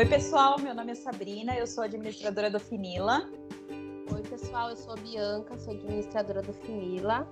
Oi, 0.00 0.06
pessoal, 0.06 0.58
meu 0.58 0.74
nome 0.74 0.92
é 0.92 0.94
Sabrina, 0.94 1.54
eu 1.54 1.66
sou 1.66 1.84
administradora 1.84 2.48
do 2.48 2.58
Finila. 2.58 3.28
Oi, 4.10 4.22
pessoal, 4.22 4.70
eu 4.70 4.76
sou 4.76 4.94
a 4.94 4.96
Bianca, 4.96 5.58
sou 5.58 5.74
administradora 5.74 6.40
do 6.40 6.54
Finila. 6.54 7.28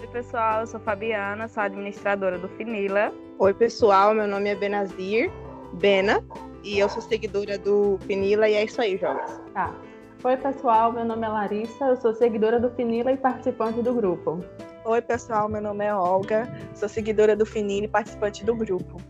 Oi, 0.00 0.06
pessoal, 0.12 0.60
eu 0.60 0.68
sou 0.68 0.78
Fabiana, 0.78 1.48
sou 1.48 1.64
administradora 1.64 2.38
do 2.38 2.48
Finila. 2.50 3.12
Oi, 3.40 3.52
pessoal, 3.54 4.14
meu 4.14 4.28
nome 4.28 4.50
é 4.50 4.54
Benazir, 4.54 5.32
Bena, 5.72 6.24
e 6.62 6.78
eu 6.78 6.88
sou 6.88 7.02
seguidora 7.02 7.58
do 7.58 7.98
Finila, 8.06 8.48
e 8.48 8.54
é 8.54 8.62
isso 8.62 8.80
aí, 8.80 8.96
jovens. 8.96 9.40
Tá. 9.52 9.74
Oi, 10.22 10.36
pessoal, 10.36 10.92
meu 10.92 11.04
nome 11.04 11.26
é 11.26 11.28
Larissa, 11.28 11.86
eu 11.86 11.96
sou 11.96 12.14
seguidora 12.14 12.60
do 12.60 12.70
Finila 12.70 13.10
e 13.10 13.16
participante 13.16 13.82
do 13.82 13.92
grupo. 13.92 14.44
Oi, 14.84 15.02
pessoal, 15.02 15.48
meu 15.48 15.60
nome 15.60 15.84
é 15.84 15.92
Olga, 15.92 16.48
sou 16.72 16.88
seguidora 16.88 17.34
do 17.34 17.44
Finila 17.44 17.86
e 17.86 17.88
participante 17.88 18.44
do 18.44 18.54
grupo. 18.54 19.02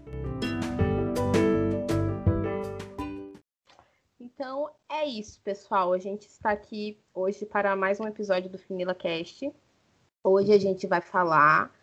Isso, 5.19 5.41
pessoal. 5.43 5.93
A 5.93 5.99
gente 5.99 6.27
está 6.27 6.51
aqui 6.51 6.99
hoje 7.15 7.47
para 7.47 7.75
mais 7.75 7.99
um 7.99 8.07
episódio 8.07 8.51
do 8.51 8.59
Finila 8.59 8.95
Cast. 8.95 9.51
Hoje 10.23 10.53
a 10.53 10.59
gente 10.59 10.87
vai 10.87 11.01
falar 11.01 11.75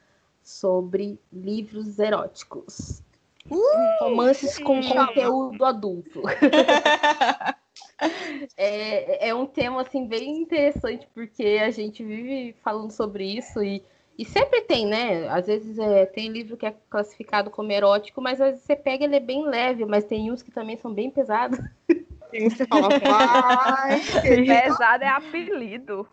sobre 0.41 1.19
livros 1.31 1.97
eróticos. 1.97 3.01
Uh, 3.49 3.57
romances 4.01 4.57
com 4.59 4.81
conteúdo 4.81 5.65
adulto. 5.65 6.21
é, 8.55 9.29
é 9.29 9.35
um 9.35 9.45
tema 9.45 9.81
assim 9.81 10.05
bem 10.05 10.41
interessante 10.41 11.07
porque 11.13 11.59
a 11.61 11.71
gente 11.71 12.03
vive 12.03 12.55
falando 12.63 12.91
sobre 12.91 13.25
isso 13.25 13.63
e, 13.63 13.83
e 14.17 14.25
sempre 14.25 14.61
tem, 14.61 14.85
né? 14.85 15.27
Às 15.29 15.47
vezes 15.47 15.79
é, 15.79 16.05
tem 16.05 16.29
livro 16.29 16.55
que 16.55 16.65
é 16.65 16.75
classificado 16.89 17.49
como 17.49 17.71
erótico, 17.71 18.21
mas 18.21 18.39
às 18.39 18.51
vezes 18.51 18.63
você 18.63 18.75
pega 18.75 19.05
ele 19.05 19.15
é 19.15 19.19
bem 19.19 19.45
leve, 19.45 19.85
mas 19.85 20.05
tem 20.05 20.31
uns 20.31 20.43
que 20.43 20.51
também 20.51 20.77
são 20.77 20.93
bem 20.93 21.09
pesados. 21.09 21.59
Tem 22.33 22.47
uns 22.47 22.53
que 22.57 22.65
falam, 22.65 22.89
ai, 23.05 24.01
Pesado 24.45 25.03
é 25.03 25.07
apelido. 25.07 26.07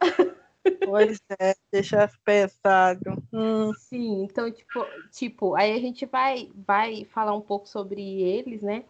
Pois 0.85 1.19
é, 1.41 1.55
deixa 1.73 2.11
pesado. 2.23 3.23
Hum. 3.33 3.73
Sim, 3.75 4.25
então, 4.25 4.51
tipo, 4.51 4.87
tipo, 5.11 5.55
aí 5.55 5.73
a 5.73 5.81
gente 5.81 6.05
vai, 6.05 6.51
vai 6.67 7.07
falar 7.07 7.35
um 7.35 7.41
pouco 7.41 7.67
sobre 7.67 8.03
eles, 8.21 8.61
né? 8.61 8.85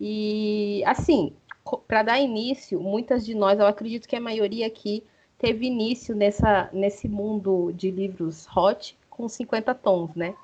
E, 0.00 0.82
assim, 0.86 1.36
para 1.86 2.02
dar 2.02 2.18
início, 2.18 2.80
muitas 2.80 3.24
de 3.26 3.34
nós, 3.34 3.60
eu 3.60 3.66
acredito 3.66 4.08
que 4.08 4.16
a 4.16 4.20
maioria 4.20 4.66
aqui 4.66 5.04
teve 5.36 5.66
início 5.66 6.16
nessa, 6.16 6.70
nesse 6.72 7.06
mundo 7.06 7.70
de 7.72 7.90
livros 7.90 8.46
hot 8.56 8.96
com 9.10 9.28
50 9.28 9.74
tons, 9.74 10.14
né? 10.14 10.34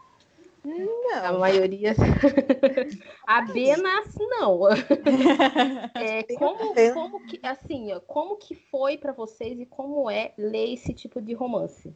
Não. 0.68 1.24
A 1.24 1.32
maioria. 1.32 1.94
a 3.26 3.40
Benas, 3.42 4.14
não. 4.16 4.60
É, 5.96 6.22
como, 6.36 6.74
como 6.92 7.26
que, 7.26 7.40
assim, 7.42 7.92
ó, 7.92 8.00
como 8.00 8.36
que 8.36 8.54
foi 8.54 8.98
para 8.98 9.12
vocês 9.12 9.58
e 9.58 9.66
como 9.66 10.10
é 10.10 10.34
ler 10.36 10.74
esse 10.74 10.92
tipo 10.92 11.20
de 11.22 11.32
romance? 11.32 11.94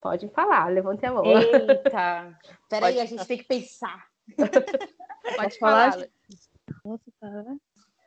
Pode 0.00 0.28
falar, 0.28 0.68
levante 0.68 1.04
a 1.04 1.12
mão. 1.12 1.24
Eita! 1.24 2.38
Peraí, 2.68 3.00
a 3.00 3.04
gente 3.04 3.26
tem 3.26 3.38
que 3.38 3.44
pensar. 3.44 4.06
Pode 5.36 5.58
falar, 5.58 5.92
falar. 5.92 6.08
Nossa, 6.84 7.12
tá. 7.20 7.56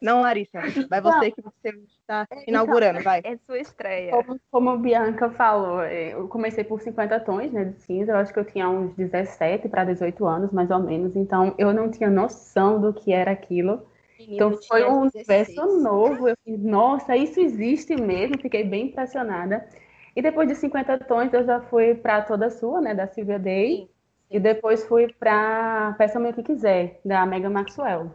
Não, 0.01 0.21
Larissa, 0.21 0.59
vai 0.89 1.01
você 1.01 1.31
que 1.31 1.41
você 1.41 1.69
está 2.01 2.27
inaugurando, 2.47 3.01
vai. 3.01 3.21
É 3.23 3.37
sua 3.37 3.59
estreia. 3.59 4.11
Como, 4.11 4.39
como 4.51 4.69
a 4.69 4.77
Bianca 4.77 5.29
falou, 5.31 5.81
é, 5.81 6.13
eu 6.13 6.27
comecei 6.27 6.63
por 6.63 6.81
50 6.81 7.19
tons 7.21 7.51
né, 7.51 7.65
de 7.65 7.81
cinza, 7.81 8.11
eu 8.11 8.17
acho 8.17 8.31
que 8.33 8.39
eu 8.39 8.45
tinha 8.45 8.69
uns 8.69 8.93
17 8.95 9.67
para 9.69 9.83
18 9.83 10.25
anos, 10.25 10.51
mais 10.51 10.69
ou 10.71 10.79
menos, 10.79 11.15
então 11.15 11.53
eu 11.57 11.73
não 11.73 11.89
tinha 11.91 12.09
noção 12.09 12.79
do 12.79 12.93
que 12.93 13.11
era 13.11 13.31
aquilo. 13.31 13.85
Então 14.19 14.49
Menino, 14.49 14.63
foi 14.67 14.81
tinha 14.81 14.91
um 14.91 15.07
16. 15.09 15.57
universo 15.57 15.81
novo. 15.81 16.27
Eu 16.27 16.35
fiz, 16.43 16.59
nossa, 16.59 17.15
isso 17.15 17.39
existe 17.39 17.95
mesmo. 17.95 18.39
Fiquei 18.41 18.63
bem 18.63 18.87
impressionada. 18.87 19.67
E 20.15 20.21
depois 20.21 20.47
de 20.47 20.55
50 20.55 20.99
tons, 21.05 21.31
eu 21.33 21.45
já 21.45 21.61
fui 21.61 21.93
para 21.95 22.21
Toda 22.23 22.49
Sua, 22.49 22.81
né, 22.81 22.95
da 22.95 23.07
Silvia 23.07 23.37
Day. 23.39 23.87
Sim, 23.87 23.89
E 24.29 24.39
depois 24.39 24.85
fui 24.85 25.07
para 25.13 25.93
Peça-me 25.97 26.29
o 26.29 26.33
que 26.33 26.43
quiser, 26.43 26.99
da 27.05 27.25
Mega 27.25 27.49
Maxwell. 27.49 28.11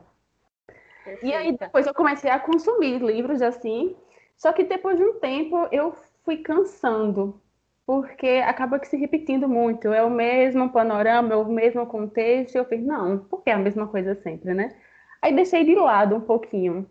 E 1.23 1.33
aí 1.33 1.53
Perfeita. 1.53 1.59
depois 1.59 1.87
eu 1.87 1.95
comecei 1.95 2.31
a 2.31 2.39
consumir 2.39 2.99
livros 3.03 3.43
assim. 3.43 3.97
Só 4.37 4.53
que 4.53 4.65
depois 4.65 4.97
de 4.99 5.05
um 5.05 5.19
tempo 5.21 5.69
eu 5.73 5.93
fui 6.25 6.39
cansando. 6.39 7.41
Porque 7.87 8.43
acaba 8.47 8.79
que 8.79 8.87
se 8.89 8.97
repetindo 8.97 9.49
muito. 9.49 9.89
É 9.93 10.03
o 10.05 10.11
mesmo 10.11 10.71
panorama, 10.73 11.35
é 11.35 11.37
o 11.37 11.45
mesmo 11.47 11.87
contexto. 11.87 12.57
Eu 12.57 12.65
fiz, 12.67 12.83
não, 12.85 13.19
porque 13.19 13.51
é 13.51 13.55
a 13.55 13.59
mesma 13.59 13.87
coisa 13.89 14.15
sempre, 14.17 14.55
né? 14.55 14.77
Aí 15.21 15.35
deixei 15.35 15.65
de 15.65 15.75
lado 15.75 16.17
um 16.17 16.21
pouquinho. 16.21 16.89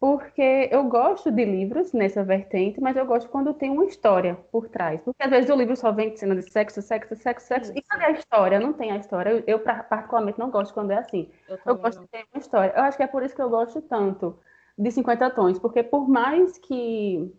Porque 0.00 0.68
eu 0.72 0.84
gosto 0.88 1.30
de 1.30 1.44
livros 1.44 1.92
nessa 1.92 2.24
vertente, 2.24 2.80
mas 2.80 2.96
eu 2.96 3.06
gosto 3.06 3.28
quando 3.30 3.54
tem 3.54 3.70
uma 3.70 3.84
história 3.84 4.34
por 4.50 4.68
trás. 4.68 5.00
Porque 5.02 5.22
às 5.22 5.30
vezes 5.30 5.50
o 5.50 5.54
livro 5.56 5.76
só 5.76 5.92
vem 5.92 6.10
de 6.12 6.18
cena 6.18 6.34
de 6.36 6.42
sexo, 6.50 6.80
sexo, 6.82 7.14
sexo, 7.16 7.46
sexo. 7.46 7.72
Sim, 7.72 7.78
E 7.78 7.82
cadê 7.82 8.06
a 8.06 8.10
história? 8.12 8.58
Não 8.60 8.72
tem 8.72 8.92
a 8.92 8.96
história. 8.96 9.30
Eu, 9.30 9.44
eu, 9.46 9.60
particularmente, 9.60 10.38
não 10.38 10.50
gosto 10.50 10.72
quando 10.74 10.90
é 10.92 10.98
assim. 10.98 11.30
Eu, 11.46 11.58
Eu 11.66 11.76
gosto 11.76 11.98
não. 11.98 12.04
de 12.04 12.08
ter 12.08 12.26
uma 12.32 12.40
história. 12.40 12.72
Eu 12.74 12.82
acho 12.84 12.96
que 12.96 13.02
é 13.02 13.06
por 13.06 13.22
isso 13.22 13.34
que 13.36 13.42
eu 13.42 13.50
gosto 13.50 13.82
tanto 13.82 14.38
de 14.78 14.90
50 14.90 15.30
tons, 15.30 15.58
porque 15.58 15.82
por 15.82 16.08
mais 16.08 16.56
que 16.58 17.30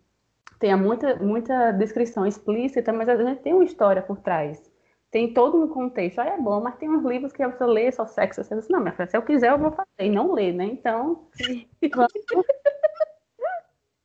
tenha 0.60 0.76
muita, 0.78 1.16
muita 1.16 1.72
descrição 1.72 2.26
explícita, 2.26 2.92
mas 2.92 3.08
a 3.08 3.16
gente 3.16 3.42
tem 3.42 3.54
uma 3.54 3.64
história 3.64 4.02
por 4.02 4.20
trás. 4.20 4.71
Tem 5.12 5.32
todo 5.34 5.62
um 5.62 5.68
contexto. 5.68 6.20
Aí 6.20 6.30
é 6.30 6.38
bom, 6.38 6.62
mas 6.62 6.76
tem 6.76 6.88
uns 6.88 7.04
livros 7.04 7.34
que 7.34 7.46
você 7.46 7.66
lê 7.66 7.92
só 7.92 8.06
sexo. 8.06 8.42
Você 8.42 8.56
diz, 8.56 8.68
não, 8.70 8.80
minha 8.80 8.92
filha, 8.92 9.06
se 9.06 9.16
eu 9.16 9.22
quiser, 9.22 9.50
eu 9.50 9.58
vou 9.58 9.70
fazer. 9.70 9.86
E 10.00 10.08
não 10.08 10.32
ler, 10.32 10.54
né? 10.54 10.64
Então, 10.64 11.28
vamos 11.94 12.12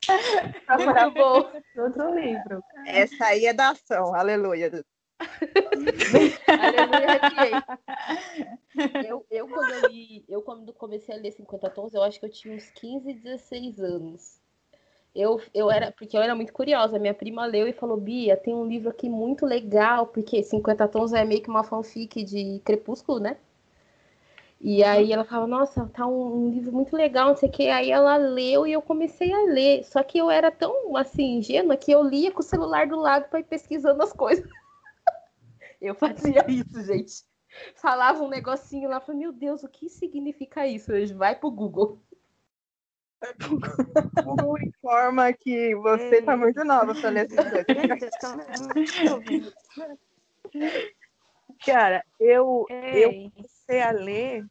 procurar 0.67 1.09
bom. 1.12 1.50
outro 1.78 2.13
livro. 2.13 2.62
Essa 2.85 3.28
aí 3.28 3.46
é 3.46 3.53
da 3.53 3.69
ação, 3.69 4.13
aleluia. 4.13 4.84
Aleluia. 5.79 6.38
Eu, 9.07 9.25
eu, 9.31 9.47
quando 9.47 9.72
eu 9.72 9.90
li, 9.90 10.23
eu 10.29 10.44
quando 10.44 10.72
comecei 10.72 11.16
a 11.16 11.17
ler 11.17 11.31
50 11.31 11.67
tons, 11.72 11.96
eu 11.96 12.03
acho 12.03 12.19
que 12.19 12.28
eu 12.28 12.29
tinha 12.29 12.56
uns 12.56 12.69
15, 12.69 13.12
16 13.12 13.79
anos. 13.79 14.40
Eu, 15.17 15.41
eu 15.51 15.72
era, 15.72 15.91
porque 15.91 16.16
eu 16.16 16.22
era 16.22 16.35
muito 16.35 16.53
curiosa. 16.53 17.00
Minha 17.00 17.13
prima 17.13 17.45
leu 17.45 17.67
e 17.67 17.73
falou: 17.73 17.97
Bia, 17.97 18.38
tem 18.38 18.53
um 18.53 18.67
livro 18.67 18.89
aqui 18.89 19.09
muito 19.09 19.45
legal, 19.45 20.05
porque 20.07 20.44
50 20.44 20.88
tons 20.88 21.11
é 21.11 21.25
meio 21.25 21.41
que 21.41 21.50
uma 21.50 21.63
fanfic 21.63 22.23
de 22.23 22.61
Crepúsculo, 22.63 23.19
né? 23.19 23.38
E 24.59 24.83
aí 24.83 25.11
ela 25.11 25.23
falava, 25.23 25.47
nossa, 25.47 25.88
tá 25.88 26.07
um, 26.07 26.45
um 26.45 26.50
livro 26.50 26.72
muito 26.72 26.95
legal, 26.95 27.29
não 27.29 27.35
sei 27.35 27.50
o 27.50 27.51
que. 27.51 27.69
Aí 27.69 27.91
ela 27.91 28.17
leu 28.17 28.66
e 28.66 28.73
eu 28.73 28.81
comecei 28.81 29.31
a 29.31 29.44
ler. 29.44 29.83
Só 29.83 30.01
que 30.03 30.17
eu 30.17 30.31
era 30.31 30.51
tão 30.51 30.95
assim, 30.97 31.38
ingênua 31.38 31.78
que 31.78 31.91
eu 31.91 32.03
lia 32.03 32.31
com 32.31 32.39
o 32.39 32.44
celular 32.44 32.88
do 32.88 32.95
lado 32.95 33.29
para 33.29 33.39
ir 33.39 33.44
pesquisando 33.44 34.01
as 34.01 34.13
coisas. 34.13 34.45
Eu 35.79 35.94
fazia 35.94 36.44
isso, 36.49 36.84
gente. 36.84 37.23
Falava 37.75 38.23
um 38.23 38.28
negocinho 38.28 38.89
lá, 38.89 38.99
falei, 38.99 39.22
meu 39.22 39.31
Deus, 39.31 39.63
o 39.63 39.69
que 39.69 39.88
significa 39.89 40.66
isso? 40.66 40.91
Eu, 40.91 41.16
Vai 41.16 41.35
pro 41.35 41.51
Google. 41.51 41.99
O 44.25 44.35
Google 44.35 44.57
informa 44.59 45.33
que 45.33 45.75
você 45.75 46.22
tá 46.22 46.35
muito 46.38 46.63
nova 46.63 46.94
pra 46.95 47.09
ler. 47.09 47.28
Cara, 51.66 52.03
eu, 52.19 52.66
eu 52.69 53.09
Ei, 53.11 53.31
comecei 53.31 53.81
a 53.81 53.91
ler 53.91 54.45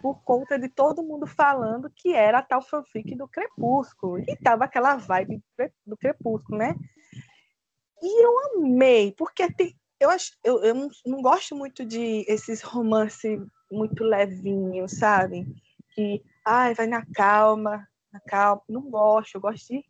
por 0.00 0.22
conta 0.22 0.58
de 0.58 0.68
todo 0.68 1.02
mundo 1.02 1.26
falando 1.26 1.90
que 1.94 2.12
era 2.12 2.38
a 2.38 2.42
tal 2.42 2.62
fanfic 2.62 3.14
do 3.14 3.26
Crepúsculo. 3.26 4.18
E 4.18 4.36
tava 4.36 4.64
aquela 4.64 4.96
vibe 4.96 5.36
do 5.38 5.44
Cre- 5.56 5.72
do 5.86 5.96
Crepúsculo, 5.96 6.58
né? 6.58 6.74
E 8.02 8.24
eu 8.24 8.38
amei, 8.56 9.12
porque 9.16 9.50
tem, 9.52 9.74
eu, 9.98 10.10
acho, 10.10 10.32
eu, 10.44 10.62
eu 10.62 10.74
não, 10.74 10.88
não 11.06 11.22
gosto 11.22 11.56
muito 11.56 11.84
de 11.84 12.24
esses 12.28 12.60
romances 12.62 13.40
muito 13.72 14.04
levinhos, 14.04 14.92
sabe? 14.92 15.46
Que, 15.94 16.22
ai, 16.46 16.74
vai 16.74 16.86
na 16.86 17.04
calma, 17.12 17.86
na 18.12 18.20
calma. 18.20 18.62
Não 18.68 18.82
gosto, 18.82 19.34
eu 19.34 19.40
gosto 19.40 19.66
de 19.66 19.84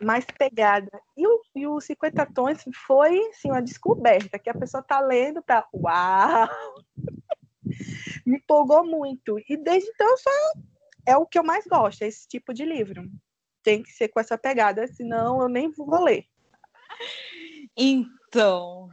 mais 0.00 0.24
pegada. 0.24 0.90
E 1.16 1.26
o, 1.26 1.42
e 1.56 1.66
o 1.66 1.80
50 1.80 2.26
Tons 2.26 2.64
foi, 2.86 3.18
assim, 3.28 3.50
uma 3.50 3.60
descoberta, 3.60 4.38
que 4.38 4.48
a 4.48 4.54
pessoa 4.54 4.82
tá 4.82 5.00
lendo 5.00 5.42
pra, 5.42 5.66
uau! 5.74 6.48
Me 8.24 8.36
empolgou 8.36 8.86
muito. 8.86 9.38
E 9.48 9.56
desde 9.56 9.90
então 9.90 10.16
só 10.18 10.30
é 11.06 11.16
o 11.16 11.26
que 11.26 11.38
eu 11.38 11.44
mais 11.44 11.66
gosto, 11.66 12.02
é 12.02 12.06
esse 12.06 12.28
tipo 12.28 12.54
de 12.54 12.64
livro. 12.64 13.10
Tem 13.62 13.82
que 13.82 13.90
ser 13.90 14.08
com 14.08 14.20
essa 14.20 14.38
pegada, 14.38 14.86
senão 14.86 15.42
eu 15.42 15.48
nem 15.48 15.70
vou 15.70 16.02
ler. 16.02 16.26
Então, 17.76 18.90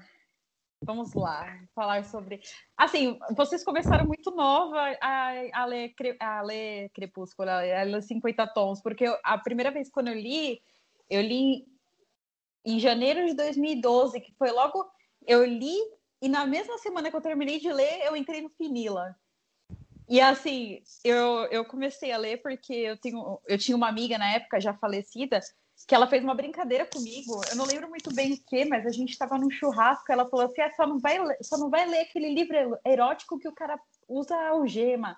vamos 0.86 1.14
lá, 1.14 1.60
falar 1.74 2.06
sobre. 2.06 2.40
Assim, 2.78 3.20
vocês 3.36 3.64
começaram 3.64 4.06
muito 4.06 4.32
nova 4.32 4.80
a, 5.02 5.62
a, 5.62 5.66
ler, 5.66 5.94
a 6.20 6.42
ler 6.42 6.90
Crepúsculo, 6.90 7.50
a 7.50 7.84
ler 7.84 8.02
50 8.02 8.48
Tons, 8.48 8.82
porque 8.82 9.06
a 9.24 9.38
primeira 9.38 9.72
vez 9.72 9.90
quando 9.90 10.10
eu 10.10 10.14
li, 10.14 10.62
eu 11.10 11.22
li 11.22 11.66
em 12.64 12.80
janeiro 12.80 13.26
de 13.26 13.34
2012, 13.34 14.22
que 14.22 14.34
foi 14.34 14.52
logo. 14.52 14.86
Eu 15.28 15.44
li 15.44 15.76
e 16.22 16.30
na 16.30 16.46
mesma 16.46 16.78
semana 16.78 17.10
que 17.10 17.16
eu 17.16 17.22
terminei 17.22 17.60
de 17.60 17.72
ler, 17.72 18.02
eu 18.06 18.16
entrei 18.16 18.42
no 18.42 18.50
Finila. 18.50 19.16
E 20.08 20.22
assim, 20.22 20.81
eu, 21.04 21.46
eu 21.52 21.66
comecei 21.66 22.12
a 22.12 22.18
ler 22.18 22.42
porque 22.42 22.74
eu, 22.74 22.98
tenho, 22.98 23.42
eu 23.48 23.58
tinha 23.58 23.76
uma 23.76 23.90
amiga 23.90 24.18
na 24.18 24.34
época 24.34 24.62
já 24.62 24.74
falecida 24.74 25.40
que 25.88 25.94
ela 25.94 26.07
fez 26.07 26.24
uma 26.24 26.33
brincadeira 26.33 26.86
comigo. 26.86 27.42
Eu 27.50 27.56
não 27.56 27.66
lembro 27.66 27.89
muito 27.89 28.13
bem 28.13 28.33
o 28.33 28.44
que, 28.44 28.66
mas 28.66 28.86
a 28.86 28.92
gente 28.92 29.12
estava 29.12 29.38
num 29.38 29.50
churrasco. 29.50 30.12
Ela 30.12 30.27
falou 30.27 30.45
assim: 30.45 30.62
ah, 30.62 30.72
só, 30.72 30.88
não 30.88 31.00
vai 31.00 31.18
só 31.42 31.57
não 31.57 31.69
vai 31.69 31.86
ler 31.86 32.01
aquele 32.01 32.33
livro 32.33 32.77
erótico 32.86 33.39
que 33.39 33.48
o 33.48 33.54
cara 33.54 33.80
usa 34.07 34.36
algema. 34.48 35.18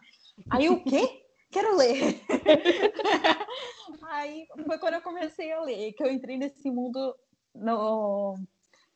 Aí 0.50 0.70
o 0.70 0.84
quê? 0.84 1.24
Quero 1.52 1.76
ler. 1.76 2.22
Aí 4.10 4.48
foi 4.66 4.78
quando 4.78 4.96
eu 4.96 5.02
comecei 5.02 5.52
a 5.52 5.62
ler, 5.62 5.94
que 5.94 6.04
eu 6.04 6.12
entrei 6.12 6.38
nesse 6.38 6.70
mundo 6.70 7.16
no, 7.54 8.38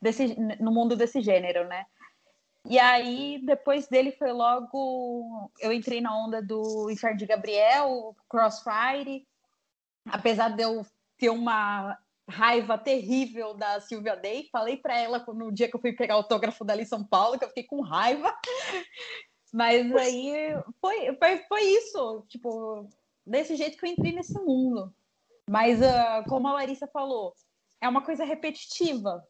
desse, 0.02 0.36
no 0.60 0.72
mundo 0.72 0.96
desse 0.96 1.22
gênero, 1.22 1.68
né? 1.68 1.86
E 2.66 2.78
aí, 2.78 3.42
depois 3.44 3.88
dele 3.88 4.12
foi 4.12 4.32
logo. 4.32 5.52
Eu 5.60 5.74
entrei 5.74 6.00
na 6.00 6.16
onda 6.16 6.42
do 6.42 6.90
Inferno 6.92 7.18
de 7.18 7.26
Gabriel, 7.26 8.16
Crossfire. 8.30 9.28
Apesar 10.06 10.50
de 10.50 10.64
eu 10.64 10.86
ter 11.22 11.30
uma 11.30 11.96
raiva 12.28 12.80
terrível 12.80 13.54
da 13.54 13.80
Silvia 13.80 14.16
Day, 14.16 14.50
falei 14.52 14.76
para 14.76 14.98
ela 14.98 15.24
no 15.28 15.52
dia 15.52 15.70
que 15.70 15.76
eu 15.76 15.80
fui 15.80 15.94
pegar 15.94 16.16
o 16.16 16.18
autógrafo 16.18 16.66
dela 16.66 16.82
em 16.82 16.86
São 16.86 17.04
Paulo, 17.04 17.38
que 17.38 17.46
eu 17.46 17.50
fiquei 17.50 17.64
com 17.64 17.82
raiva. 17.82 18.34
Mas 19.54 19.96
aí 19.96 20.34
foi, 20.80 21.16
foi, 21.18 21.38
foi 21.48 21.62
isso, 21.62 22.26
tipo, 22.28 22.90
desse 23.26 23.56
jeito 23.56 23.78
que 23.78 23.86
eu 23.86 23.92
entrei 23.92 24.14
nesse 24.14 24.40
mundo. 24.40 24.92
Mas, 25.48 25.80
uh, 25.80 26.28
como 26.28 26.48
a 26.48 26.54
Larissa 26.54 26.88
falou, 26.88 27.34
é 27.80 27.88
uma 27.88 28.02
coisa 28.02 28.24
repetitiva. 28.24 29.24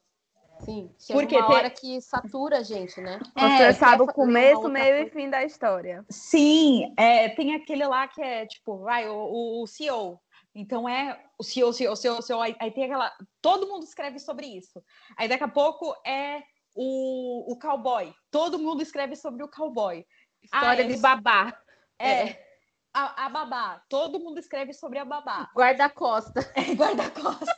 Sim, 0.60 0.94
chega 1.00 1.20
Porque 1.20 1.36
uma 1.36 1.50
hora 1.50 1.70
que 1.72 2.00
satura 2.02 2.60
a 2.60 2.64
gente, 2.64 3.02
né? 3.02 3.20
Você 3.36 3.64
é, 3.64 3.74
sabe 3.74 4.04
o 4.04 4.08
começo, 4.08 4.70
meio 4.70 4.98
coisa. 4.98 5.08
e 5.08 5.10
fim 5.10 5.30
da 5.30 5.44
história. 5.44 6.06
Sim, 6.08 6.94
é, 6.96 7.30
tem 7.30 7.56
aquele 7.56 7.86
lá 7.86 8.08
que 8.08 8.22
é 8.22 8.46
tipo, 8.46 8.78
vai, 8.78 9.10
o, 9.10 9.64
o 9.64 9.68
CEO. 9.68 10.22
Então 10.54 10.88
é 10.88 11.24
o 11.38 11.44
CEO, 11.44 11.72
CEO, 11.72 11.96
CEO, 11.96 12.22
CEO, 12.22 12.42
aí, 12.42 12.56
aí 12.60 12.72
tem 12.72 12.86
aquela. 12.86 13.12
Todo 13.42 13.68
mundo 13.68 13.84
escreve 13.84 14.20
sobre 14.20 14.48
isso. 14.48 14.84
Aí 15.18 15.28
daqui 15.28 15.44
a 15.44 15.48
pouco 15.48 15.96
é 16.06 16.44
o, 16.76 17.52
o 17.52 17.60
cowboy. 17.60 18.14
Todo 18.30 18.60
mundo 18.60 18.82
escreve 18.82 19.16
sobre 19.16 19.44
o 19.44 19.48
cowboy. 19.50 20.06
História 20.44 20.86
ah, 20.86 20.88
de 20.88 20.98
babá. 20.98 21.58
É. 21.98 22.30
é. 22.30 22.52
A, 22.94 23.26
a, 23.26 23.30
babá. 23.30 23.82
Todo 23.88 24.20
mundo 24.20 24.40
escreve 24.40 24.74
sobre 24.74 25.00
a 25.00 25.06
babá. 25.06 25.50
Guarda-costa. 25.56 26.42
É, 26.56 26.76
guarda-costa. 26.76 27.56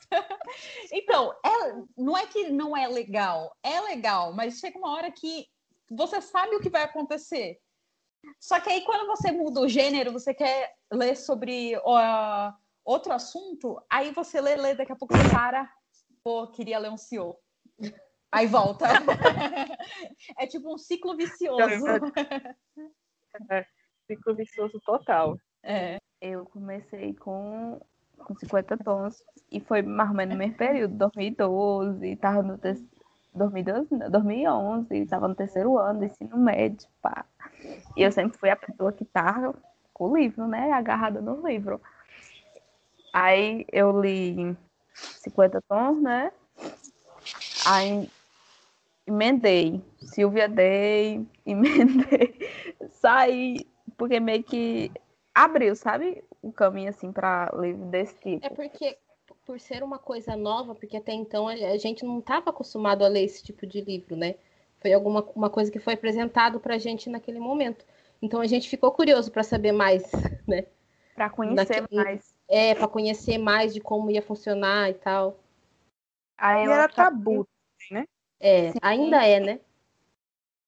então, 0.91 1.33
é, 1.43 1.83
não 1.97 2.15
é 2.15 2.27
que 2.27 2.49
não 2.51 2.77
é 2.77 2.87
legal. 2.87 3.55
É 3.63 3.81
legal, 3.81 4.31
mas 4.33 4.59
chega 4.59 4.77
uma 4.77 4.91
hora 4.91 5.11
que 5.11 5.47
você 5.89 6.21
sabe 6.21 6.55
o 6.55 6.59
que 6.59 6.69
vai 6.69 6.83
acontecer. 6.83 7.59
Só 8.39 8.59
que 8.59 8.69
aí, 8.69 8.81
quando 8.81 9.07
você 9.07 9.31
muda 9.31 9.59
o 9.59 9.67
gênero, 9.67 10.11
você 10.11 10.33
quer 10.33 10.73
ler 10.91 11.15
sobre 11.15 11.75
uh, 11.77 12.53
outro 12.83 13.13
assunto, 13.13 13.81
aí 13.89 14.11
você 14.11 14.41
lê, 14.41 14.55
lê, 14.55 14.75
daqui 14.75 14.91
a 14.91 14.95
pouco 14.95 15.15
você 15.15 15.29
para. 15.29 15.69
Pô, 16.23 16.47
queria 16.47 16.79
ler 16.79 16.91
um 16.91 16.97
CEO. 16.97 17.37
Aí 18.31 18.47
volta. 18.47 18.85
é 20.39 20.47
tipo 20.47 20.73
um 20.73 20.77
ciclo 20.77 21.15
vicioso. 21.15 21.61
É, 23.49 23.65
ciclo 24.07 24.35
vicioso 24.35 24.79
total. 24.85 25.37
É. 25.61 25.97
Eu 26.19 26.45
comecei 26.45 27.13
com, 27.13 27.79
com 28.17 28.35
50 28.35 28.77
tons 28.77 29.23
e 29.51 29.59
foi 29.59 29.81
mais 29.81 30.09
ou 30.09 30.15
menos 30.15 30.33
no 30.33 30.39
mesmo 30.39 30.57
período, 30.57 30.95
2012, 30.95 32.15
tava 32.15 32.41
no 32.41 32.57
te... 32.57 32.73
2012, 33.35 34.09
2011, 34.09 34.95
estava 34.97 35.27
no 35.27 35.35
terceiro 35.35 35.77
ano 35.77 35.99
do 35.99 36.05
ensino 36.05 36.37
médio, 36.37 36.87
pá. 37.01 37.25
E 37.97 38.03
eu 38.03 38.11
sempre 38.11 38.37
fui 38.37 38.49
a 38.49 38.55
pessoa 38.55 38.93
que 38.93 39.03
tava 39.05 39.55
com 39.93 40.09
o 40.09 40.17
livro, 40.17 40.47
né, 40.47 40.71
agarrada 40.71 41.21
no 41.21 41.45
livro. 41.47 41.81
Aí 43.13 43.65
eu 43.71 44.01
li 44.01 44.57
50 44.93 45.61
tons, 45.69 46.01
né? 46.01 46.31
Aí 47.67 48.09
emendei. 49.05 49.81
Silvia 49.99 50.49
Day, 50.49 51.25
emendei. 51.45 52.35
Saí, 52.89 53.67
porque 53.97 54.19
meio 54.19 54.43
que 54.43 54.91
abriu, 55.33 55.75
sabe? 55.75 56.23
O 56.41 56.51
caminho, 56.51 56.89
assim, 56.89 57.11
para 57.11 57.51
livro 57.55 57.85
desse 57.85 58.15
tipo. 58.15 58.45
É 58.45 58.49
porque, 58.49 58.97
por 59.45 59.59
ser 59.59 59.83
uma 59.83 59.99
coisa 59.99 60.35
nova, 60.35 60.75
porque 60.75 60.97
até 60.97 61.13
então 61.13 61.47
a 61.47 61.77
gente 61.77 62.03
não 62.03 62.19
estava 62.19 62.49
acostumado 62.49 63.05
a 63.05 63.07
ler 63.07 63.23
esse 63.23 63.43
tipo 63.43 63.65
de 63.65 63.81
livro, 63.81 64.15
né? 64.15 64.35
Foi 64.81 64.91
alguma 64.91 65.21
uma 65.35 65.49
coisa 65.49 65.71
que 65.71 65.79
foi 65.79 65.93
apresentado 65.93 66.59
para 66.59 66.75
a 66.75 66.77
gente 66.77 67.09
naquele 67.09 67.39
momento. 67.39 67.85
Então 68.21 68.41
a 68.41 68.47
gente 68.47 68.69
ficou 68.69 68.91
curioso 68.91 69.31
para 69.31 69.43
saber 69.43 69.71
mais, 69.71 70.03
né? 70.47 70.65
Para 71.15 71.29
conhecer 71.29 71.81
naquele... 71.81 72.03
mais. 72.03 72.32
É, 72.55 72.75
para 72.75 72.87
conhecer 72.87 73.39
mais 73.39 73.73
de 73.73 73.81
como 73.81 74.11
ia 74.11 74.21
funcionar 74.21 74.87
e 74.87 74.93
tal. 74.93 75.39
Aí 76.37 76.69
era 76.69 76.87
tabu, 76.87 77.47
né? 77.89 78.05
É, 78.39 78.71
Sim. 78.71 78.77
ainda 78.79 79.25
é, 79.25 79.39
né? 79.39 79.59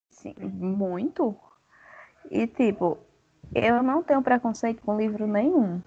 Sim, 0.09 0.33
muito. 0.39 1.35
E, 2.31 2.47
tipo, 2.47 2.97
eu 3.53 3.83
não 3.83 4.01
tenho 4.01 4.23
preconceito 4.23 4.81
com 4.81 4.97
livro 4.97 5.27
nenhum. 5.27 5.79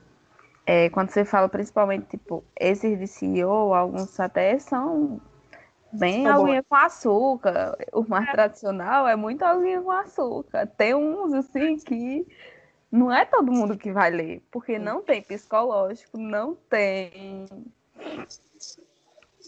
É, 0.65 0.89
quando 0.91 1.11
você 1.11 1.25
fala, 1.25 1.49
principalmente, 1.49 2.07
tipo, 2.07 2.45
esses 2.61 2.97
de 2.97 3.09
CEO, 3.09 3.75
alguns 3.75 4.21
até 4.21 4.57
são 4.61 5.21
bem 5.91 6.23
tá 6.23 6.35
aguinha 6.35 6.63
com 6.63 6.77
açúcar. 6.77 7.77
O 7.93 8.09
mais 8.09 8.31
tradicional 8.31 9.09
é 9.09 9.17
muito 9.17 9.43
aguinha 9.43 9.83
com 9.83 9.91
açúcar. 9.91 10.65
Tem 10.65 10.95
uns, 10.95 11.33
assim, 11.35 11.77
que 11.77 12.25
não 12.91 13.13
é 13.13 13.25
todo 13.25 13.53
mundo 13.53 13.77
que 13.77 13.93
vai 13.93 14.11
ler, 14.11 14.43
porque 14.51 14.79
não 14.79 15.03
tem 15.03 15.23
psicológico, 15.23 16.17
não 16.19 16.55
tem 16.55 17.47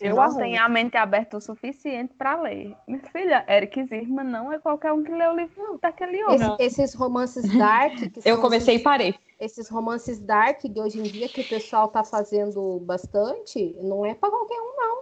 eu 0.00 0.16
não 0.16 0.34
tenho 0.34 0.62
a 0.62 0.69
mente 0.69 0.96
aberta 0.96 1.37
o 1.37 1.40
suficiente 1.40 2.14
para 2.14 2.40
ler. 2.40 2.75
Minha 2.88 3.02
filha, 3.12 3.44
Eric 3.46 3.84
Zirma 3.84 4.25
não 4.25 4.50
é 4.50 4.58
qualquer 4.58 4.92
um 4.92 5.02
que 5.02 5.12
lê 5.12 5.26
o 5.26 5.37
livro 5.37 5.78
daquele 5.81 6.25
homem. 6.25 6.56
Esse, 6.58 6.82
esses 6.82 6.94
romances 6.94 7.44
dark. 7.58 7.92
eu 8.25 8.40
comecei 8.40 8.75
esses, 8.75 8.81
e 8.81 8.84
parei. 8.84 9.14
Esses 9.38 9.69
romances 9.69 10.19
dark 10.19 10.62
de 10.62 10.81
hoje 10.81 11.00
em 11.00 11.02
dia 11.02 11.28
que 11.28 11.42
o 11.42 11.48
pessoal 11.48 11.88
tá 11.88 12.02
fazendo 12.02 12.81
bastante, 12.81 13.76
não 13.82 14.06
é 14.06 14.14
para 14.14 14.31
qualquer 14.31 14.58
um, 14.60 14.76
não. 14.76 15.00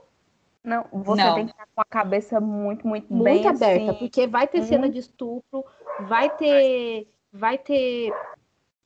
Não, 0.65 0.87
você 0.93 1.25
não. 1.25 1.35
tem 1.37 1.47
que 1.47 1.53
estar 1.53 1.69
com 1.75 1.81
a 1.81 1.85
cabeça 1.85 2.41
muito, 2.41 2.87
muito, 2.87 3.13
muito 3.13 3.25
bem 3.25 3.47
aberta, 3.47 3.93
assim. 3.93 3.99
porque 4.01 4.27
vai 4.27 4.49
ter 4.49 4.65
cena 4.65 4.91
de 4.91 4.99
estupro, 4.99 5.65
vai 6.09 6.29
ter, 6.37 7.09
vai 7.33 7.57
ter 7.57 8.13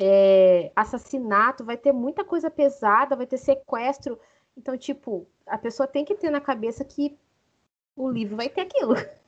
é, 0.01 0.73
assassinato, 0.75 1.65
vai 1.65 1.77
ter 1.77 1.93
muita 1.93 2.25
coisa 2.25 2.51
pesada, 2.51 3.17
vai 3.17 3.27
ter 3.27 3.39
sequestro. 3.39 4.19
Então, 4.57 4.77
tipo, 4.77 5.27
a 5.47 5.59
pessoa 5.59 5.87
tem 5.87 6.05
que 6.05 6.15
ter 6.15 6.31
na 6.31 6.41
cabeça 6.41 6.85
que 6.85 7.17
o 7.97 8.11
livro 8.11 8.37
vai 8.37 8.49
ter 8.49 8.63
aquilo. 8.63 8.95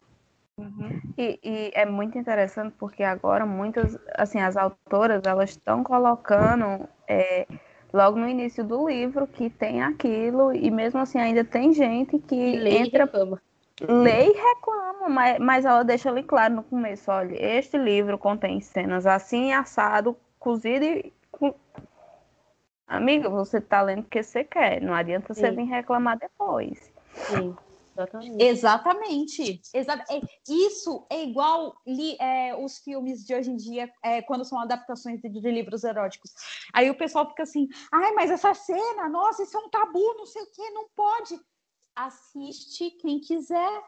Uhum. 0.57 1.01
E, 1.19 1.41
e, 1.43 1.71
é 1.75 1.85
muito 1.85 2.17
interessante 2.17 2.77
porque 2.79 3.03
agora 3.03 3.45
muitas, 3.45 3.99
assim, 4.17 4.39
as 4.39 4.57
autoras 4.57 5.21
elas 5.27 5.51
estão 5.51 5.83
colocando 5.83 6.89
é, 7.09 7.45
logo 7.93 8.19
no 8.19 8.29
início 8.29 8.63
do 8.63 8.89
livro 8.89 9.27
que 9.27 9.51
tem 9.51 9.83
aquilo 9.83 10.55
e 10.55 10.71
mesmo 10.71 11.01
assim 11.01 11.19
ainda 11.19 11.45
tem 11.45 11.73
gente 11.73 12.21
que 12.21 12.57
lê 12.57 12.79
entra, 12.79 13.03
e 13.03 13.07
reclama. 13.07 13.43
reclama, 14.33 15.09
mas, 15.09 15.39
mas 15.41 15.65
ela 15.65 15.83
deixa 15.83 16.09
ali 16.09 16.23
claro 16.23 16.55
no 16.55 16.63
começo, 16.63 17.11
olha, 17.11 17.35
este 17.35 17.77
livro 17.77 18.17
contém 18.17 18.61
cenas 18.61 19.07
assim 19.07 19.53
assado, 19.53 20.17
cozido 20.45 20.85
e 20.85 21.13
Amiga, 22.87 23.31
você 23.31 23.63
tá 23.63 23.81
lendo 23.81 24.03
porque 24.03 24.23
você 24.23 24.45
quer. 24.45 24.81
Não 24.81 24.93
adianta 24.93 25.33
Sim. 25.33 25.41
você 25.41 25.51
vir 25.51 25.65
reclamar 25.65 26.19
depois. 26.19 26.93
Sim. 27.15 27.57
Exatamente. 27.97 28.43
Exatamente. 28.43 29.61
Exa 29.73 30.05
é, 30.11 30.21
isso 30.49 31.07
é 31.11 31.23
igual 31.23 31.75
li, 31.87 32.17
é, 32.21 32.55
os 32.57 32.79
filmes 32.79 33.25
de 33.25 33.35
hoje 33.35 33.51
em 33.51 33.57
dia, 33.57 33.91
é, 34.03 34.21
quando 34.21 34.45
são 34.45 34.59
adaptações 34.59 35.21
de, 35.21 35.29
de, 35.29 35.51
livros 35.51 35.83
eróticos. 35.83 36.33
Aí 36.73 36.91
o 36.91 36.97
pessoal 36.97 37.29
fica 37.29 37.45
assim, 37.45 37.69
ai, 37.91 38.13
mas 38.13 38.31
essa 38.31 38.53
cena, 38.53 39.09
nossa, 39.09 39.45
isso 39.45 39.57
é 39.57 39.61
um 39.61 39.71
tabu, 39.71 40.15
não 40.17 40.27
sei 40.27 40.43
o 40.43 40.51
quê, 40.51 40.71
não 40.71 40.89
pode. 40.95 41.41
Assiste 41.97 42.91
quem 42.91 43.21
quiser. 43.21 43.83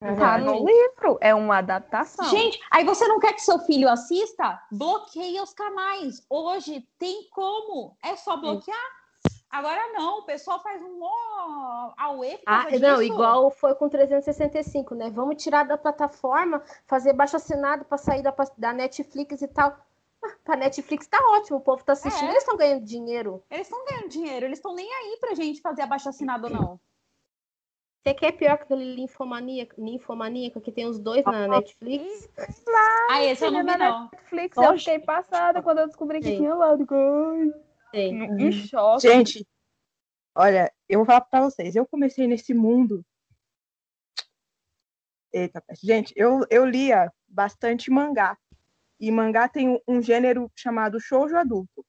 Tá 0.00 0.38
no 0.38 0.64
livro, 0.64 1.18
é 1.20 1.34
uma 1.34 1.58
adaptação. 1.58 2.24
Gente, 2.30 2.58
aí 2.70 2.82
você 2.84 3.06
não 3.06 3.20
quer 3.20 3.34
que 3.34 3.42
seu 3.42 3.58
filho 3.58 3.86
assista? 3.86 4.58
Bloqueia 4.72 5.42
os 5.42 5.52
canais. 5.52 6.24
Hoje 6.30 6.88
tem 6.98 7.28
como. 7.30 7.94
É 8.02 8.16
só 8.16 8.38
bloquear. 8.38 9.00
Agora 9.50 9.92
não, 9.92 10.20
o 10.20 10.22
pessoal 10.22 10.62
faz 10.62 10.80
um 10.80 11.04
auê 11.98 12.40
ah, 12.46 12.66
Não, 12.80 13.02
igual 13.02 13.50
foi 13.50 13.74
com 13.74 13.90
365, 13.90 14.94
né? 14.94 15.10
Vamos 15.10 15.42
tirar 15.42 15.64
da 15.64 15.76
plataforma, 15.76 16.62
fazer 16.86 17.12
baixo 17.12 17.36
assinado 17.36 17.84
para 17.84 17.98
sair 17.98 18.22
da, 18.22 18.34
da 18.56 18.72
Netflix 18.72 19.42
e 19.42 19.48
tal. 19.48 19.76
Ah, 20.22 20.36
pra 20.44 20.56
Netflix 20.56 21.08
tá 21.08 21.18
ótimo, 21.32 21.58
o 21.58 21.60
povo 21.60 21.84
tá 21.84 21.92
assistindo, 21.92 22.28
é. 22.28 22.30
eles 22.30 22.42
estão 22.42 22.56
ganhando 22.56 22.84
dinheiro. 22.86 23.42
Eles 23.50 23.66
estão 23.66 23.84
ganhando 23.84 24.08
dinheiro, 24.08 24.46
eles 24.46 24.58
estão 24.58 24.74
nem 24.74 24.90
aí 24.90 25.18
pra 25.20 25.34
gente 25.34 25.60
fazer 25.60 25.82
abaixo 25.82 26.08
assinado 26.08 26.46
ou 26.46 26.52
não. 26.52 26.80
Você 28.02 28.14
quer 28.14 28.32
pior 28.32 28.56
que 28.56 28.62
aquele 28.64 28.96
Ninfomaníaco, 28.96 29.78
Ninfomaníaco 29.78 30.60
que 30.60 30.72
tem 30.72 30.86
os 30.86 30.98
dois 30.98 31.22
na 31.24 31.46
Netflix? 31.46 32.30
Ah, 33.10 33.22
esse 33.24 33.44
eu 33.44 33.50
não 33.50 33.60
vi, 33.60 33.66
na 33.66 33.76
não. 33.76 34.10
Netflix, 34.10 34.56
eu 34.56 34.78
fiquei 34.78 34.98
passada 35.00 35.62
quando 35.62 35.80
eu 35.80 35.86
descobri 35.86 36.20
que 36.20 36.30
Sim. 36.30 36.36
tinha 36.38 36.54
lá. 36.54 36.70
Ai, 36.70 37.52
Tem. 37.92 38.22
Em 38.40 38.52
choque. 38.52 39.06
Gente, 39.06 39.46
olha, 40.34 40.72
eu 40.88 41.00
vou 41.00 41.06
falar 41.06 41.20
pra 41.20 41.42
vocês. 41.42 41.76
Eu 41.76 41.86
comecei 41.86 42.26
nesse 42.26 42.54
mundo. 42.54 43.04
Eita, 45.30 45.62
gente, 45.82 46.14
eu, 46.16 46.40
eu 46.48 46.64
lia 46.64 47.12
bastante 47.28 47.90
mangá. 47.90 48.36
E 48.98 49.10
mangá 49.10 49.46
tem 49.46 49.80
um, 49.86 50.00
gênero 50.00 50.50
chamado 50.54 50.98
shoujo 50.98 51.36
adulto. 51.36 51.84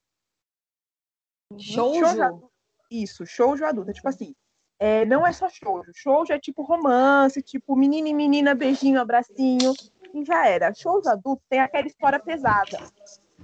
Shoujo? 1.58 2.22
adulto. 2.22 2.52
Isso, 2.90 3.26
shoujo 3.26 3.64
adulto. 3.64 3.92
É 3.92 3.94
tipo 3.94 4.10
assim, 4.10 4.36
é, 4.84 5.06
não 5.06 5.28
é 5.28 5.32
só 5.32 5.48
shoujo. 5.48 5.92
Shoujo 5.94 6.34
é 6.34 6.40
tipo 6.40 6.64
romance, 6.64 7.40
tipo 7.44 7.76
menina 7.76 8.10
e 8.10 8.16
menina, 8.16 8.56
beijinho, 8.56 9.00
abracinho. 9.00 9.74
E 10.12 10.26
já 10.26 10.48
era. 10.48 10.74
Shoujo 10.74 11.08
adulto 11.08 11.44
tem 11.48 11.60
aquela 11.60 11.86
história 11.86 12.20
pesada, 12.20 12.80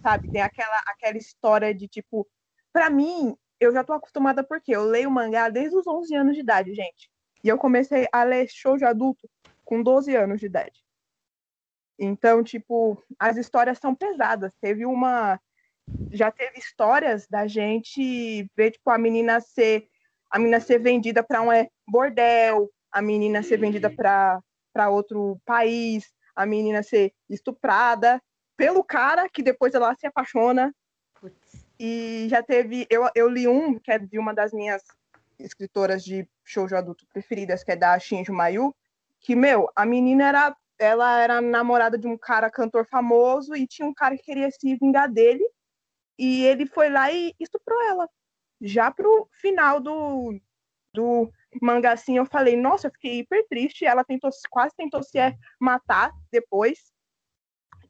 sabe? 0.01 0.31
Tem 0.31 0.41
aquela, 0.41 0.81
aquela 0.87 1.15
história 1.15 1.75
de 1.75 1.87
tipo. 1.87 2.27
Pra 2.73 2.89
mim, 2.89 3.37
eu 3.59 3.71
já 3.71 3.83
tô 3.83 3.93
acostumada 3.93 4.43
porque 4.43 4.75
eu 4.75 4.83
leio 4.83 5.11
mangá 5.11 5.47
desde 5.47 5.77
os 5.77 5.85
11 5.85 6.15
anos 6.15 6.33
de 6.33 6.41
idade, 6.41 6.73
gente. 6.73 7.07
E 7.43 7.47
eu 7.47 7.57
comecei 7.59 8.07
a 8.11 8.23
ler 8.23 8.49
shoujo 8.49 8.87
adulto 8.87 9.29
com 9.63 9.83
12 9.83 10.15
anos 10.15 10.39
de 10.39 10.47
idade. 10.47 10.83
Então, 11.99 12.43
tipo, 12.43 12.99
as 13.19 13.37
histórias 13.37 13.77
são 13.77 13.93
pesadas. 13.93 14.51
Teve 14.59 14.87
uma. 14.87 15.39
Já 16.11 16.31
teve 16.31 16.57
histórias 16.57 17.27
da 17.27 17.45
gente 17.45 18.49
ver, 18.57 18.71
tipo, 18.71 18.89
a 18.89 18.97
menina 18.97 19.39
ser. 19.39 19.87
A 20.29 20.37
menina 20.37 20.59
ser 20.59 20.79
vendida 20.79 21.23
para 21.23 21.41
um 21.41 21.51
é, 21.51 21.67
bordel, 21.87 22.69
a 22.91 23.01
menina 23.01 23.43
ser 23.43 23.57
vendida 23.57 23.89
para 23.89 24.89
outro 24.89 25.39
país, 25.45 26.05
a 26.35 26.45
menina 26.45 26.83
ser 26.83 27.13
estuprada 27.29 28.21
pelo 28.57 28.83
cara 28.83 29.29
que 29.29 29.43
depois 29.43 29.73
ela 29.73 29.95
se 29.95 30.07
apaixona. 30.07 30.73
Putz. 31.19 31.65
E 31.79 32.27
já 32.29 32.41
teve. 32.41 32.87
Eu, 32.89 33.07
eu 33.15 33.29
li 33.29 33.47
um, 33.47 33.77
que 33.79 33.91
é 33.91 33.99
de 33.99 34.17
uma 34.17 34.33
das 34.33 34.51
minhas 34.51 34.83
escritoras 35.37 36.03
de 36.03 36.27
shoujo 36.43 36.75
adulto 36.75 37.05
preferidas, 37.13 37.63
que 37.63 37.71
é 37.71 37.75
da 37.75 37.97
Shinju 37.99 38.33
Mayu, 38.33 38.75
que, 39.19 39.35
meu, 39.35 39.69
a 39.75 39.85
menina 39.85 40.27
era. 40.27 40.57
Ela 40.79 41.19
era 41.19 41.41
namorada 41.41 41.97
de 41.97 42.05
um 42.05 42.15
cara 42.15 42.51
cantor 42.51 42.85
famoso 42.85 43.55
e 43.55 43.65
tinha 43.65 43.87
um 43.87 43.93
cara 43.93 44.15
que 44.15 44.21
queria 44.21 44.51
se 44.51 44.75
vingar 44.75 45.11
dele. 45.11 45.43
E 46.19 46.45
ele 46.45 46.67
foi 46.67 46.87
lá 46.87 47.11
e 47.11 47.33
estuprou 47.39 47.81
ela. 47.81 48.07
Já 48.61 48.91
pro 48.91 49.29
final 49.39 49.79
do, 49.79 50.39
do 50.93 51.31
mangá, 51.61 51.93
assim, 51.93 52.17
eu 52.17 52.25
falei, 52.25 52.55
nossa, 52.55 52.87
eu 52.87 52.91
fiquei 52.91 53.19
hiper 53.19 53.45
triste. 53.47 53.85
Ela 53.85 54.03
tentou, 54.03 54.29
quase 54.49 54.75
tentou 54.75 55.03
se 55.03 55.17
é, 55.19 55.35
matar 55.59 56.11
depois. 56.31 56.79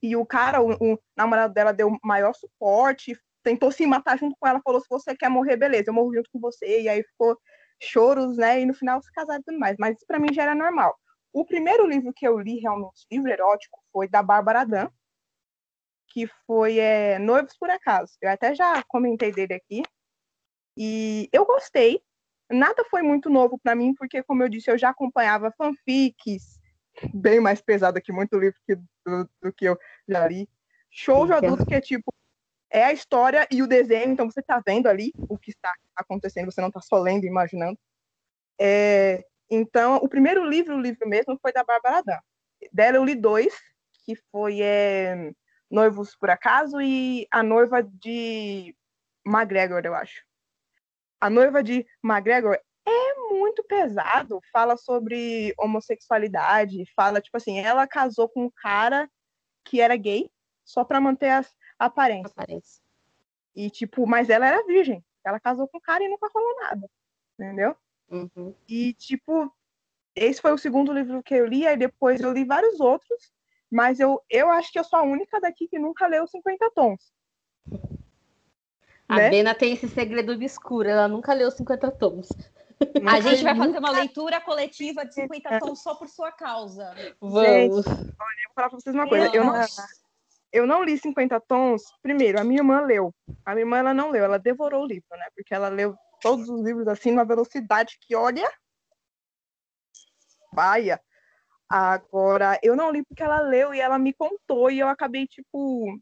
E 0.01 0.15
o 0.15 0.25
cara, 0.25 0.61
o, 0.61 0.73
o 0.73 0.99
namorado 1.15 1.53
dela, 1.53 1.73
deu 1.73 1.97
maior 2.03 2.33
suporte, 2.33 3.17
tentou 3.43 3.71
se 3.71 3.85
matar 3.87 4.17
junto 4.17 4.35
com 4.39 4.47
ela, 4.47 4.61
falou: 4.61 4.81
se 4.81 4.87
você 4.89 5.15
quer 5.15 5.29
morrer, 5.29 5.57
beleza, 5.57 5.85
eu 5.87 5.93
morro 5.93 6.13
junto 6.13 6.29
com 6.31 6.39
você. 6.39 6.81
E 6.81 6.89
aí 6.89 7.03
ficou 7.03 7.37
choros, 7.81 8.37
né? 8.37 8.61
E 8.61 8.65
no 8.65 8.73
final 8.73 9.01
se 9.01 9.11
casaram 9.11 9.39
e 9.39 9.43
tudo 9.43 9.59
mais. 9.59 9.75
Mas 9.79 9.95
isso 9.95 10.05
pra 10.05 10.19
mim 10.19 10.33
já 10.33 10.43
era 10.43 10.55
normal. 10.55 10.95
O 11.33 11.45
primeiro 11.45 11.85
livro 11.87 12.11
que 12.15 12.27
eu 12.27 12.39
li, 12.39 12.59
realmente, 12.59 13.05
livro 13.11 13.29
erótico, 13.29 13.79
foi 13.91 14.07
da 14.07 14.23
Bárbara 14.23 14.65
Dan, 14.65 14.89
que 16.09 16.27
foi 16.45 16.79
é, 16.79 17.19
Noivos 17.19 17.55
por 17.57 17.69
Acaso. 17.69 18.13
Eu 18.21 18.31
até 18.31 18.55
já 18.55 18.81
comentei 18.87 19.31
dele 19.31 19.53
aqui. 19.53 19.83
E 20.77 21.27
eu 21.33 21.43
gostei. 21.45 21.99
Nada 22.49 22.85
foi 22.85 23.01
muito 23.01 23.29
novo 23.29 23.57
para 23.57 23.75
mim, 23.75 23.93
porque, 23.95 24.23
como 24.23 24.43
eu 24.43 24.47
disse, 24.47 24.69
eu 24.69 24.77
já 24.77 24.89
acompanhava 24.89 25.51
fanfics, 25.57 26.59
bem 27.13 27.39
mais 27.39 27.61
pesado 27.61 27.99
que 27.99 28.11
muito 28.11 28.37
livro 28.37 28.57
que, 28.65 28.75
do, 28.75 29.29
do 29.41 29.53
que 29.53 29.65
eu 29.65 29.77
já 30.07 30.27
li. 30.27 30.47
Show 30.89 31.25
de 31.25 31.33
adulto 31.33 31.65
que 31.65 31.75
é 31.75 31.81
tipo, 31.81 32.13
é 32.69 32.85
a 32.85 32.93
história 32.93 33.47
e 33.51 33.61
o 33.61 33.67
desenho, 33.67 34.11
então 34.11 34.29
você 34.29 34.41
tá 34.41 34.61
vendo 34.65 34.87
ali 34.87 35.11
o 35.17 35.37
que 35.37 35.51
está 35.51 35.73
acontecendo, 35.95 36.51
você 36.51 36.61
não 36.61 36.71
tá 36.71 36.79
só 36.79 36.97
lendo 36.97 37.25
e 37.25 37.27
imaginando. 37.27 37.77
É, 38.59 39.25
então, 39.49 39.97
o 39.97 40.07
primeiro 40.07 40.45
livro, 40.45 40.75
o 40.75 40.81
livro 40.81 41.07
mesmo, 41.07 41.37
foi 41.41 41.51
da 41.51 41.63
Bárbara 41.63 42.03
Dan. 42.03 42.19
Dela 42.71 42.97
eu 42.97 43.03
li 43.03 43.15
dois, 43.15 43.53
que 44.05 44.15
foi 44.31 44.61
é, 44.61 45.31
Noivos 45.69 46.15
por 46.15 46.29
Acaso 46.29 46.81
e 46.81 47.27
A 47.31 47.43
Noiva 47.43 47.83
de 47.83 48.75
McGregor, 49.25 49.81
eu 49.83 49.93
acho. 49.93 50.26
A 51.19 51.29
Noiva 51.29 51.63
de 51.63 51.85
McGregor 52.03 52.57
é 52.85 53.15
muito 53.31 53.63
pesado, 53.63 54.39
fala 54.51 54.77
sobre 54.77 55.53
homossexualidade, 55.57 56.85
fala, 56.95 57.19
tipo 57.19 57.35
assim, 57.35 57.59
ela 57.59 57.87
casou 57.87 58.29
com 58.29 58.45
um 58.45 58.51
cara 58.51 59.09
que 59.65 59.81
era 59.81 59.95
gay, 59.97 60.29
só 60.63 60.83
pra 60.83 61.01
manter 61.01 61.29
as 61.29 61.53
aparências. 61.77 62.31
Aparece. 62.31 62.81
E, 63.55 63.69
tipo, 63.69 64.05
mas 64.07 64.29
ela 64.29 64.47
era 64.47 64.65
virgem. 64.65 65.03
Ela 65.25 65.39
casou 65.39 65.67
com 65.67 65.77
um 65.77 65.81
cara 65.81 66.03
e 66.03 66.07
nunca 66.07 66.29
rolou 66.33 66.55
nada. 66.61 66.89
Entendeu? 67.33 67.75
Uhum. 68.09 68.55
E, 68.67 68.93
tipo, 68.93 69.51
esse 70.15 70.41
foi 70.41 70.51
o 70.51 70.57
segundo 70.57 70.93
livro 70.93 71.21
que 71.21 71.33
eu 71.33 71.45
li, 71.45 71.67
aí 71.67 71.77
depois 71.77 72.21
eu 72.21 72.31
li 72.31 72.45
vários 72.45 72.79
outros, 72.79 73.31
mas 73.69 73.99
eu, 73.99 74.21
eu 74.29 74.49
acho 74.49 74.71
que 74.71 74.79
eu 74.79 74.83
sou 74.83 74.99
a 74.99 75.03
única 75.03 75.39
daqui 75.39 75.67
que 75.67 75.77
nunca 75.77 76.07
leu 76.07 76.25
50 76.25 76.71
tons. 76.71 77.11
A 79.07 79.15
Né? 79.15 79.29
Bena 79.29 79.55
tem 79.55 79.73
esse 79.73 79.87
segredo 79.87 80.33
obscuro, 80.33 80.89
ela 80.89 81.07
nunca 81.07 81.33
leu 81.33 81.49
50 81.49 81.91
tons. 81.91 82.27
A 83.07 83.19
gente 83.21 83.43
vai 83.43 83.55
fazer 83.55 83.79
uma 83.79 83.91
leitura 83.91 84.39
coletiva 84.41 85.05
de 85.05 85.13
50 85.13 85.59
tons 85.59 85.81
só 85.81 85.95
por 85.95 86.07
sua 86.07 86.31
causa. 86.31 86.93
Vamos. 87.19 87.85
Vou 87.85 88.13
falar 88.53 88.69
pra 88.69 88.79
vocês 88.79 88.95
uma 88.95 89.07
coisa. 89.07 89.33
Eu 89.33 89.43
não, 89.43 89.65
eu 90.51 90.67
não 90.67 90.83
li 90.83 90.97
50 90.97 91.39
tons. 91.41 91.83
Primeiro, 92.01 92.39
a 92.39 92.43
minha 92.43 92.59
irmã 92.59 92.81
leu. 92.81 93.13
A 93.45 93.51
minha 93.53 93.63
irmã 93.63 93.77
ela 93.77 93.93
não 93.93 94.11
leu, 94.11 94.23
ela 94.23 94.37
devorou 94.37 94.83
o 94.83 94.87
livro, 94.87 95.07
né? 95.11 95.25
Porque 95.35 95.53
ela 95.53 95.69
leu 95.69 95.95
todos 96.21 96.49
os 96.49 96.63
livros 96.63 96.87
assim 96.87 97.11
numa 97.11 97.25
velocidade 97.25 97.97
que, 98.01 98.15
olha, 98.15 98.49
vaia. 100.53 101.01
Agora, 101.69 102.59
eu 102.63 102.75
não 102.75 102.91
li 102.91 103.03
porque 103.03 103.23
ela 103.23 103.41
leu 103.41 103.73
e 103.73 103.79
ela 103.79 103.99
me 103.99 104.13
contou 104.13 104.71
e 104.71 104.79
eu 104.79 104.87
acabei, 104.87 105.27
tipo, 105.27 105.99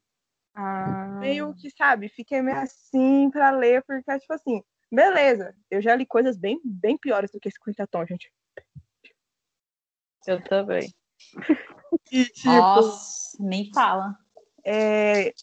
Ah, 0.55 1.17
meio 1.19 1.53
que, 1.53 1.69
sabe, 1.71 2.07
fiquei 2.07 2.41
meio 2.41 2.57
assim 2.57 3.29
pra 3.29 3.51
ler, 3.51 3.83
porque, 3.85 4.19
tipo 4.19 4.33
assim, 4.33 4.63
beleza, 4.89 5.53
eu 5.69 5.81
já 5.81 5.93
li 5.93 6.05
coisas 6.05 6.37
bem, 6.37 6.61
bem 6.63 6.97
piores 6.97 7.29
do 7.29 7.39
que 7.39 7.51
50 7.51 7.85
tons, 7.87 8.07
gente. 8.07 8.31
eu 10.27 10.41
também. 10.43 10.93
E, 12.11 12.25
tipo, 12.25 12.49
Nossa, 12.49 13.37
nem 13.39 13.71
fala. 13.73 14.17
É, 14.65 15.33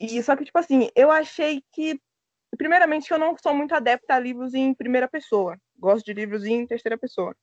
e 0.00 0.22
só 0.22 0.34
que, 0.34 0.44
tipo 0.44 0.58
assim, 0.58 0.88
eu 0.94 1.10
achei 1.10 1.62
que, 1.72 2.00
primeiramente, 2.56 3.06
que 3.06 3.14
eu 3.14 3.18
não 3.18 3.36
sou 3.40 3.54
muito 3.54 3.74
adepta 3.74 4.14
a 4.14 4.18
livros 4.18 4.54
em 4.54 4.74
primeira 4.74 5.08
pessoa. 5.08 5.56
Gosto 5.78 6.04
de 6.04 6.14
livros 6.14 6.44
em 6.44 6.66
terceira 6.66 6.96
pessoa. 6.98 7.36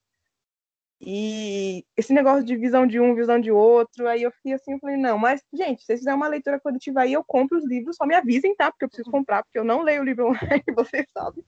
E 0.99 1.85
esse 1.95 2.11
negócio 2.11 2.43
de 2.43 2.55
visão 2.55 2.87
de 2.87 2.99
um, 2.99 3.13
visão 3.13 3.39
de 3.39 3.51
outro, 3.51 4.07
aí 4.07 4.23
eu 4.23 4.31
fiquei 4.31 4.53
assim, 4.53 4.73
eu 4.73 4.79
falei, 4.79 4.97
não, 4.97 5.17
mas, 5.17 5.43
gente, 5.53 5.81
se 5.81 5.85
vocês 5.85 5.99
fizerem 5.99 6.17
uma 6.17 6.27
leitura 6.27 6.59
coletiva 6.59 7.01
aí, 7.01 7.13
eu 7.13 7.23
compro 7.23 7.57
os 7.57 7.65
livros, 7.65 7.95
só 7.95 8.05
me 8.05 8.15
avisem, 8.15 8.55
tá? 8.55 8.71
Porque 8.71 8.85
eu 8.85 8.89
preciso 8.89 9.11
comprar, 9.11 9.43
porque 9.43 9.59
eu 9.59 9.63
não 9.63 9.83
leio 9.83 10.01
o 10.01 10.05
livro 10.05 10.25
online, 10.29 10.63
vocês 10.75 11.05
sabem. 11.11 11.43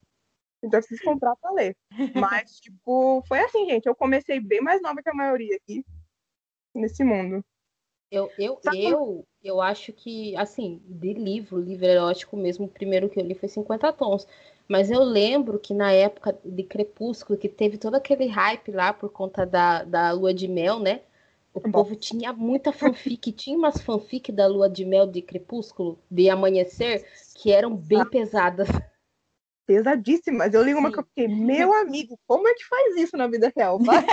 Então 0.62 0.80
eu 0.80 0.84
preciso 0.84 1.04
comprar 1.04 1.36
pra 1.38 1.52
ler. 1.52 1.76
Mas, 2.14 2.60
tipo, 2.62 3.24
foi 3.28 3.40
assim, 3.40 3.66
gente. 3.66 3.88
Eu 3.88 3.96
comecei 3.96 4.40
bem 4.40 4.62
mais 4.62 4.82
nova 4.82 5.02
que 5.02 5.10
a 5.10 5.14
maioria 5.14 5.56
aqui 5.56 5.84
nesse 6.76 7.04
mundo. 7.04 7.44
Eu, 8.12 8.30
eu, 8.38 8.60
Sabe 8.64 8.86
eu, 8.86 9.26
eu 9.44 9.62
acho 9.62 9.94
que, 9.94 10.36
assim, 10.36 10.82
de 10.86 11.14
livro, 11.14 11.60
livro 11.60 11.86
erótico 11.86 12.36
mesmo, 12.36 12.66
o 12.66 12.70
primeiro 12.70 13.10
que 13.10 13.20
eu 13.20 13.24
li 13.24 13.36
foi 13.36 13.48
50 13.48 13.94
tons. 13.94 14.28
Mas 14.70 14.92
eu 14.92 15.02
lembro 15.04 15.58
que 15.60 15.74
na 15.74 15.92
época 15.92 16.38
de 16.46 16.64
Crepúsculo, 16.64 17.40
que 17.40 17.50
teve 17.50 17.80
todo 17.80 17.96
aquele 17.96 18.28
hype 18.28 18.72
lá 18.72 18.94
por 18.94 19.10
conta 19.10 19.44
da, 19.44 19.84
da 19.84 20.12
lua 20.12 20.32
de 20.32 20.48
mel, 20.48 20.78
né? 20.80 21.02
O 21.52 21.60
Bom. 21.60 21.72
povo 21.72 21.96
tinha 21.96 22.32
muita 22.32 22.72
fanfic, 22.72 23.32
tinha 23.32 23.58
umas 23.58 23.82
fanfic 23.82 24.32
da 24.32 24.46
lua 24.46 24.70
de 24.70 24.86
mel 24.86 25.08
de 25.08 25.24
Crepúsculo, 25.24 25.98
de 26.10 26.30
Amanhecer, 26.30 27.04
que 27.36 27.52
eram 27.52 27.76
bem 27.76 28.06
pesadas. 28.06 28.70
pesadíssimas. 29.66 30.54
Eu 30.54 30.62
li 30.64 30.76
uma 30.76 30.90
Sim. 30.90 30.94
que 30.94 31.00
eu 31.00 31.04
fiquei, 31.06 31.28
meu 31.28 31.74
amigo, 31.74 32.20
como 32.28 32.48
é 32.48 32.54
que 32.54 32.66
faz 32.66 32.96
isso 32.98 33.18
na 33.18 33.28
vida 33.28 33.52
real? 33.56 33.80
Vai. 33.82 34.06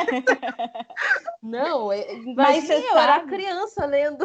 Não, 1.43 1.93
é- 1.93 2.07
Mas 2.35 2.69
eu 2.71 2.99
era 2.99 3.21
criança 3.27 3.85
lendo. 3.85 4.25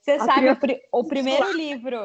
Você 0.00 0.12
A 0.12 0.18
sabe, 0.20 0.40
criança 0.40 0.56
o, 0.56 0.60
pri- 0.60 0.82
o 0.90 1.04
primeiro 1.08 1.52
livro, 1.52 1.98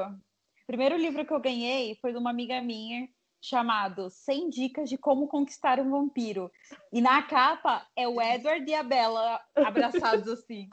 primeiro 0.68 0.98
livro 0.98 1.26
que 1.26 1.34
eu 1.34 1.40
ganhei 1.40 1.96
foi 2.02 2.12
de 2.12 2.18
uma 2.18 2.30
amiga 2.30 2.62
minha 2.62 3.08
chamado 3.42 4.10
100 4.10 4.50
dicas 4.50 4.90
de 4.90 4.98
como 4.98 5.28
conquistar 5.28 5.80
um 5.80 5.92
vampiro. 5.92 6.52
E 6.92 7.00
na 7.02 7.22
capa 7.22 7.86
é 7.96 8.08
o 8.08 8.20
Edward 8.22 8.70
e 8.70 8.74
a 8.74 8.84
Bella 8.84 9.40
abraçados 9.56 10.28
assim. 10.28 10.70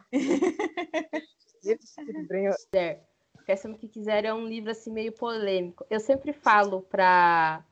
Peçam 3.47 3.73
o 3.73 3.79
que 3.79 3.89
quiser, 3.89 4.25
é 4.25 4.33
um 4.33 4.47
livro 4.47 4.71
assim 4.71 4.93
meio 4.93 5.13
polêmico. 5.13 5.85
Eu 5.91 6.01
sempre 6.01 6.33
falo 6.33 6.83
para 6.83 7.65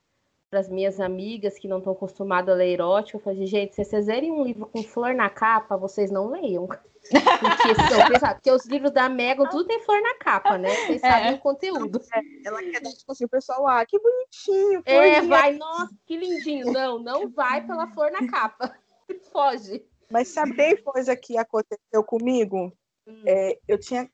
para 0.51 0.59
as 0.59 0.69
minhas 0.69 0.99
amigas 0.99 1.57
que 1.57 1.69
não 1.69 1.79
estão 1.79 1.93
acostumadas 1.93 2.53
a 2.53 2.59
ler 2.59 2.73
erótico, 2.73 3.19
eu 3.19 3.23
falei, 3.23 3.47
gente, 3.47 3.77
se 3.77 3.85
vocês 3.85 4.09
lerem 4.09 4.33
um 4.33 4.43
livro 4.43 4.67
com 4.67 4.83
flor 4.83 5.15
na 5.15 5.31
capa, 5.31 5.77
vocês 5.77 6.11
não 6.11 6.29
leiam. 6.29 6.69
Porque, 7.11 7.75
porque 8.37 8.51
os 8.51 8.65
livros 8.67 8.93
da 8.93 9.09
Megan, 9.09 9.45
tudo 9.49 9.67
tem 9.67 9.81
flor 9.83 10.01
na 10.01 10.15
capa, 10.15 10.57
né? 10.57 10.69
Vocês 10.87 11.03
É. 11.03 11.11
sabem 11.11 11.35
o 11.35 11.39
conteúdo. 11.39 12.01
Ela 12.45 12.63
quer 12.63 12.81
dar, 12.81 12.91
tipo 12.91 13.11
assim, 13.13 13.25
o 13.25 13.29
pessoal, 13.29 13.67
ah, 13.67 13.85
que 13.85 13.99
bonitinho. 13.99 14.83
É, 14.85 15.15
florzinha. 15.15 15.29
vai, 15.29 15.53
nossa, 15.57 15.95
que 16.07 16.17
lindinho. 16.17 16.73
Não, 16.73 16.99
não 16.99 17.29
vai 17.31 17.67
pela 17.67 17.89
flor 17.89 18.11
na 18.13 18.27
capa. 18.29 18.75
Foge. 19.33 19.85
Mas 20.11 20.29
sabe, 20.29 20.55
tem 20.55 20.77
coisa 20.83 21.17
que 21.17 21.37
aconteceu 21.37 22.03
comigo? 22.05 22.73
Hum. 23.07 23.23
É, 23.27 23.59
eu, 23.67 23.79
tinha, 23.79 24.09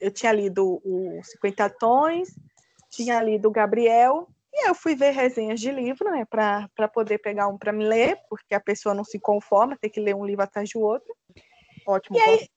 eu 0.00 0.10
tinha 0.10 0.32
lido 0.32 0.80
o 0.84 1.20
50 1.22 1.70
Tons, 1.70 2.28
tinha 2.90 3.22
lido 3.22 3.48
o 3.48 3.52
Gabriel, 3.52 4.28
e 4.52 4.68
eu 4.68 4.74
fui 4.74 4.94
ver 4.94 5.12
resenhas 5.12 5.60
de 5.60 5.70
livro, 5.70 6.10
né, 6.10 6.24
para 6.24 6.88
poder 6.88 7.18
pegar 7.18 7.46
um 7.48 7.58
para 7.58 7.72
me 7.72 7.84
ler, 7.86 8.18
porque 8.28 8.54
a 8.54 8.60
pessoa 8.60 8.94
não 8.94 9.04
se 9.04 9.18
conforma, 9.20 9.76
tem 9.78 9.90
que 9.90 10.00
ler 10.00 10.14
um 10.14 10.24
livro 10.24 10.42
atrás 10.42 10.68
do 10.70 10.80
outro. 10.80 11.14
Ótimo. 11.88 12.18
E 12.18 12.20
aí, 12.20 12.48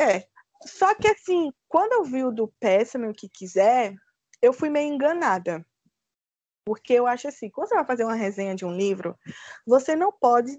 é. 0.00 0.26
Só 0.66 0.92
que 0.96 1.06
assim, 1.06 1.52
quando 1.68 1.92
eu 1.92 2.04
vi 2.04 2.24
o 2.24 2.32
do 2.32 2.48
Péssimo, 2.58 3.08
o 3.08 3.14
que 3.14 3.28
quiser, 3.28 3.94
eu 4.42 4.52
fui 4.52 4.68
meio 4.68 4.92
enganada. 4.92 5.64
Porque 6.66 6.94
eu 6.94 7.06
acho 7.06 7.28
assim, 7.28 7.48
quando 7.48 7.68
você 7.68 7.76
vai 7.76 7.86
fazer 7.86 8.02
uma 8.02 8.16
resenha 8.16 8.56
de 8.56 8.64
um 8.64 8.76
livro, 8.76 9.16
você 9.64 9.94
não 9.94 10.10
pode 10.10 10.50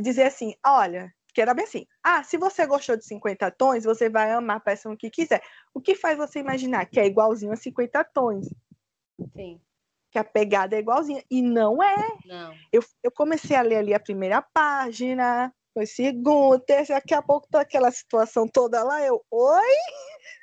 dizer 0.00 0.22
assim, 0.22 0.54
olha, 0.64 1.12
que 1.34 1.42
era 1.42 1.52
bem 1.52 1.66
assim, 1.66 1.86
ah, 2.02 2.24
se 2.24 2.38
você 2.38 2.66
gostou 2.66 2.96
de 2.96 3.04
50 3.04 3.50
tons, 3.50 3.84
você 3.84 4.08
vai 4.08 4.30
amar 4.30 4.64
Péssimo 4.64 4.94
o 4.94 4.96
que 4.96 5.10
quiser. 5.10 5.42
O 5.74 5.82
que 5.82 5.94
faz 5.94 6.16
você 6.16 6.38
imaginar 6.38 6.86
que 6.86 6.98
é 6.98 7.04
igualzinho 7.04 7.52
a 7.52 7.56
50 7.56 8.02
tons? 8.04 8.48
Sim, 9.36 9.60
Que 10.10 10.18
a 10.18 10.24
pegada 10.24 10.76
é 10.76 10.78
igualzinha. 10.78 11.22
E 11.30 11.42
não 11.42 11.82
é. 11.82 12.08
não. 12.24 12.54
Eu, 12.72 12.82
eu 13.02 13.10
comecei 13.10 13.54
a 13.54 13.60
ler 13.60 13.76
ali 13.76 13.92
a 13.92 14.00
primeira 14.00 14.40
página, 14.40 15.52
foi 15.72 15.86
segunda, 15.86 16.58
terceira, 16.60 17.00
daqui 17.00 17.14
a 17.14 17.22
pouco 17.22 17.48
tá 17.48 17.60
aquela 17.60 17.90
situação 17.90 18.46
toda 18.46 18.82
lá, 18.82 19.00
eu, 19.02 19.24
oi? 19.30 19.76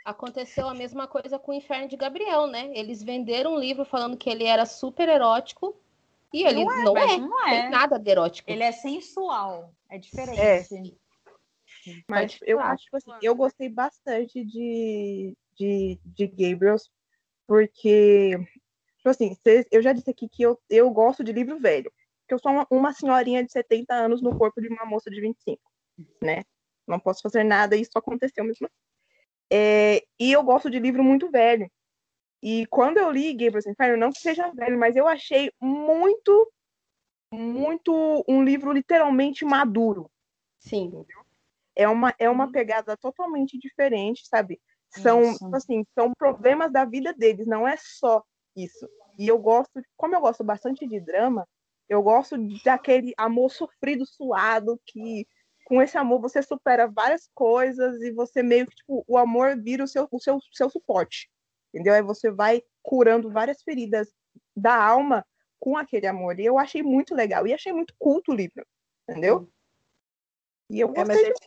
Aconteceu 0.05 0.67
a 0.67 0.73
mesma 0.73 1.07
coisa 1.07 1.37
com 1.37 1.51
o 1.51 1.55
Inferno 1.55 1.87
de 1.87 1.97
Gabriel, 1.97 2.47
né? 2.47 2.71
Eles 2.73 3.03
venderam 3.03 3.55
um 3.55 3.59
livro 3.59 3.83
falando 3.83 4.17
que 4.17 4.29
ele 4.29 4.45
era 4.45 4.65
super 4.65 5.09
erótico 5.09 5.77
e 6.33 6.43
ele 6.43 6.63
não 6.63 6.97
é. 6.97 7.17
Não 7.17 7.45
Tem 7.45 7.65
é. 7.65 7.69
nada 7.69 7.97
de 7.97 8.09
erótico. 8.09 8.49
Ele 8.49 8.63
é 8.63 8.71
sensual. 8.71 9.73
É 9.89 9.97
diferente. 9.97 10.39
É. 10.39 10.63
Mas 12.09 12.37
Pode 12.37 12.39
eu 12.45 12.57
falar. 12.57 12.71
acho 12.71 12.85
assim, 12.93 13.11
eu 13.21 13.35
gostei 13.35 13.69
bastante 13.69 14.43
de, 14.43 15.37
de, 15.57 15.99
de 16.05 16.27
Gabriels, 16.27 16.89
porque, 17.45 18.37
tipo 18.97 19.09
assim, 19.09 19.37
eu 19.71 19.81
já 19.81 19.93
disse 19.93 20.09
aqui 20.09 20.27
que 20.27 20.43
eu, 20.43 20.59
eu 20.69 20.89
gosto 20.89 21.23
de 21.23 21.31
livro 21.31 21.59
velho, 21.59 21.91
porque 22.27 22.33
eu 22.33 22.39
sou 22.39 22.51
uma, 22.51 22.67
uma 22.69 22.93
senhorinha 22.93 23.43
de 23.43 23.51
70 23.53 23.93
anos 23.95 24.21
no 24.21 24.37
corpo 24.37 24.61
de 24.61 24.67
uma 24.67 24.85
moça 24.85 25.09
de 25.09 25.21
25, 25.21 25.61
né? 26.21 26.43
Não 26.85 26.99
posso 26.99 27.21
fazer 27.21 27.43
nada, 27.45 27.77
isso 27.77 27.91
aconteceu 27.95 28.43
mesmo. 28.43 28.67
assim. 28.67 28.75
É, 29.49 30.03
e 30.19 30.33
eu 30.33 30.43
gosto 30.43 30.69
de 30.69 30.77
livro 30.77 31.01
muito 31.01 31.31
velho. 31.31 31.71
E 32.43 32.65
quando 32.67 32.97
eu 32.97 33.09
li 33.09 33.31
Gabriel's 33.31 33.65
Inferno, 33.65 33.97
não 33.97 34.11
que 34.11 34.19
seja 34.19 34.51
velho, 34.51 34.77
mas 34.77 34.97
eu 34.97 35.07
achei 35.07 35.49
muito, 35.59 36.51
muito 37.31 38.25
um 38.27 38.43
livro 38.43 38.73
literalmente 38.73 39.45
maduro 39.45 40.11
Sim. 40.59 41.05
é 41.75 41.87
uma, 41.87 42.13
é 42.19 42.29
uma 42.29 42.51
pegada 42.51 42.97
totalmente 42.97 43.57
diferente, 43.57 44.27
sabe? 44.27 44.59
São, 44.89 45.21
Isso. 45.21 45.39
tipo 45.39 45.55
assim, 45.55 45.85
são 45.97 46.13
problemas 46.13 46.71
da 46.71 46.83
vida 46.83 47.13
deles, 47.13 47.47
não 47.47 47.65
é 47.67 47.77
só 47.77 48.21
isso. 48.55 48.87
E 49.17 49.27
eu 49.27 49.39
gosto, 49.39 49.81
como 49.95 50.15
eu 50.15 50.21
gosto 50.21 50.43
bastante 50.43 50.87
de 50.87 50.99
drama, 50.99 51.47
eu 51.89 52.01
gosto 52.01 52.35
daquele 52.63 53.13
amor 53.17 53.49
sofrido, 53.49 54.05
suado, 54.05 54.79
que 54.85 55.27
com 55.65 55.81
esse 55.81 55.97
amor 55.97 56.21
você 56.21 56.41
supera 56.41 56.87
várias 56.87 57.29
coisas 57.33 58.01
e 58.01 58.11
você 58.11 58.41
meio 58.41 58.67
que, 58.67 58.75
tipo, 58.75 59.03
o 59.07 59.17
amor 59.17 59.61
vira 59.61 59.83
o 59.83 59.87
seu, 59.87 60.07
o 60.11 60.19
seu, 60.19 60.39
seu 60.53 60.69
suporte, 60.69 61.29
entendeu? 61.73 61.93
Aí 61.93 62.01
você 62.01 62.31
vai 62.31 62.61
curando 62.81 63.29
várias 63.29 63.61
feridas 63.61 64.13
da 64.55 64.75
alma 64.75 65.25
com 65.59 65.75
aquele 65.77 66.07
amor. 66.07 66.39
E 66.39 66.45
eu 66.45 66.57
achei 66.57 66.81
muito 66.81 67.13
legal. 67.13 67.45
E 67.45 67.53
achei 67.53 67.73
muito 67.73 67.93
culto 67.97 68.31
o 68.31 68.35
livro, 68.35 68.65
entendeu? 69.07 69.49
E 70.69 70.79
eu 70.79 70.87
É, 70.95 71.03
mas, 71.03 71.07
gostei 71.07 71.25
eles, 71.25 71.39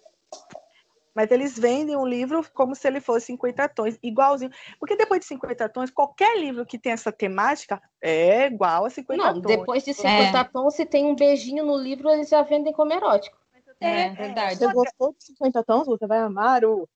mas 1.14 1.31
eles 1.31 1.59
vendem 1.59 1.96
um 1.96 2.07
livro 2.07 2.42
como 2.55 2.75
se 2.75 2.87
ele 2.87 3.01
fosse 3.01 3.27
50 3.27 3.68
tons, 3.68 3.99
igualzinho. 4.03 4.51
Porque 4.79 4.96
depois 4.96 5.20
de 5.20 5.27
50 5.27 5.68
tons, 5.68 5.90
qualquer 5.90 6.38
livro 6.38 6.64
que 6.66 6.79
tem 6.79 6.92
essa 6.92 7.12
temática 7.12 7.81
é 8.01 8.46
igual 8.46 8.85
a 8.85 8.90
50 8.90 9.23
Não, 9.23 9.35
tons. 9.35 9.42
depois 9.42 9.85
de 9.85 9.92
50 9.94 10.44
tons, 10.44 10.75
se 10.75 10.87
tem 10.87 11.07
um 11.07 11.14
beijinho 11.14 11.64
no 11.64 11.77
livro, 11.77 12.09
eles 12.11 12.29
já 12.29 12.42
vendem 12.42 12.73
como 12.73 12.92
erótico. 12.92 13.38
É, 13.81 14.11
verdade. 14.11 14.57
Você 14.57 14.73
gostou 14.73 15.14
de 15.18 15.25
50 15.25 15.64
tons? 15.64 15.87
Você 15.87 16.07
vai 16.07 16.18
amar 16.18 16.64
o 16.64 16.88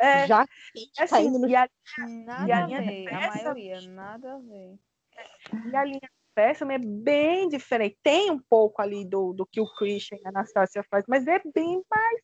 É, 0.00 0.26
já 0.26 0.42
é 0.42 0.46
tá 0.94 1.04
assim, 1.04 1.30
no 1.30 1.48
e 1.48 1.54
a, 1.56 1.68
Nada 1.98 2.48
E 2.48 2.52
a 2.52 2.58
a 2.58 2.66
linha 2.66 2.82
ver, 2.82 3.12
a 3.12 3.20
maioria, 3.20 3.80
nada 3.82 4.34
a 4.34 4.38
ver. 4.38 4.78
e 5.70 5.76
a 5.76 5.84
linha 5.84 6.10
Péssimo 6.34 6.70
é 6.70 6.78
bem 6.78 7.48
diferente. 7.48 7.98
Tem 8.00 8.30
um 8.30 8.38
pouco 8.38 8.80
ali 8.80 9.04
do, 9.04 9.32
do 9.32 9.44
que 9.44 9.60
o 9.60 9.66
Christian 9.74 10.18
e 10.18 10.26
a 10.26 10.28
Anastasia 10.28 10.84
faz, 10.88 11.04
mas 11.08 11.26
é 11.26 11.40
bem 11.52 11.82
mais 11.90 12.20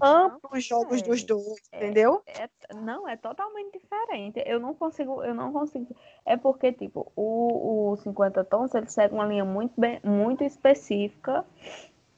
amplo 0.00 0.50
os 0.52 0.64
jogos 0.64 1.02
dos 1.02 1.22
dois, 1.24 1.60
É. 1.72 1.76
entendeu? 1.84 2.22
É, 2.26 2.48
não, 2.74 3.08
é 3.08 3.16
totalmente 3.16 3.78
diferente. 3.78 4.42
Eu 4.46 4.60
não 4.60 4.74
consigo, 4.74 5.22
eu 5.22 5.34
não 5.34 5.52
consigo. 5.52 5.94
É 6.24 6.36
porque, 6.36 6.72
tipo, 6.72 7.10
o, 7.16 7.92
o 7.92 7.96
50 7.96 8.44
tons, 8.44 8.74
ele 8.74 8.88
segue 8.88 9.14
uma 9.14 9.26
linha 9.26 9.44
muito, 9.44 9.72
bem, 9.78 10.00
muito 10.04 10.44
específica 10.44 11.44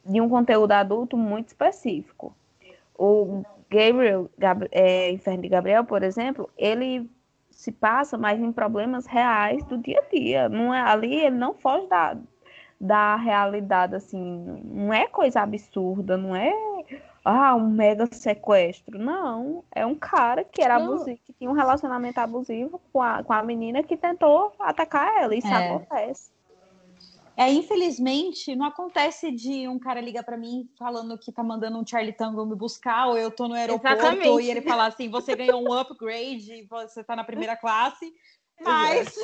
de 0.05 0.21
um 0.21 0.29
conteúdo 0.29 0.73
adulto 0.73 1.17
muito 1.17 1.49
específico. 1.49 2.35
O 2.97 3.43
Gabriel, 3.71 4.29
Gab- 4.37 4.69
é, 4.71 5.11
Inferno 5.11 5.43
de 5.43 5.49
Gabriel, 5.49 5.85
por 5.85 6.03
exemplo, 6.03 6.51
ele 6.57 7.09
se 7.51 7.71
passa 7.73 8.19
mais 8.19 8.41
em 8.41 8.53
problemas 8.53 9.07
reais 9.07 9.65
do 9.65 9.79
dia 9.79 10.01
a 10.01 10.15
dia. 10.15 10.49
Não 10.49 10.75
é, 10.75 10.81
ali 10.81 11.15
ele 11.15 11.37
não 11.37 11.55
foge 11.55 11.87
da, 11.87 12.17
da 12.81 13.17
realidade, 13.17 13.95
assim, 13.95 14.61
não 14.65 14.93
é 14.93 15.07
coisa 15.07 15.41
absurda, 15.41 16.17
não 16.17 16.35
é 16.35 16.53
ah, 17.25 17.55
um 17.55 17.71
mega 17.71 18.07
sequestro. 18.13 18.99
Não, 18.99 19.65
é 19.75 19.87
um 19.87 19.95
cara 19.95 20.45
que 20.45 20.63
era 20.63 20.79
Não. 20.79 20.95
abusivo, 20.95 21.21
que 21.25 21.33
tinha 21.33 21.51
um 21.51 21.55
relacionamento 21.55 22.19
abusivo 22.19 22.81
com 22.93 23.03
a, 23.03 23.23
com 23.23 23.33
a 23.33 23.43
menina 23.43 23.83
que 23.83 23.97
tentou 23.97 24.53
atacar 24.59 25.23
ela. 25.23 25.35
Isso 25.35 25.47
É. 25.49 25.57
acontece. 25.57 26.33
É, 27.35 27.51
infelizmente, 27.51 28.55
não 28.55 28.67
acontece 28.67 29.33
de 29.33 29.67
um 29.67 29.79
cara 29.79 30.03
ligar 30.03 30.23
pra 30.23 30.37
mim 30.37 30.69
falando 30.79 31.17
que 31.19 31.33
tá 31.33 31.43
mandando 31.43 31.79
um 31.79 31.87
Charlie 31.87 32.13
Tango 32.13 32.45
me 32.45 32.55
buscar, 32.55 33.07
ou 33.09 33.17
eu 33.17 33.31
tô 33.31 33.49
no 33.49 33.55
aeroporto 33.55 33.97
Exatamente. 33.97 34.45
e 34.45 34.51
ele 34.51 34.61
falar 34.61 34.87
assim: 34.87 35.09
você 35.09 35.35
ganhou 35.35 35.63
um 35.63 35.73
upgrade 35.73 36.67
você 36.69 37.03
tá 37.03 37.17
na 37.17 37.25
primeira 37.25 37.57
classe. 37.57 38.13
Mas 38.61 39.15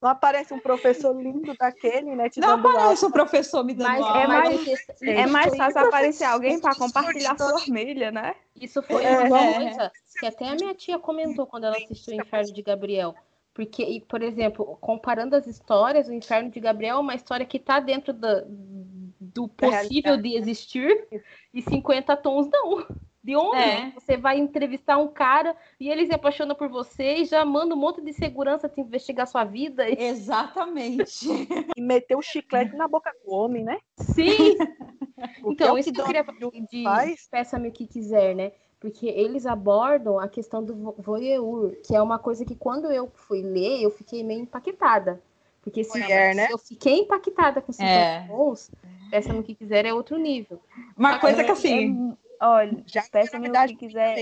Não 0.00 0.10
aparece 0.10 0.54
um 0.54 0.60
professor 0.60 1.12
lindo 1.20 1.52
daquele, 1.58 2.14
né? 2.14 2.30
Te 2.30 2.38
não 2.38 2.50
aula. 2.52 2.70
aparece 2.70 3.04
o 3.04 3.10
professor 3.10 3.64
me 3.64 3.74
dando 3.74 3.88
Mas, 3.88 4.00
aula. 4.04 4.22
é 4.22 4.26
mais- 4.28 4.66
É 5.02 5.26
mais 5.26 5.56
fácil 5.56 5.80
aparecer 5.80 6.24
alguém 6.24 6.60
para 6.60 6.74
compartilhar 6.76 7.36
família, 7.36 8.12
né? 8.12 8.34
Isso 8.54 8.80
foi 8.82 9.04
É. 9.04 9.18
uma 9.18 9.38
É. 9.40 9.54
coisa 9.64 9.92
que 10.20 10.26
até 10.26 10.48
a 10.50 10.54
minha 10.54 10.74
tia 10.74 10.98
comentou 11.00 11.46
quando 11.46 11.64
ela 11.64 11.76
assistiu 11.76 12.16
o 12.16 12.20
Inferno 12.20 12.52
de 12.52 12.62
Gabriel. 12.62 13.14
Porque, 13.52 13.82
e, 13.82 14.00
por 14.00 14.22
exemplo, 14.22 14.78
comparando 14.80 15.34
as 15.34 15.48
histórias, 15.48 16.06
o 16.06 16.12
Inferno 16.12 16.48
de 16.48 16.60
Gabriel 16.60 16.96
é 16.98 17.00
uma 17.00 17.16
história 17.16 17.44
que 17.44 17.56
está 17.56 17.80
dentro 17.80 18.12
do 18.12 19.48
Da 19.48 19.48
possível 19.82 20.16
de 20.16 20.36
existir, 20.36 21.08
e 21.52 21.60
50 21.60 22.16
tons 22.16 22.48
não. 22.48 22.86
De 23.28 23.36
onde? 23.36 23.58
É. 23.58 23.90
Você 23.94 24.16
vai 24.16 24.38
entrevistar 24.38 24.96
um 24.96 25.06
cara 25.08 25.54
e 25.78 25.90
ele 25.90 26.06
se 26.06 26.14
apaixona 26.14 26.54
por 26.54 26.66
você 26.70 27.16
e 27.16 27.24
já 27.26 27.44
manda 27.44 27.74
um 27.74 27.78
monte 27.78 28.00
de 28.00 28.10
segurança 28.14 28.70
te 28.70 28.80
investigar 28.80 29.26
sua 29.26 29.44
vida. 29.44 29.86
E- 29.86 29.96
Exatamente. 30.02 31.28
E 31.76 31.80
meteu 31.82 32.20
o 32.20 32.22
chiclete 32.22 32.74
na 32.74 32.88
boca 32.88 33.12
do 33.22 33.30
homem, 33.30 33.62
né? 33.64 33.78
Sim! 33.98 34.56
Porque 35.42 35.62
Então, 35.62 35.76
é 35.76 35.80
isso 35.80 35.92
que 35.92 36.00
eu 36.00 36.06
queria 36.06 36.24
Trump 36.24 36.54
de 36.70 36.82
faz. 36.84 37.28
peça-me 37.30 37.68
o 37.68 37.72
que 37.72 37.86
quiser, 37.86 38.34
né? 38.34 38.52
Porque 38.80 39.06
eles 39.06 39.44
abordam 39.44 40.18
a 40.18 40.26
questão 40.26 40.64
do 40.64 40.74
vo- 40.74 40.94
voyeur, 40.96 41.72
que 41.86 41.94
é 41.94 42.00
uma 42.00 42.18
coisa 42.18 42.46
que 42.46 42.54
quando 42.54 42.90
eu 42.90 43.10
fui 43.12 43.42
ler, 43.42 43.82
eu 43.82 43.90
fiquei 43.90 44.24
meio 44.24 44.40
impactada. 44.40 45.20
Porque 45.60 45.84
se, 45.84 45.90
Voyeur, 46.00 46.34
né? 46.34 46.46
se 46.46 46.52
eu 46.54 46.58
fiquei 46.58 47.00
impactada 47.00 47.60
com 47.60 47.72
50 47.72 47.92
É. 47.92 48.26
tons, 48.26 48.70
peça-me 49.10 49.40
o 49.40 49.42
que 49.42 49.54
quiser 49.54 49.84
é 49.84 49.92
outro 49.92 50.16
nível. 50.16 50.58
Uma 50.96 51.18
coisa 51.18 51.44
que 51.44 51.50
assim. 51.50 52.14
é- 52.24 52.27
olha, 52.40 52.82
Já 52.86 53.02
peça-me 53.02 53.48
o 53.50 53.52
que 53.64 53.76
quiser. 53.76 54.14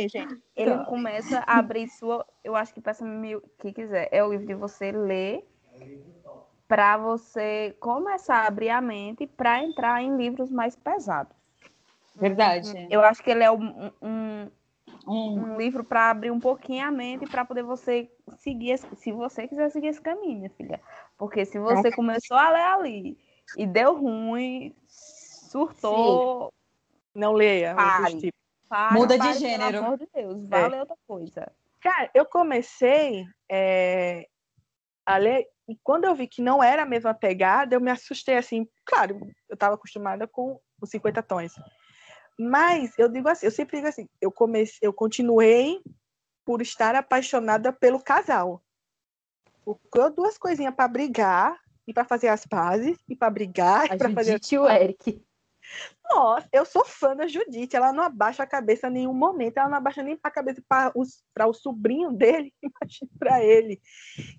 Ele 0.57 0.79
começa 0.81 1.40
a 1.46 1.59
abrir 1.59 1.88
sua. 1.88 2.26
Eu 2.44 2.57
acho 2.57 2.72
que 2.74 2.81
peça-me 2.81 3.37
o 3.37 3.42
que 3.59 3.72
quiser. 3.72 4.09
É 4.12 4.24
o 4.24 4.31
livro 4.31 4.46
de 4.46 4.55
você 4.55 4.90
ler 4.92 5.44
para 6.68 6.96
você 6.96 7.76
começar 7.81 8.38
a 8.42 8.46
abrir 8.46 8.70
a 8.70 8.81
mente 8.81 9.26
para 9.26 9.62
entrar 9.62 10.02
em 10.02 10.16
livros 10.16 10.50
mais 10.50 10.74
pesados. 10.74 11.35
Verdade. 12.14 12.87
Eu 12.90 13.02
acho 13.02 13.22
que 13.22 13.31
ele 13.31 13.44
é 13.44 13.50
um, 13.50 13.90
um, 14.02 14.50
Um- 15.09 15.42
um 15.42 15.57
livro 15.59 15.85
para 15.85 16.11
abrir 16.11 16.31
um 16.31 16.40
pouquinho 16.40 16.85
a 16.87 16.90
mente 16.90 17.26
para 17.26 17.44
poder 17.44 17.62
você 17.62 18.11
seguir, 18.38 18.70
esse- 18.72 18.96
se 18.96 19.12
você 19.12 19.46
quiser 19.46 19.70
seguir 19.70 19.88
esse 19.88 20.00
caminho, 20.00 20.38
minha 20.38 20.50
filha. 20.50 20.81
Porque 21.18 21.44
se 21.44 21.59
você 21.59 21.90
começou 21.92 22.37
a 22.37 22.50
ler 22.50 22.61
ali 22.62 23.18
e 23.57 23.66
deu 23.66 23.94
ruim, 23.96 24.74
surtou, 24.88 26.52
Não 27.16 27.33
leia. 27.33 27.74
Pare. 27.74 28.02
outros 28.02 28.20
tipos. 28.20 28.40
pare, 28.68 28.94
Muda 28.94 29.18
de 29.18 29.33
gênero. 29.35 29.72
Pelo 29.72 29.85
amor 29.85 29.98
de 29.98 30.09
Deus, 30.14 30.48
vai 30.48 30.68
ler 30.68 30.81
outra 30.81 30.96
coisa. 31.07 31.52
Cara, 31.81 32.11
eu 32.14 32.26
comecei 32.26 33.24
é, 33.50 34.26
a 35.05 35.16
ler 35.16 35.46
e 35.68 35.76
quando 35.83 36.05
eu 36.05 36.14
vi 36.14 36.29
que 36.29 36.40
não 36.40 36.62
era 36.62 36.83
a 36.83 36.87
mesma 36.87 37.12
pegada, 37.12 37.74
eu 37.74 37.81
me 37.81 37.90
assustei 37.90 38.37
assim. 38.37 38.68
Claro, 38.85 39.18
eu 39.48 39.55
estava 39.55 39.74
acostumada 39.74 40.26
com 40.26 40.61
os 40.81 40.90
50 40.90 41.22
tons. 41.22 41.55
Mas 42.38 42.96
eu 42.98 43.09
digo 43.09 43.29
assim, 43.29 43.46
eu 43.46 43.50
sempre 43.50 43.79
digo 43.79 43.88
assim, 43.88 44.09
eu 44.20 44.31
comecei, 44.31 44.79
eu 44.83 44.92
continuei 44.92 45.81
por 46.44 46.62
estar 46.62 46.94
apaixonada 46.94 47.72
pelo 47.72 48.00
casal. 48.00 48.62
Procurou 49.64 50.11
duas 50.11 50.38
coisinhas 50.38 50.74
para 50.74 50.87
brigar 50.87 51.59
e 51.87 51.92
para 51.92 52.05
fazer 52.05 52.29
as 52.29 52.46
pazes 52.46 52.98
e 53.09 53.16
para 53.16 53.31
brigar 53.31 53.90
A 53.90 53.94
e 53.94 53.98
para 53.98 54.11
fazer 54.11 54.40
e 54.52 54.59
o 54.59 54.68
Eric. 54.68 55.20
Nossa, 56.10 56.48
eu 56.52 56.64
sou 56.64 56.84
fã 56.84 57.14
da 57.16 57.26
Judite. 57.26 57.76
Ela 57.76 57.92
não 57.92 58.04
abaixa 58.04 58.42
a 58.42 58.46
cabeça 58.46 58.88
em 58.88 58.92
nenhum 58.92 59.14
momento. 59.14 59.58
Ela 59.58 59.68
não 59.68 59.78
abaixa 59.78 60.02
nem 60.02 60.18
a 60.22 60.30
cabeça 60.30 60.62
para 60.68 60.92
o 61.48 61.52
sobrinho 61.52 62.12
dele, 62.12 62.52
imagina 62.62 63.10
para 63.18 63.42
ele. 63.42 63.80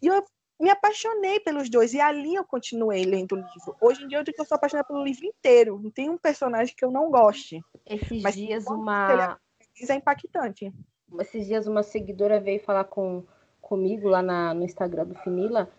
E 0.01 0.07
eu 0.07 0.23
me 0.59 0.69
apaixonei 0.69 1.39
pelos 1.39 1.69
dois. 1.69 1.93
E 1.93 1.99
ali 1.99 2.35
eu 2.35 2.43
continuei 2.45 3.03
lendo 3.03 3.33
o 3.33 3.35
livro. 3.35 3.75
Hoje 3.81 4.03
em 4.03 4.07
dia 4.07 4.17
eu 4.17 4.23
digo 4.23 4.35
que 4.35 4.41
eu 4.41 4.45
sou 4.45 4.55
apaixonada 4.55 4.87
pelo 4.87 5.03
livro 5.03 5.25
inteiro. 5.25 5.79
Não 5.81 5.91
tem 5.91 6.09
um 6.09 6.17
personagem 6.17 6.73
que 6.75 6.83
eu 6.83 6.91
não 6.91 7.11
goste. 7.11 7.61
Esses 7.85 8.23
Mas 8.23 8.35
dias 8.35 8.65
uma. 8.65 9.39
Isso 9.79 9.91
é 9.91 9.95
impactante. 9.95 10.73
esses 11.19 11.45
dias 11.45 11.67
uma 11.67 11.83
seguidora 11.83 12.39
veio 12.39 12.59
falar 12.59 12.85
com, 12.85 13.23
comigo 13.61 14.09
lá 14.09 14.21
na- 14.21 14.53
no 14.53 14.63
Instagram 14.63 15.05
do 15.05 15.15
Finila 15.15 15.69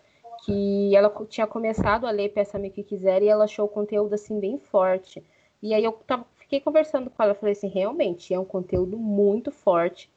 que 0.45 0.95
ela 0.95 1.13
tinha 1.27 1.45
começado 1.45 2.07
a 2.07 2.11
ler 2.11 2.29
Peça-me 2.29 2.69
o 2.69 2.71
que 2.71 2.81
quiser 2.83 3.21
e 3.21 3.27
ela 3.27 3.43
achou 3.43 3.65
o 3.65 3.69
conteúdo 3.69 4.13
assim 4.15 4.39
bem 4.39 4.57
forte. 4.57 5.21
E 5.61 5.73
aí 5.73 5.83
eu 5.83 5.91
tava, 5.91 6.25
fiquei 6.37 6.59
conversando 6.59 7.09
com 7.09 7.21
ela, 7.21 7.35
falei 7.35 7.53
assim, 7.53 7.67
realmente 7.67 8.33
é 8.33 8.39
um 8.39 8.45
conteúdo 8.45 8.97
muito 8.97 9.51
forte. 9.51 10.09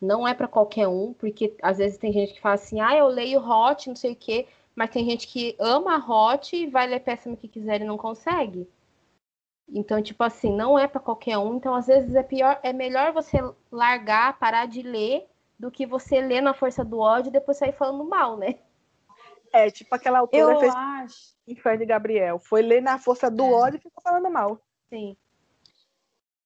Não 0.00 0.26
é 0.26 0.34
para 0.34 0.48
qualquer 0.48 0.88
um, 0.88 1.12
porque 1.12 1.54
às 1.62 1.78
vezes 1.78 1.98
tem 1.98 2.12
gente 2.12 2.34
que 2.34 2.40
fala 2.40 2.54
assim, 2.54 2.80
ah, 2.80 2.96
eu 2.96 3.06
leio 3.06 3.40
Hot, 3.40 3.88
não 3.88 3.96
sei 3.96 4.12
o 4.12 4.16
quê, 4.16 4.46
mas 4.74 4.90
tem 4.90 5.04
gente 5.04 5.26
que 5.28 5.54
ama 5.58 5.96
Hot 5.98 6.56
e 6.56 6.66
vai 6.66 6.86
ler 6.86 7.00
Peça-me 7.00 7.34
o 7.34 7.38
que 7.38 7.48
quiser 7.48 7.80
e 7.80 7.84
não 7.84 7.98
consegue. 7.98 8.66
Então, 9.72 10.02
tipo 10.02 10.22
assim, 10.24 10.52
não 10.52 10.78
é 10.78 10.88
para 10.88 11.00
qualquer 11.00 11.38
um. 11.38 11.54
Então, 11.54 11.74
às 11.74 11.86
vezes 11.86 12.14
é 12.14 12.22
pior, 12.22 12.58
é 12.62 12.72
melhor 12.72 13.12
você 13.12 13.38
largar, 13.70 14.38
parar 14.38 14.66
de 14.66 14.82
ler, 14.82 15.26
do 15.58 15.70
que 15.70 15.86
você 15.86 16.20
ler 16.20 16.40
na 16.40 16.54
força 16.54 16.84
do 16.84 16.98
ódio 16.98 17.28
e 17.28 17.32
depois 17.32 17.58
sair 17.58 17.72
falando 17.72 18.02
mal, 18.04 18.36
né? 18.36 18.56
É, 19.52 19.70
tipo 19.70 19.94
aquela 19.94 20.20
autora 20.20 20.54
Eu 20.54 20.60
fez 20.60 20.74
acho. 20.74 21.34
Inferno 21.46 21.80
de 21.80 21.86
Gabriel. 21.86 22.38
Foi 22.38 22.62
ler 22.62 22.80
na 22.80 22.98
força 22.98 23.30
do 23.30 23.44
É. 23.44 23.52
ódio 23.52 23.76
e 23.78 23.82
ficou 23.82 24.02
falando 24.02 24.30
mal. 24.30 24.60
Sim. 24.90 25.16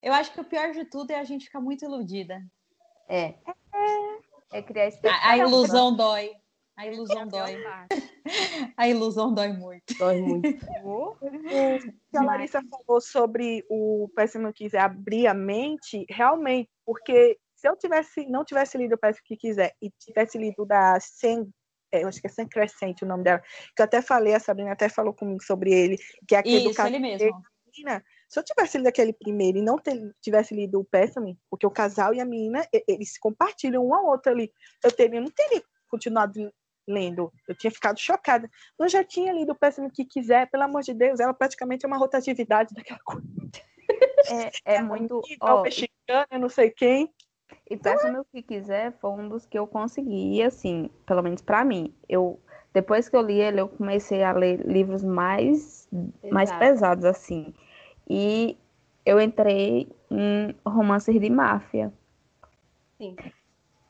Eu 0.03 0.13
acho 0.13 0.33
que 0.33 0.41
o 0.41 0.45
pior 0.45 0.71
de 0.73 0.85
tudo 0.85 1.11
é 1.11 1.19
a 1.19 1.25
gente 1.25 1.47
ficar 1.47 1.61
muito 1.61 1.85
iludida. 1.85 2.41
É. 3.09 3.35
É 4.53 4.63
criar 4.63 4.83
A, 4.83 4.85
a 4.85 4.89
expectativa. 4.89 5.37
ilusão 5.39 5.97
dói. 5.97 6.33
A 6.77 6.87
ilusão 6.87 7.27
dói. 7.27 7.57
A 8.77 8.89
ilusão 8.89 9.33
dói 9.33 9.53
muito. 9.53 9.95
Dói 9.99 10.21
muito. 10.21 10.49
O 10.85 11.17
que 12.11 12.17
a 12.17 12.23
Larissa 12.23 12.61
falou 12.69 13.01
sobre 13.01 13.65
o 13.69 14.09
Péssimo 14.15 14.53
Quiser 14.53 14.81
abrir 14.81 15.27
a 15.27 15.35
mente, 15.35 16.05
realmente, 16.09 16.69
porque 16.85 17.39
se 17.55 17.69
eu 17.69 17.77
tivesse, 17.77 18.27
não 18.27 18.45
tivesse 18.45 18.77
lido 18.77 18.95
o 18.95 18.99
Péssimo 18.99 19.25
que 19.27 19.37
quiser 19.37 19.75
e 19.81 19.91
tivesse 19.99 20.37
lido 20.37 20.65
da 20.67 20.99
Sen, 21.01 21.49
é, 21.93 22.03
eu 22.03 22.09
acho 22.09 22.21
que 22.21 22.27
é 22.27 22.31
Sen 22.31 22.47
Crescente 22.49 23.05
o 23.05 23.07
nome 23.09 23.25
dela, 23.25 23.41
que 23.75 23.81
eu 23.81 23.85
até 23.85 24.03
falei, 24.03 24.35
a 24.35 24.41
Sabrina 24.41 24.73
até 24.73 24.89
falou 24.89 25.15
comigo 25.15 25.43
sobre 25.43 25.73
ele, 25.73 25.97
que 26.27 26.35
é 26.35 26.39
aquele 26.39 26.65
do 26.65 26.71
Isso, 26.71 26.83
ele 26.87 26.99
mesmo. 26.99 27.43
menina, 27.67 28.05
se 28.29 28.39
eu 28.39 28.45
tivesse 28.45 28.79
lido 28.79 28.87
aquele 28.89 29.13
primeiro 29.13 29.59
e 29.59 29.63
não 29.63 29.79
ter- 29.79 30.15
tivesse 30.21 30.55
lido 30.55 30.81
o 30.81 30.85
Péssame, 30.85 31.39
porque 31.51 31.67
o 31.67 31.71
casal 31.71 32.15
e 32.15 32.21
a 32.21 32.25
menina, 32.25 32.67
eles 32.89 33.13
se 33.15 33.21
compartilham 33.21 33.87
um 33.87 33.95
ao 33.95 34.07
outro 34.07 34.33
ali, 34.33 34.53
eu 34.83 34.91
teria, 34.91 35.21
não 35.21 35.31
teria 35.31 35.63
continuado 35.89 36.53
lendo, 36.87 37.33
eu 37.49 37.55
tinha 37.55 37.71
ficado 37.71 37.99
chocada. 37.99 38.51
Eu 38.79 38.89
já 38.89 39.03
tinha 39.03 39.33
lido 39.33 39.53
o 39.53 39.55
Péssame 39.55 39.91
que 39.91 40.05
quiser, 40.05 40.51
pelo 40.51 40.65
amor 40.65 40.83
de 40.83 40.93
Deus, 40.93 41.21
ela 41.21 41.33
praticamente 41.33 41.85
é 41.85 41.89
uma 41.89 41.97
rotatividade 41.97 42.75
daquela 42.75 43.01
coisa. 43.05 43.27
É, 44.65 44.77
é 44.77 44.83
muito. 44.83 45.21
Igual 45.29 45.59
Ó, 45.59 45.63
mexicana, 45.63 46.27
eu 46.31 46.39
não 46.39 46.49
sei 46.49 46.71
quem. 46.71 47.13
E 47.69 47.77
peça-me 47.77 48.19
o 48.19 48.25
que 48.25 48.43
quiser, 48.43 48.93
foi 48.99 49.11
um 49.11 49.29
dos 49.29 49.47
que 49.47 49.59
eu 49.59 49.67
consegui, 49.67 50.37
e 50.37 50.43
assim, 50.43 50.91
pelo 51.07 51.23
menos 51.23 51.43
pra 51.43 51.65
mim. 51.65 51.95
Eu, 52.09 52.41
depois 52.73 53.09
que 53.09 53.17
eu 53.17 53.23
li 53.23 53.41
ele, 53.41 53.61
eu 53.61 53.69
comecei 53.69 54.23
a 54.23 54.33
ler 54.33 54.61
livros 54.67 55.03
mais, 55.03 55.89
mais 56.31 56.51
pesados, 56.53 57.05
assim. 57.05 57.55
E 58.09 58.57
eu 59.05 59.21
entrei 59.21 59.89
em 60.11 60.55
romances 60.65 61.21
de 61.21 61.31
máfia. 61.31 61.93
Sim. 62.99 63.17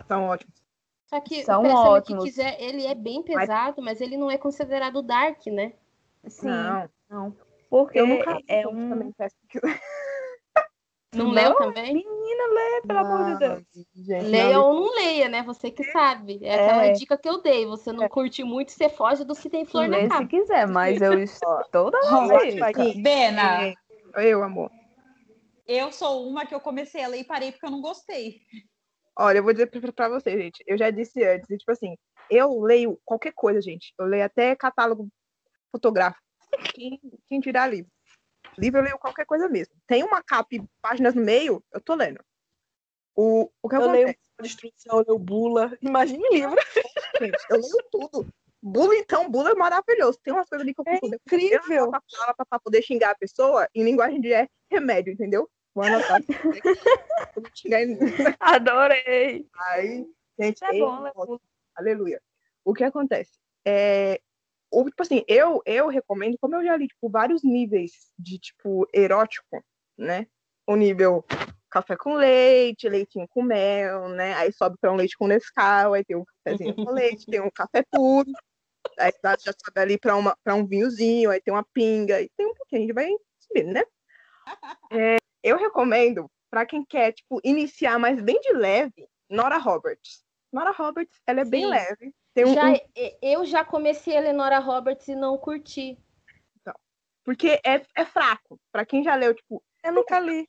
Então, 0.04 0.24
ótimo. 0.26 0.52
Só 1.06 1.20
que 1.20 1.44
São 1.44 1.62
o 1.62 1.64
que 1.66 1.70
ótimos. 1.72 2.24
quiser, 2.24 2.60
ele 2.60 2.86
é 2.86 2.94
bem 2.94 3.22
pesado, 3.22 3.80
mas 3.82 4.00
ele 4.00 4.16
não 4.16 4.30
é 4.30 4.38
considerado 4.38 5.02
dark, 5.02 5.46
né? 5.46 5.72
Sim, 6.26 6.48
Não, 6.48 6.88
não. 7.08 7.36
Porque 7.68 7.98
Eu 7.98 8.06
nunca 8.06 8.38
é 8.48 8.66
um. 8.66 8.88
também, 8.88 9.12
Péssame 9.12 9.42
que. 9.48 9.60
Não, 9.60 11.26
Não? 11.26 11.30
leu 11.32 11.54
também? 11.56 11.92
Menina, 11.94 12.44
lê, 12.54 12.80
pelo 12.86 12.98
amor 12.98 13.24
de 13.26 13.38
Deus. 13.38 13.62
Gente, 13.94 14.24
Leia 14.26 14.54
não, 14.54 14.64
ou 14.68 14.74
não 14.74 14.94
leia, 14.96 15.28
né? 15.28 15.42
Você 15.44 15.70
que 15.70 15.84
sabe. 15.84 16.40
É 16.42 16.54
aquela 16.54 16.86
É. 16.86 16.92
dica 16.92 17.16
que 17.18 17.28
eu 17.28 17.40
dei. 17.42 17.66
Você 17.66 17.92
não 17.92 18.08
curte 18.08 18.42
muito, 18.42 18.72
você 18.72 18.88
foge 18.88 19.22
dos 19.24 19.38
que 19.38 19.48
tem 19.50 19.64
flor 19.64 19.82
Lê 19.88 19.88
na 19.88 20.02
se 20.02 20.08
capa. 20.08 20.26
quiser, 20.26 20.66
mas 20.66 21.00
eu 21.00 21.12
estou 21.22 21.90
da 21.90 22.00
Vai, 22.26 22.58
vai, 22.58 22.72
dica. 22.72 23.00
Bena, 23.00 23.62
é, 23.66 23.74
Eu, 24.16 24.42
amor. 24.42 24.70
eu 25.66 25.90
sou 25.92 26.28
uma 26.28 26.46
que 26.46 26.54
eu 26.54 26.60
comecei 26.60 27.02
a 27.02 27.08
ler 27.08 27.20
e 27.20 27.24
parei 27.24 27.52
porque 27.52 27.66
eu 27.66 27.70
não 27.70 27.80
gostei. 27.80 28.42
Olha, 29.16 29.38
eu 29.38 29.42
vou 29.42 29.52
dizer 29.52 29.66
pra, 29.66 29.92
pra 29.92 30.08
vocês, 30.08 30.40
gente. 30.40 30.62
Eu 30.66 30.76
já 30.76 30.90
disse 30.90 31.22
antes, 31.24 31.46
tipo 31.46 31.70
assim, 31.70 31.96
eu 32.30 32.60
leio 32.60 33.00
qualquer 33.04 33.32
coisa, 33.32 33.60
gente. 33.60 33.92
Eu 33.98 34.06
leio 34.06 34.24
até 34.24 34.56
catálogo 34.56 35.08
fotográfico. 35.70 36.22
Quem, 36.74 37.00
quem 37.26 37.40
tirar 37.40 37.68
livro. 37.68 37.90
Livro 38.58 38.80
eu 38.80 38.84
leio 38.84 38.98
qualquer 38.98 39.26
coisa 39.26 39.48
mesmo. 39.48 39.74
Tem 39.86 40.02
uma 40.02 40.22
capa 40.22 40.54
e 40.54 40.64
páginas 40.80 41.14
no 41.14 41.22
meio, 41.22 41.64
eu 41.72 41.80
tô 41.80 41.94
lendo. 41.94 42.20
O, 43.16 43.50
o 43.62 43.68
que 43.68 43.76
Eu 43.76 43.82
acontece, 43.82 44.04
leio 44.04 44.18
Destruição, 44.42 44.98
eu 44.98 45.04
leio 45.06 45.18
Bula. 45.18 45.78
Imagine 45.80 46.28
livro. 46.30 46.56
gente? 47.20 47.38
Eu 47.48 47.56
leio 47.56 47.78
tudo. 47.90 48.26
Bula, 48.66 48.94
então, 48.96 49.30
Bula 49.30 49.50
é 49.50 49.54
maravilhoso. 49.54 50.18
Tem 50.24 50.32
umas 50.32 50.48
coisas 50.48 50.64
ali 50.64 50.72
que 50.74 50.80
eu 50.80 50.84
É 50.86 50.98
consigo. 50.98 51.20
incrível. 51.26 51.76
Eu 51.76 51.82
anoto 51.84 51.96
a 51.96 52.16
palavra 52.18 52.46
pra 52.48 52.58
poder 52.58 52.80
xingar 52.80 53.10
a 53.10 53.14
pessoa 53.14 53.68
em 53.74 53.84
linguagem 53.84 54.22
de 54.22 54.32
é 54.32 54.48
remédio, 54.70 55.12
entendeu? 55.12 55.46
Vou 55.74 55.84
anotar. 55.84 56.18
Adorei. 58.40 59.46
Aí, 59.68 60.06
gente, 60.40 60.64
É 60.64 60.78
bom, 60.78 61.02
né? 61.02 61.12
Aleluia. 61.74 62.22
O 62.64 62.72
que 62.72 62.84
acontece? 62.84 63.32
É, 63.66 64.18
o, 64.70 64.84
tipo 64.84 65.02
assim, 65.02 65.22
eu, 65.28 65.60
eu 65.66 65.88
recomendo, 65.88 66.38
como 66.40 66.56
eu 66.56 66.64
já 66.64 66.74
li, 66.74 66.88
tipo, 66.88 67.10
vários 67.10 67.42
níveis 67.42 67.92
de, 68.18 68.38
tipo, 68.38 68.88
erótico, 68.94 69.62
né? 69.98 70.26
O 70.66 70.74
nível 70.74 71.22
café 71.70 71.96
com 71.96 72.14
leite, 72.14 72.88
leitinho 72.88 73.26
com 73.28 73.42
mel, 73.42 74.08
né? 74.08 74.32
Aí 74.34 74.52
sobe 74.52 74.76
para 74.80 74.92
um 74.92 74.96
leite 74.96 75.18
com 75.18 75.26
Nescau, 75.26 75.92
aí 75.92 76.04
tem 76.04 76.16
um 76.16 76.24
cafezinho 76.24 76.74
com 76.76 76.90
leite, 76.92 77.26
tem 77.26 77.40
um 77.40 77.50
café 77.50 77.84
puro, 77.90 78.30
aí 78.98 79.12
tá- 79.12 79.36
já 79.40 79.52
sobe 79.52 79.80
ali 79.80 79.98
para 79.98 80.54
um 80.54 80.66
vinhozinho, 80.66 81.30
aí 81.30 81.40
tem 81.40 81.52
uma 81.52 81.64
pinga, 81.64 82.20
e 82.20 82.28
tem 82.36 82.46
um 82.46 82.54
pouquinho, 82.54 82.82
a 82.82 82.86
gente 82.86 82.94
vai 82.94 83.10
subindo, 83.38 83.72
né? 83.72 83.84
É, 84.92 85.16
eu 85.42 85.56
recomendo 85.56 86.30
para 86.50 86.64
quem 86.66 86.84
quer, 86.84 87.12
tipo, 87.12 87.40
iniciar, 87.42 87.98
mas 87.98 88.20
bem 88.22 88.40
de 88.40 88.52
leve, 88.52 89.08
Nora 89.28 89.58
Roberts. 89.58 90.24
Nora 90.52 90.70
Roberts, 90.70 91.20
ela 91.26 91.40
é 91.40 91.44
bem 91.44 91.62
Sim. 91.64 91.70
leve. 91.70 92.14
Tem 92.32 92.44
um, 92.44 92.54
Já, 92.54 92.70
um- 92.70 92.74
e- 92.96 93.16
eu 93.22 93.44
já 93.44 93.64
comecei 93.64 94.16
a 94.16 94.20
Lenora 94.20 94.58
Roberts 94.58 95.08
e 95.08 95.14
não 95.14 95.36
curti. 95.38 95.98
porque 97.24 97.58
é, 97.64 97.82
é 97.96 98.04
fraco. 98.04 98.60
Para 98.70 98.84
quem 98.84 99.02
já 99.02 99.14
leu, 99.14 99.34
tipo, 99.34 99.62
Eu 99.82 99.92
nunca 99.92 100.20
li. 100.20 100.48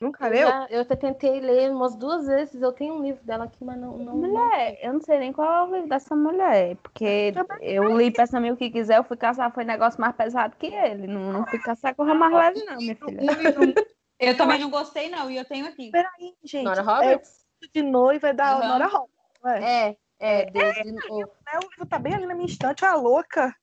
Nunca 0.00 0.26
Eu, 0.26 0.30
leu? 0.30 0.48
eu 0.70 0.80
até 0.82 0.96
tentei 0.96 1.40
ler 1.40 1.70
umas 1.70 1.96
duas 1.96 2.26
vezes. 2.26 2.60
Eu 2.60 2.72
tenho 2.72 2.94
um 2.94 3.02
livro 3.02 3.24
dela 3.24 3.44
aqui, 3.44 3.64
mas 3.64 3.78
não. 3.78 3.96
não, 3.96 4.04
não- 4.04 4.16
Mulher, 4.16 4.78
eu 4.82 4.92
não 4.94 5.00
sei 5.00 5.18
nem 5.18 5.32
qual 5.32 5.50
é 5.52 5.62
o 5.70 5.74
livro 5.74 5.88
dessa 5.88 6.14
mulher, 6.16 6.76
porque 6.76 7.32
eu 7.60 7.96
li 7.96 8.10
Peça-me 8.10 8.50
o 8.52 8.56
que 8.56 8.70
quiser, 8.70 8.98
eu 8.98 9.04
fui 9.04 9.16
caçar, 9.16 9.52
foi 9.52 9.64
negócio 9.64 10.00
mais 10.00 10.14
pesado 10.14 10.56
que 10.56 10.66
ele. 10.66 11.06
Não, 11.06 11.32
não 11.32 11.46
fui 11.46 11.58
caçar 11.58 11.94
com 11.94 12.04
mais 12.04 12.32
leve, 12.34 12.64
não, 12.64 12.76
minha 12.76 12.96
filha. 12.96 13.22
Um 13.60 13.74
Eu 14.18 14.36
também 14.36 14.58
não 14.58 14.70
gostei, 14.70 15.10
não, 15.10 15.30
e 15.30 15.36
eu 15.36 15.44
tenho 15.44 15.66
aqui. 15.66 15.90
Peraí, 15.90 16.34
gente. 16.42 16.64
Nora 16.64 16.80
É 16.80 16.84
Roberts? 16.84 17.44
o 17.62 17.68
de 17.72 17.82
noiva 17.82 18.28
é 18.28 18.32
da 18.32 18.52
Aham. 18.52 18.68
Nora 18.68 18.86
Roberts. 18.86 19.10
não 19.42 19.50
é? 19.50 19.96
É, 20.18 20.40
é. 20.40 20.44
de- 20.46 20.92
de- 20.92 21.12
o- 21.12 21.20
É, 21.52 21.58
o 21.58 21.68
livro 21.70 21.86
tá 21.88 21.98
bem 21.98 22.14
ali 22.14 22.24
na 22.26 22.34
minha 22.34 22.46
estante, 22.46 22.84
a 22.84 22.94
louca. 22.94 23.54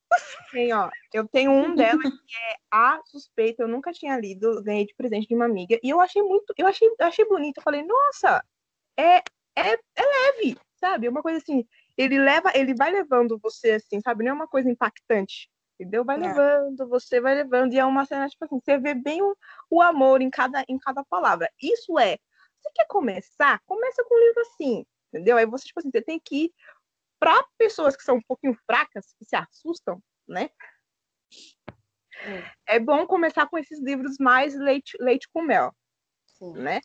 Tem, 0.52 0.74
ó. 0.74 0.90
Eu 1.14 1.28
tenho 1.28 1.52
um 1.52 1.74
dela 1.76 2.02
que 2.02 2.36
é 2.36 2.56
A 2.72 3.00
Suspeita. 3.06 3.64
Eu 3.64 3.68
nunca 3.68 3.92
tinha 3.92 4.18
lido, 4.20 4.62
ganhei 4.64 4.86
de 4.86 4.96
presente 4.96 5.28
de 5.28 5.36
uma 5.36 5.46
amiga. 5.46 5.80
E 5.84 5.90
eu 5.90 6.00
achei 6.00 6.22
muito, 6.22 6.54
eu 6.58 6.68
achei, 6.68 6.88
eu 6.88 7.06
achei 7.08 7.26
bonito. 7.26 7.58
Eu 7.58 7.64
falei, 7.64 7.84
nossa, 7.84 8.44
é, 8.98 9.18
é, 9.56 9.74
é 9.74 9.78
leve, 9.98 10.58
sabe? 10.80 11.08
Uma 11.10 11.22
coisa 11.22 11.40
assim. 11.40 11.66
ele 11.98 12.18
leva, 12.20 12.52
ele 12.56 12.74
vai 12.76 12.92
levando 12.92 13.40
você 13.42 13.72
assim, 13.72 14.02
sabe? 14.02 14.24
Não 14.24 14.32
é 14.32 14.34
uma 14.34 14.48
coisa 14.48 14.70
impactante. 14.70 15.50
Entendeu? 15.80 16.06
Vai 16.06 16.18
É. 16.18 16.20
levando, 16.20 16.88
você 16.88 17.20
vai 17.20 17.36
levando. 17.36 17.74
E 17.74 17.80
é 17.80 17.86
uma 17.86 18.06
cena, 18.06 18.30
tipo 18.30 18.46
assim, 18.46 18.60
você 18.64 18.78
vê 18.78 18.94
bem 18.94 19.22
o, 19.22 19.36
o 19.70 19.82
amor 19.82 20.22
em 20.22 20.30
cada, 20.30 20.64
em 20.68 20.78
cada 20.78 21.04
palavra. 21.04 21.50
Isso 21.62 21.98
é. 22.00 22.18
Você 22.62 22.72
quer 22.76 22.86
começar? 22.88 23.60
Começa 23.66 24.04
com 24.06 24.16
um 24.16 24.20
livro 24.28 24.42
assim. 24.42 24.86
Entendeu? 25.12 25.38
Aí 25.38 25.46
você, 25.46 25.66
tipo 25.66 25.80
assim, 25.80 25.92
você 25.92 26.02
tem 26.02 26.20
que 26.20 26.46
ir 26.46 26.54
para 27.24 27.42
pessoas 27.58 27.96
que 27.96 28.04
são 28.04 28.18
um 28.18 28.22
pouquinho 28.22 28.54
fracas, 28.66 29.16
que 29.18 29.24
se 29.24 29.34
assustam, 29.34 30.04
né? 30.28 30.50
Hum. 31.32 32.44
É 32.68 32.78
bom 32.82 33.08
começar 33.08 33.48
com 33.48 33.58
esses 33.58 33.80
livros 33.80 34.18
mais 34.20 34.54
leite, 34.54 34.98
leite 35.00 35.30
com 35.32 35.42
mel 35.42 35.74
Sim. 36.28 36.52
né? 36.52 36.82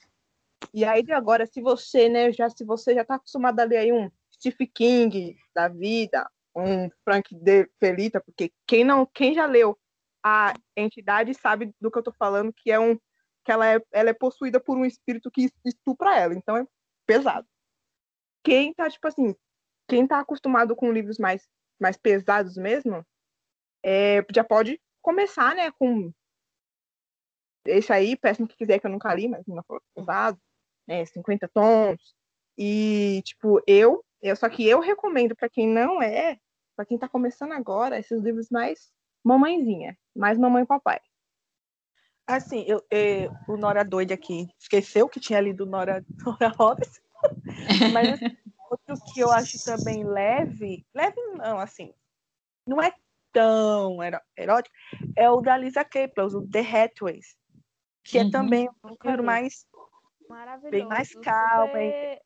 E 0.72 0.85
aí 0.85 1.03
de 1.03 1.12
agora, 1.12 1.44
se 1.44 1.61
você, 1.61 2.09
né, 2.09 2.31
já 2.31 2.48
se 2.48 2.64
você 2.64 2.94
já 2.94 3.05
tá 3.05 3.16
acostumado 3.16 3.59
a 3.59 3.64
ler 3.64 3.79
aí 3.79 3.92
um 3.92 4.09
Stephen 4.33 4.70
King 4.72 5.37
da 5.53 5.66
vida, 5.66 6.24
um 6.55 6.88
Frank 7.03 7.35
de 7.35 7.68
Felita, 7.81 8.20
porque 8.20 8.53
quem 8.64 8.85
não, 8.85 9.05
quem 9.07 9.35
já 9.35 9.44
leu 9.44 9.77
a 10.24 10.55
entidade 10.77 11.35
sabe 11.35 11.74
do 11.81 11.90
que 11.90 11.98
eu 11.98 12.03
tô 12.05 12.12
falando, 12.12 12.53
que 12.53 12.70
é 12.70 12.79
um 12.79 12.96
que 13.44 13.51
ela 13.51 13.66
é, 13.66 13.83
ela 13.90 14.11
é 14.11 14.14
possuída 14.14 14.61
por 14.61 14.79
um 14.79 14.85
espírito 14.85 15.33
que 15.33 15.51
estupra 15.64 16.16
ela, 16.16 16.35
então 16.35 16.57
é 16.57 16.64
pesado. 17.05 17.48
Quem 18.44 18.72
tá 18.72 18.88
tipo 18.88 19.09
assim, 19.09 19.35
quem 19.88 20.07
tá 20.07 20.20
acostumado 20.20 20.77
com 20.77 20.92
livros 20.92 21.18
mais 21.18 21.48
mais 21.81 21.96
pesados 21.96 22.57
mesmo, 22.57 23.07
é, 23.85 24.24
já 24.35 24.42
pode 24.42 24.81
começar, 25.01 25.55
né, 25.55 25.70
com 25.70 26.12
esse 27.64 27.92
aí, 27.92 28.16
péssimo 28.16 28.48
que 28.48 28.57
quiser, 28.57 28.81
que 28.81 28.87
eu 28.87 28.90
nunca 28.90 29.14
li, 29.14 29.29
mas 29.29 29.46
não 29.46 29.62
foi 29.62 29.79
pesado, 29.94 30.38
né, 30.87 31.05
50 31.05 31.48
tons. 31.48 32.14
E, 32.57 33.22
tipo, 33.24 33.62
eu, 33.66 34.05
eu 34.20 34.35
só 34.35 34.48
que 34.48 34.66
eu 34.66 34.81
recomendo 34.81 35.37
para 35.37 35.48
quem 35.48 35.68
não 35.68 36.03
é, 36.03 36.38
para 36.74 36.85
quem 36.85 36.98
tá 36.98 37.09
começando 37.09 37.53
agora, 37.53 37.98
esses 37.98 38.20
livros 38.20 38.48
mais 38.51 38.90
mamãezinha, 39.22 39.96
mais 40.16 40.37
mamãe 40.38 40.64
e 40.64 40.66
papai. 40.66 41.01
Assim, 42.27 42.64
eu, 42.66 42.85
eh, 42.92 43.31
o 43.48 43.57
Nora 43.57 43.83
doido 43.85 44.12
aqui 44.12 44.48
esqueceu 44.59 45.09
que 45.09 45.20
tinha 45.20 45.40
lido 45.40 45.64
Nora, 45.64 46.05
Nora 46.27 46.48
Roberts. 46.48 47.01
Mas 47.92 48.12
assim, 48.12 48.37
outro 48.70 48.96
que 49.12 49.20
eu 49.20 49.31
acho 49.31 49.62
também 49.64 50.04
leve, 50.04 50.87
leve 50.94 51.20
não, 51.37 51.59
assim, 51.59 51.92
não 52.66 52.83
é 52.83 52.92
tão 53.33 54.02
eró- 54.02 54.20
erótico, 54.37 54.74
é 55.16 55.31
o 55.31 55.40
da 55.40 55.57
Lisa 55.57 55.85
Kaplan, 55.85 56.26
o 56.26 56.48
The 56.48 56.61
Hathways, 56.61 57.37
que 58.04 58.18
Uhum. 58.18 58.28
é 58.28 58.31
também 58.31 58.68
um 58.85 58.88
livro 59.02 59.22
li. 59.22 59.26
mais 59.26 59.66
Maravilhoso. 60.28 60.70
Bem 60.70 60.85
mais 60.87 61.14
calma, 61.14 61.66
super 61.72 62.22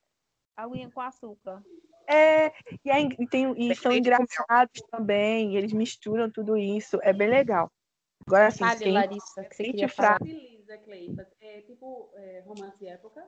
Aguinha 0.56 0.90
com 0.90 1.00
açúcar. 1.00 1.62
É, 2.08 2.48
e, 2.84 2.90
é 2.90 3.00
en- 3.00 3.16
e 3.18 3.26
tem, 3.28 3.54
e 3.56 3.74
são 3.76 3.92
engraçados 3.92 4.82
também, 4.90 5.52
e 5.52 5.56
eles 5.56 5.72
misturam 5.72 6.28
tudo 6.30 6.56
isso, 6.56 6.98
é 7.02 7.12
bem 7.12 7.28
legal. 7.28 7.70
Agora, 8.26 8.48
assim, 8.48 8.64
Fale, 8.64 8.82
quem, 8.82 8.92
Larissa, 8.92 9.44
que 9.44 9.54
você 9.54 9.64
queria 9.64 9.86
te 9.86 9.94
falar. 9.94 10.18
Lisa 10.22 10.78
Cleipas. 10.78 11.28
É 11.40 11.60
tipo 11.62 12.10
é, 12.16 12.40
romance 12.44 12.76
de 12.78 12.86
época. 12.88 13.24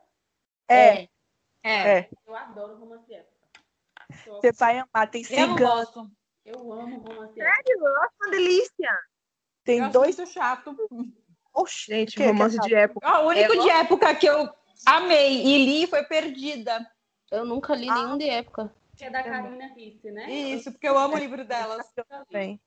é, 0.69 1.05
É, 1.05 1.09
é, 1.65 2.09
Eu 2.27 2.37
adoro 2.37 2.77
romance 2.77 3.07
de 3.07 3.15
época. 3.15 3.35
Sou- 4.25 4.41
você 4.41 4.53
vai 4.53 4.79
amar, 4.79 5.11
tem 5.11 5.23
eu 5.23 5.47
não 5.47 5.55
cigano, 5.57 5.75
gosto. 5.75 6.11
Eu 6.45 6.73
amo 6.73 6.99
romance 6.99 7.35
de 7.35 7.41
época. 7.41 8.11
Uma 8.21 8.31
delícia! 8.31 8.99
tem 9.65 9.79
eu 9.79 9.85
acho 9.85 9.93
dois... 9.93 10.17
muito 10.17 10.31
chato. 10.31 10.77
Oxi, 11.55 11.87
Gente, 11.91 12.17
que- 12.17 12.23
que 12.23 12.27
romance 12.29 12.57
é 12.59 12.61
de 12.61 12.75
época. 12.75 13.07
Ah, 13.09 13.21
o 13.23 13.29
único 13.29 13.53
É, 13.55 13.59
de 13.59 13.71
época 13.71 14.15
que 14.15 14.27
eu 14.27 14.53
amei 14.87 15.43
e 15.43 15.65
li 15.65 15.87
foi 15.87 16.05
Perdida. 16.05 16.87
Eu 17.31 17.45
nunca 17.45 17.75
li 17.75 17.91
nenhum 17.91 18.19
de 18.19 18.29
época. 18.29 18.75
Que 18.97 19.05
é 19.07 19.11
da 19.11 19.23
Karina 19.23 19.69
Risse, 19.75 20.11
né? 20.11 20.31
Isso, 20.31 20.71
porque 20.71 20.87
eu 20.89 20.99
amo 20.99 21.15
o 21.15 21.19
livro 21.19 21.45
delas. 21.45 21.85
também. 22.09 22.61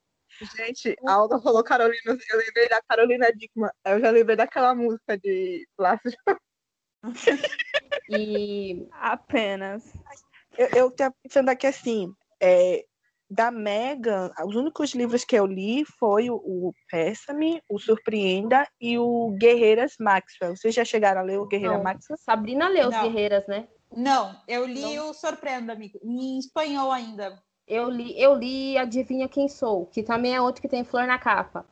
Gente, 0.58 0.96
a 1.08 1.14
Alda 1.14 1.40
falou 1.42 1.64
Carolina, 1.64 2.02
eu 2.06 2.38
lembrei 2.38 2.68
da 2.68 2.82
Carolina 2.82 3.32
Dickman. 3.32 3.70
Eu 3.86 4.00
já 4.00 4.10
lembrei 4.10 4.36
daquela 4.36 4.76
música 4.76 5.18
de 5.18 5.68
Laços 5.78 6.16
E 8.10 8.88
Apenas. 8.94 9.84
Eu, 10.58 10.68
eu 10.76 10.92
tô 10.92 11.04
pensando 11.24 11.50
aqui 11.50 11.68
assim, 11.68 12.12
é, 12.42 12.84
da 13.30 13.52
Megan, 13.52 14.32
os 14.46 14.56
únicos 14.56 14.96
livros 14.96 15.26
que 15.26 15.36
eu 15.36 15.46
li 15.46 15.84
foi 16.00 16.30
o, 16.30 16.36
o 16.36 16.74
Pésame, 16.90 17.62
o 17.70 17.78
Surpreenda 17.78 18.68
e 18.80 18.98
o 18.98 19.36
Guerreiras 19.38 19.96
Maxwell. 20.00 20.56
Vocês 20.56 20.74
já 20.74 20.86
chegaram 20.86 21.22
a 21.22 21.24
ler 21.24 21.40
o 21.40 21.46
Guerreira 21.46 21.76
Não. 21.76 21.84
Maxwell? 21.84 22.18
Sabrina 22.18 22.68
leu 22.70 22.88
os 22.88 22.96
Não. 22.96 23.04
Guerreiras, 23.04 23.46
né? 23.48 23.68
Não, 23.96 24.36
eu 24.48 24.66
li 24.66 25.00
o 25.00 25.14
Surpreenda-me, 25.14 25.92
em 26.04 26.38
espanhol 26.38 26.92
ainda. 26.92 27.42
Eu 27.68 27.90
li, 27.90 28.20
eu 28.20 28.34
li 28.34 28.78
Adivinha 28.78 29.28
Quem 29.28 29.50
Sou, 29.50 29.86
que 29.88 30.02
também 30.04 30.36
é 30.36 30.42
outro 30.42 30.62
que 30.62 30.70
tem 30.70 30.86
flor 30.86 31.06
na 31.06 31.20
capa. 31.20 31.66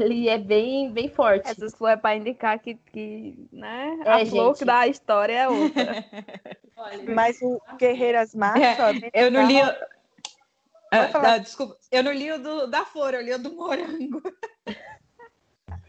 Ele 0.00 0.28
é 0.28 0.38
bem, 0.38 0.90
bem 0.90 1.08
forte. 1.08 1.48
Essa 1.48 1.68
flor 1.70 1.90
é 1.90 1.96
para 1.96 2.16
indicar 2.16 2.58
que, 2.58 2.74
que 2.74 3.48
né, 3.52 3.98
É, 4.04 4.12
a 4.12 4.26
flor 4.26 4.46
gente. 4.48 4.58
que 4.58 4.64
dá 4.64 4.78
a 4.80 4.88
história 4.88 5.32
é 5.34 5.48
outra. 5.48 6.04
Olha, 6.76 7.14
Mas 7.14 7.40
o 7.42 7.60
Guerreiras 7.78 8.34
Maxwell... 8.34 9.10
é 9.12 9.26
Eu 9.26 9.30
não 9.30 9.46
li. 9.46 9.60
Ah, 9.60 11.08
não, 11.22 11.38
desculpa, 11.38 11.76
eu 11.90 12.02
não 12.02 12.12
li 12.12 12.30
o 12.30 12.38
do, 12.38 12.66
da 12.66 12.84
Flor, 12.84 13.14
eu 13.14 13.22
li 13.22 13.32
o 13.32 13.38
do 13.38 13.54
Morango. 13.54 14.22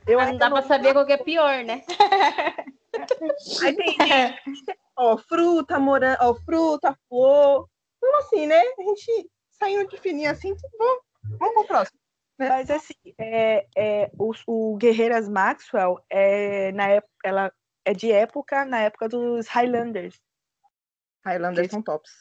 Eu 0.06 0.18
Mas 0.18 0.32
não 0.32 0.38
dá 0.38 0.50
pra 0.50 0.62
saber 0.64 0.92
qual 0.92 1.06
que 1.06 1.14
é 1.14 1.18
pior, 1.18 1.64
né? 1.64 1.82
Aí 3.64 3.74
tem 3.74 3.92
gente, 3.92 4.78
ó, 4.98 5.18
fruta, 5.18 5.80
morango, 5.80 6.18
ó, 6.20 6.36
fruta, 6.36 6.94
flor. 7.08 7.70
Então, 7.98 8.20
assim, 8.20 8.46
né? 8.46 8.60
A 8.60 8.82
gente 8.84 9.32
saindo 9.50 9.88
de 9.88 9.98
fininho 9.98 10.30
assim, 10.30 10.54
vamos, 10.78 11.04
vamos 11.40 11.54
pro 11.56 11.68
próximo. 11.68 12.03
Mas 12.40 12.70
assim, 12.70 12.94
é, 13.18 13.68
é, 13.78 14.12
o, 14.18 14.34
o 14.48 14.78
Guerreiras 14.78 15.30
Maxwell 15.30 16.04
é, 16.10 16.72
na 16.72 16.88
época, 16.90 17.14
ela 17.24 17.52
é 17.86 17.94
de 17.94 18.12
época, 18.12 18.66
na 18.66 18.80
época 18.80 19.08
dos 19.08 19.48
Highlanders, 19.48 20.20
Highlanders 21.26 21.72
são 21.72 21.82
tops. 21.82 22.12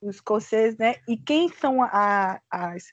os 0.00 0.16
escoceses, 0.16 0.78
né? 0.78 0.96
E 1.08 1.16
quem 1.16 1.48
são 1.48 1.82
a- 1.82 2.40
as, 2.50 2.84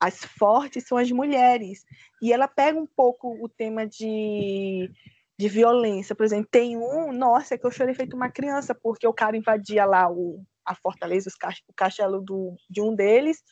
as 0.00 0.24
fortes 0.24 0.86
são 0.86 0.98
as 0.98 1.10
mulheres. 1.10 1.84
E 2.22 2.32
ela 2.32 2.46
pega 2.48 2.78
um 2.78 2.86
pouco 2.86 3.28
o 3.44 3.48
tema 3.48 3.86
de, 3.86 4.90
de 5.38 5.48
violência. 5.48 6.14
Por 6.14 6.24
exemplo, 6.24 6.48
tem 6.50 6.76
um, 6.76 7.12
nossa, 7.12 7.58
que 7.58 7.66
eu 7.66 7.70
chorei 7.70 7.94
feito 7.94 8.14
uma 8.14 8.30
criança, 8.30 8.74
porque 8.74 9.06
o 9.06 9.12
cara 9.14 9.36
invadia 9.36 9.84
lá 9.84 10.10
o, 10.10 10.44
a 10.64 10.74
fortaleza, 10.74 11.28
os 11.28 11.34
o 11.68 11.72
castelo 11.74 12.20
do, 12.20 12.54
de 12.70 12.80
um 12.80 12.94
deles, 12.94 13.42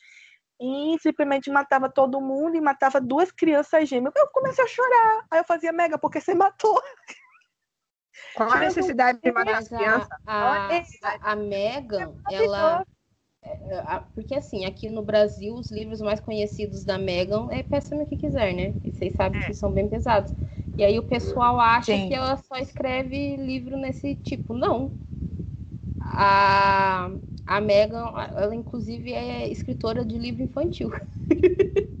e 0.59 0.97
simplesmente 1.01 1.49
matava 1.51 1.89
todo 1.89 2.21
mundo 2.21 2.55
e 2.55 2.61
matava 2.61 2.99
duas 3.01 3.31
crianças 3.31 3.87
gêmeas. 3.89 4.13
Eu 4.15 4.27
comecei 4.29 4.63
a 4.63 4.67
chorar. 4.67 5.25
Aí 5.31 5.39
eu 5.39 5.43
fazia, 5.45 5.71
Mega, 5.71 5.97
porque 5.99 6.19
você 6.21 6.33
matou? 6.33 6.81
Qual 8.33 8.51
a 8.51 8.59
necessidade 8.59 9.19
de 9.21 9.31
matar 9.31 9.57
as 9.59 9.67
crianças? 9.69 10.09
a, 10.25 10.77
a, 10.77 10.77
a, 11.01 11.31
a 11.31 11.35
Megan, 11.35 12.15
ela. 12.27 12.85
é, 13.43 13.79
a- 13.79 14.01
Porque 14.15 14.35
assim, 14.35 14.65
aqui 14.65 14.89
no 14.89 15.03
Brasil, 15.03 15.55
os 15.55 15.71
livros 15.71 16.01
mais 16.01 16.19
conhecidos 16.19 16.83
da 16.85 16.97
Megan 16.97 17.49
é 17.51 17.63
Peça-me 17.63 18.03
o 18.03 18.07
que 18.07 18.17
quiser, 18.17 18.53
né? 18.53 18.75
E 18.83 18.91
vocês 18.91 19.15
sabem 19.15 19.41
que 19.41 19.53
são 19.53 19.71
bem 19.71 19.89
pesados. 19.89 20.33
E 20.77 20.83
aí 20.83 20.99
o 20.99 21.03
pessoal 21.03 21.59
acha 21.59 21.85
Sim. 21.93 22.07
que 22.09 22.13
ela 22.15 22.37
só 22.37 22.55
escreve 22.57 23.35
livro 23.37 23.77
nesse 23.77 24.15
tipo. 24.15 24.53
Não. 24.53 24.93
A, 26.09 27.09
a 27.45 27.61
Megan, 27.61 28.11
ela 28.35 28.55
inclusive 28.55 29.11
é 29.13 29.47
escritora 29.49 30.05
de 30.05 30.17
livro 30.17 30.41
infantil. 30.43 30.89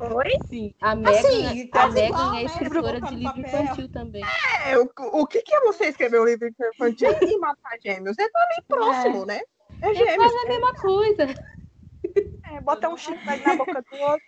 Oi? 0.00 0.30
Sim. 0.48 0.72
A 0.80 0.94
Megan, 0.94 1.18
Assim, 1.18 1.70
a 1.72 1.88
Megan 1.88 2.06
igual, 2.06 2.34
é 2.34 2.36
né? 2.36 2.44
escritora 2.44 3.00
de 3.00 3.14
livro 3.16 3.42
papel. 3.42 3.62
infantil 3.62 3.88
também. 3.88 4.22
É, 4.66 4.78
o, 4.78 4.88
o 4.96 5.26
que, 5.26 5.42
que 5.42 5.52
é 5.52 5.60
você 5.60 5.86
escrever 5.86 6.20
um 6.20 6.24
livro 6.24 6.48
infantil 6.48 7.08
e 7.22 7.38
matar 7.38 7.76
gêmeos? 7.84 8.16
É 8.16 8.22
ali 8.22 8.62
próximo, 8.68 9.26
né? 9.26 9.40
É 9.80 9.88
É 9.90 9.94
gêmeos. 9.94 10.16
quase 10.16 10.36
a 10.36 10.48
mesma 10.48 10.74
coisa. 10.74 11.34
É, 12.44 12.60
botar 12.60 12.88
um 12.90 12.96
chiclete 12.96 13.44
na 13.44 13.56
boca 13.56 13.82
do 13.82 13.96
outro, 14.00 14.26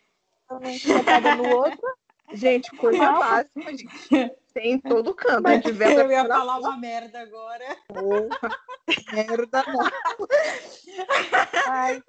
botada 0.88 1.36
no 1.36 1.48
outro. 1.56 1.80
Gente, 2.32 2.70
coisa 2.76 3.12
básica, 3.12 3.76
gente. 3.76 3.86
Tem 4.52 4.72
em 4.72 4.78
todo 4.78 5.14
canto. 5.14 5.46
A 5.46 5.54
Eu 5.54 6.10
ia 6.10 6.26
falar 6.26 6.58
uma 6.58 6.76
merda 6.76 7.20
agora. 7.20 7.64
porra, 7.88 8.58
merda, 9.12 9.64
não. 9.66 9.88
Ai. 11.68 12.02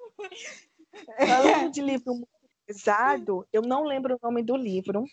Falando 1.26 1.70
de 1.70 1.80
livro 1.80 2.14
muito 2.14 2.28
pesado, 2.66 3.46
eu 3.52 3.62
não 3.62 3.84
lembro 3.84 4.14
o 4.14 4.18
nome 4.22 4.42
do 4.42 4.56
livro, 4.56 5.04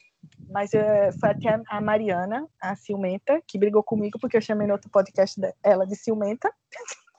mas 0.50 0.74
é, 0.74 1.12
foi 1.14 1.30
até 1.30 1.62
a 1.68 1.82
Mariana, 1.82 2.48
a 2.62 2.76
ciumenta, 2.76 3.42
que 3.48 3.58
brigou 3.58 3.84
comigo 3.84 4.20
porque 4.20 4.38
eu 4.38 4.42
chamei 4.42 4.68
no 4.68 4.74
outro 4.74 4.90
podcast 4.90 5.40
dela 5.64 5.86
de 5.86 5.96
ciumenta. 5.96 6.54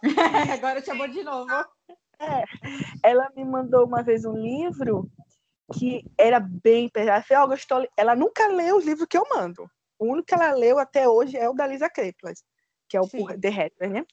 Agora 0.53 0.85
chamou 0.85 1.09
de 1.09 1.23
novo. 1.23 1.51
Ela 3.03 3.31
me 3.37 3.45
mandou 3.45 3.87
uma 3.87 4.03
vez 4.03 4.25
um 4.25 4.37
livro 4.37 5.11
que 5.73 6.05
era 6.19 6.41
bem 6.41 6.89
pesado. 6.89 7.21
Eu 7.21 7.23
falei, 7.23 7.43
"Ó, 7.43 7.47
gostou? 7.47 7.89
Ela 7.97 8.17
nunca 8.17 8.47
leu 8.49 8.77
os 8.77 8.85
livros 8.85 9.07
que 9.07 9.17
eu 9.17 9.25
mando. 9.31 9.71
O 10.01 10.07
único 10.07 10.27
que 10.29 10.35
ela 10.35 10.53
leu 10.53 10.79
até 10.79 11.07
hoje 11.07 11.37
é 11.37 11.47
o 11.47 11.53
da 11.53 11.67
Lisa 11.67 11.91
Kreplas, 11.91 12.43
que 12.89 12.97
é 12.97 13.01
o 13.01 13.07
Sim. 13.07 13.27
The 13.39 13.49
Hatter, 13.49 13.91
né? 13.91 14.07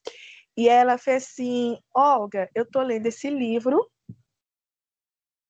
E 0.58 0.68
ela 0.68 0.98
fez 0.98 1.24
assim: 1.24 1.80
Olga, 1.96 2.50
eu 2.54 2.70
tô 2.70 2.82
lendo 2.82 3.06
esse 3.06 3.30
livro 3.30 3.90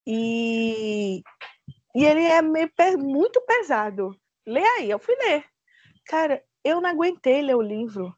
e, 0.06 1.22
e 1.94 2.04
ele 2.04 2.22
é 2.22 2.40
meio, 2.40 2.70
muito 2.98 3.40
pesado. 3.40 4.16
Lê 4.46 4.62
aí, 4.62 4.88
eu 4.88 4.98
fui 5.00 5.16
ler. 5.16 5.44
Cara, 6.06 6.42
eu 6.62 6.80
não 6.80 6.88
aguentei 6.88 7.42
ler 7.42 7.56
o 7.56 7.60
livro, 7.60 8.16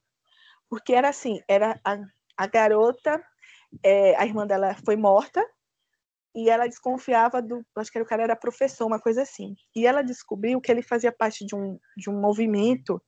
porque 0.69 0.93
era 0.93 1.09
assim: 1.09 1.41
era 1.49 1.81
a, 1.83 1.97
a 2.37 2.47
garota, 2.47 3.25
é, 3.83 4.15
a 4.17 4.27
irmã 4.27 4.47
dela 4.47 4.77
foi 4.85 4.95
morta, 4.95 5.43
e 6.35 6.49
ela 6.49 6.69
desconfiava 6.69 7.43
do, 7.43 7.65
acho 7.77 7.91
que 7.91 8.01
o 8.01 8.07
cara 8.07 8.23
era 8.23 8.37
professor, 8.37 8.87
uma 8.87 9.01
coisa 9.01 9.23
assim. 9.23 9.55
E 9.75 9.87
ela 9.87 10.03
descobriu 10.03 10.61
que 10.61 10.71
ele 10.71 10.83
fazia 10.83 11.11
parte 11.11 11.45
de 11.45 11.55
um, 11.55 11.79
de 11.97 12.09
um 12.09 12.21
movimento 12.21 13.03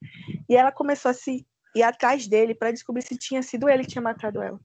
e 0.49 0.55
ela 0.55 0.71
começou 0.71 1.11
a 1.11 1.13
se 1.13 1.45
ir 1.75 1.83
atrás 1.83 2.27
dele 2.27 2.53
para 2.53 2.71
descobrir 2.71 3.01
se 3.01 3.17
tinha 3.17 3.41
sido 3.41 3.69
ele 3.69 3.83
que 3.83 3.89
tinha 3.89 4.01
matado 4.01 4.41
ela. 4.41 4.59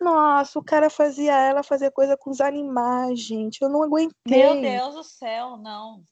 Nossa, 0.00 0.58
o 0.58 0.64
cara 0.64 0.90
fazia 0.90 1.32
ela 1.32 1.62
fazer 1.62 1.90
coisa 1.90 2.16
com 2.16 2.30
os 2.30 2.40
animais, 2.40 3.18
gente. 3.18 3.62
Eu 3.62 3.68
não 3.68 3.82
aguentei. 3.82 4.14
Meu 4.26 4.60
Deus 4.60 4.94
do 4.94 5.04
céu, 5.04 5.56
não. 5.56 6.02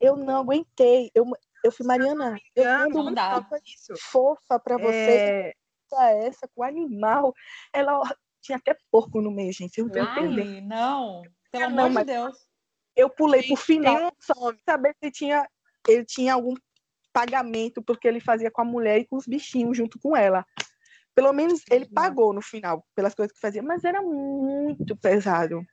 Eu 0.00 0.16
não 0.16 0.38
aguentei. 0.38 1.10
Eu, 1.14 1.26
eu 1.62 1.70
fui 1.70 1.86
Mariana. 1.86 2.36
Eu 2.54 2.88
não, 2.88 3.04
não 3.04 3.14
dá. 3.14 3.46
Fofa 4.10 4.58
para 4.58 4.78
você. 4.78 5.52
É... 5.52 6.26
Essa 6.26 6.48
com 6.54 6.62
animal. 6.62 7.32
Ela 7.72 8.00
tinha 8.40 8.58
até 8.58 8.76
porco 8.90 9.20
no 9.20 9.30
meio, 9.30 9.52
gente. 9.52 9.78
Eu 9.78 9.86
não 9.86 10.02
Ai, 10.02 10.60
não. 10.62 11.22
Pelo 11.50 11.64
é, 11.64 11.66
amor 11.66 11.90
de 11.90 12.04
Deus. 12.04 12.36
Eu 12.94 13.10
pulei 13.10 13.42
Sim, 13.42 13.48
pro 13.48 13.56
final 13.56 14.12
só 14.18 14.34
saber 14.64 14.96
se 15.02 15.10
tinha, 15.10 15.48
ele 15.86 16.04
tinha 16.04 16.34
algum 16.34 16.54
pagamento 17.12 17.82
porque 17.82 18.08
ele 18.08 18.20
fazia 18.20 18.50
com 18.50 18.62
a 18.62 18.64
mulher 18.64 18.98
e 18.98 19.06
com 19.06 19.16
os 19.16 19.26
bichinhos 19.26 19.76
junto 19.76 19.98
com 19.98 20.16
ela. 20.16 20.44
Pelo 21.14 21.32
menos 21.32 21.62
ele 21.70 21.88
pagou 21.88 22.32
no 22.32 22.42
final 22.42 22.86
pelas 22.94 23.14
coisas 23.14 23.32
que 23.32 23.40
fazia, 23.40 23.62
mas 23.62 23.84
era 23.84 24.02
muito 24.02 24.94
pesado. 24.96 25.64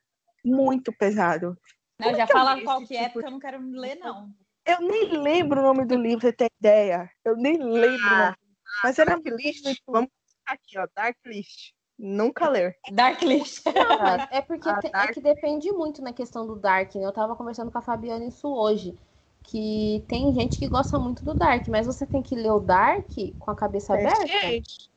Muito 0.44 0.92
pesado. 0.92 1.56
Não, 1.98 2.14
já 2.14 2.26
fala 2.26 2.60
qual 2.62 2.86
que 2.86 2.96
é, 2.96 3.04
tipo... 3.04 3.14
porque 3.14 3.26
eu 3.26 3.30
não 3.30 3.38
quero 3.38 3.60
ler, 3.70 3.96
não. 3.96 4.30
Eu 4.66 4.80
nem 4.80 5.18
lembro 5.18 5.60
o 5.60 5.62
nome 5.62 5.84
do 5.84 5.96
livro, 5.96 6.22
você 6.22 6.32
tem 6.32 6.48
ideia. 6.58 7.10
Eu 7.24 7.36
nem 7.36 7.58
lembro. 7.58 8.06
Ah, 8.06 8.34
mas 8.82 8.98
era 8.98 9.12
Darklist. 9.12 9.82
Vamos 9.86 10.10
aqui, 10.46 10.78
ó, 10.78 10.86
Darklist. 10.94 11.74
Nunca 11.98 12.48
ler. 12.48 12.76
Darklist. 12.90 13.64
Não, 13.66 13.98
mas 13.98 14.28
é 14.30 14.40
porque 14.40 14.68
ah, 14.92 15.04
é 15.04 15.12
que 15.12 15.20
depende 15.20 15.70
muito 15.72 16.02
na 16.02 16.12
questão 16.12 16.46
do 16.46 16.56
Dark. 16.56 16.94
Né? 16.94 17.04
Eu 17.04 17.12
tava 17.12 17.36
conversando 17.36 17.70
com 17.70 17.78
a 17.78 17.82
Fabiana 17.82 18.24
isso 18.24 18.48
hoje. 18.48 18.96
Que 19.42 20.02
tem 20.08 20.32
gente 20.32 20.58
que 20.58 20.66
gosta 20.66 20.98
muito 20.98 21.24
do 21.24 21.34
Dark, 21.34 21.68
mas 21.68 21.86
você 21.86 22.06
tem 22.06 22.22
que 22.22 22.34
ler 22.34 22.50
o 22.50 22.60
Dark 22.60 23.10
com 23.38 23.50
a 23.50 23.54
cabeça 23.54 23.94
é 23.94 24.00
aberta. 24.00 24.26
Gente. 24.26 24.90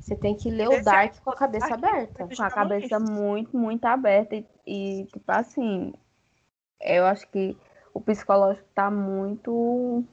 Você 0.00 0.14
tem 0.14 0.36
que 0.36 0.50
ler 0.50 0.68
o 0.68 0.84
Dark 0.84 1.14
com 1.24 1.30
a 1.30 1.36
cabeça 1.36 1.74
aberta. 1.74 2.28
Com 2.28 2.42
a 2.42 2.50
cabeça 2.50 3.00
muito, 3.00 3.56
muito 3.56 3.84
aberta. 3.86 4.36
E, 4.36 4.46
e, 4.66 5.04
tipo 5.06 5.32
assim, 5.32 5.92
eu 6.80 7.04
acho 7.06 7.26
que 7.28 7.56
o 7.92 8.00
psicológico 8.00 8.68
tá 8.74 8.90
muito. 8.90 10.04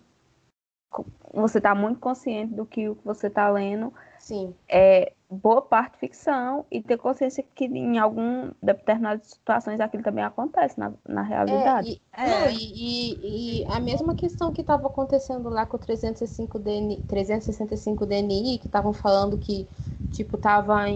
Você 1.34 1.60
tá 1.60 1.74
muito 1.74 2.00
consciente 2.00 2.54
do 2.54 2.66
que 2.66 2.90
você 3.04 3.30
tá 3.30 3.50
lendo. 3.50 3.94
Sim. 4.20 4.54
É, 4.70 5.12
boa 5.30 5.62
parte 5.62 5.98
ficção 5.98 6.66
e 6.72 6.82
ter 6.82 6.98
consciência 6.98 7.44
que 7.56 7.66
em 7.66 7.98
algum 7.98 8.52
determinadas 8.62 9.28
situações 9.28 9.80
aquilo 9.80 10.04
também 10.04 10.24
acontece 10.24 10.80
na, 10.80 10.94
na 11.08 11.22
realidade. 11.22 12.02
É, 12.14 12.24
e, 12.24 12.26
é. 12.26 12.30
Não, 12.30 12.52
e, 12.52 13.62
e, 13.62 13.66
a 13.66 13.80
mesma 13.80 14.14
questão 14.16 14.54
que 14.54 14.62
estava 14.62 14.88
acontecendo 14.88 15.50
lá 15.50 15.66
com 15.66 15.78
o 15.78 15.80
365 15.80 16.60
DNI, 16.60 17.04
365 17.08 18.06
DNI, 18.06 18.60
que 18.60 18.68
estavam 18.68 18.94
falando 18.94 19.38
que 19.38 19.68
tipo 20.12 20.38
tava 20.38 20.88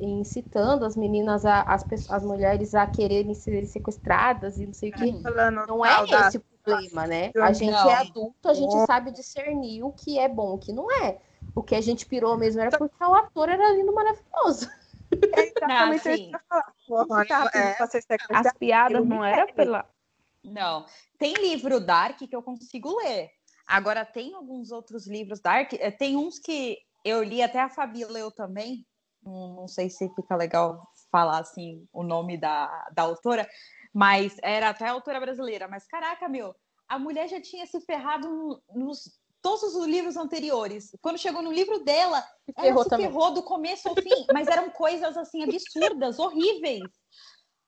incitando 0.00 0.84
as 0.84 0.96
meninas 0.96 1.46
a, 1.46 1.62
as, 1.62 1.86
as 2.10 2.24
mulheres 2.24 2.74
a 2.74 2.84
quererem 2.86 3.32
ser 3.32 3.64
sequestradas 3.66 4.58
e 4.58 4.66
não 4.66 4.74
sei 4.74 4.90
o 4.90 4.92
que. 4.92 5.12
Não 5.68 5.86
é 5.86 6.04
esse 6.04 6.38
o 6.38 6.42
problema, 6.62 7.06
né? 7.06 7.30
A 7.36 7.52
gente 7.52 7.74
é 7.74 7.94
adulto, 7.94 8.48
a 8.48 8.54
gente 8.54 8.74
sabe 8.86 9.10
discernir 9.12 9.82
o 9.82 9.92
que 9.92 10.18
é 10.18 10.28
bom, 10.28 10.54
o 10.54 10.58
que 10.58 10.72
não 10.72 10.90
é. 11.04 11.18
O 11.54 11.62
que 11.62 11.74
a 11.74 11.80
gente 11.80 12.06
pirou 12.06 12.36
mesmo 12.36 12.60
era 12.60 12.76
porque 12.76 13.04
o 13.04 13.14
ator 13.14 13.48
era 13.48 13.72
lindo, 13.72 13.92
maravilhoso. 13.92 14.70
É 15.12 15.40
exatamente 15.40 16.32
ah, 16.48 17.50
que 17.50 17.58
é. 17.58 17.76
As 18.30 18.52
piadas 18.52 19.06
não 19.06 19.24
era 19.24 19.52
pela. 19.52 19.84
Não. 20.42 20.86
Tem 21.18 21.34
livro 21.34 21.80
Dark 21.80 22.18
que 22.18 22.34
eu 22.34 22.42
consigo 22.42 22.96
ler. 22.96 23.30
Agora, 23.66 24.04
tem 24.04 24.34
alguns 24.34 24.70
outros 24.70 25.06
livros 25.06 25.40
Dark. 25.40 25.72
Eh, 25.72 25.90
tem 25.90 26.16
uns 26.16 26.38
que 26.38 26.78
eu 27.04 27.22
li, 27.22 27.42
até 27.42 27.60
a 27.60 27.68
Fabi 27.68 28.04
leu 28.04 28.30
também. 28.30 28.86
Não 29.22 29.68
sei 29.68 29.90
se 29.90 30.08
fica 30.14 30.34
legal 30.34 30.82
falar 31.10 31.40
assim 31.40 31.86
o 31.92 32.02
nome 32.02 32.38
da, 32.38 32.88
da 32.92 33.02
autora, 33.02 33.46
mas 33.92 34.36
era 34.42 34.70
até 34.70 34.86
autora 34.88 35.20
brasileira. 35.20 35.68
Mas 35.68 35.86
caraca, 35.86 36.28
meu, 36.28 36.54
a 36.88 36.98
mulher 36.98 37.28
já 37.28 37.40
tinha 37.40 37.66
se 37.66 37.80
ferrado 37.80 38.62
nos 38.74 39.20
todos 39.42 39.74
os 39.74 39.86
livros 39.86 40.16
anteriores. 40.16 40.90
Quando 41.00 41.18
chegou 41.18 41.42
no 41.42 41.52
livro 41.52 41.82
dela, 41.82 42.22
ela 42.56 42.66
ferrou 42.66 42.82
se 42.84 42.90
também. 42.90 43.06
ferrou 43.06 43.32
do 43.32 43.42
começo 43.42 43.88
ao 43.88 43.94
fim, 43.94 44.26
mas 44.32 44.48
eram 44.48 44.70
coisas 44.70 45.16
assim 45.16 45.42
absurdas, 45.42 46.18
horríveis. 46.18 46.82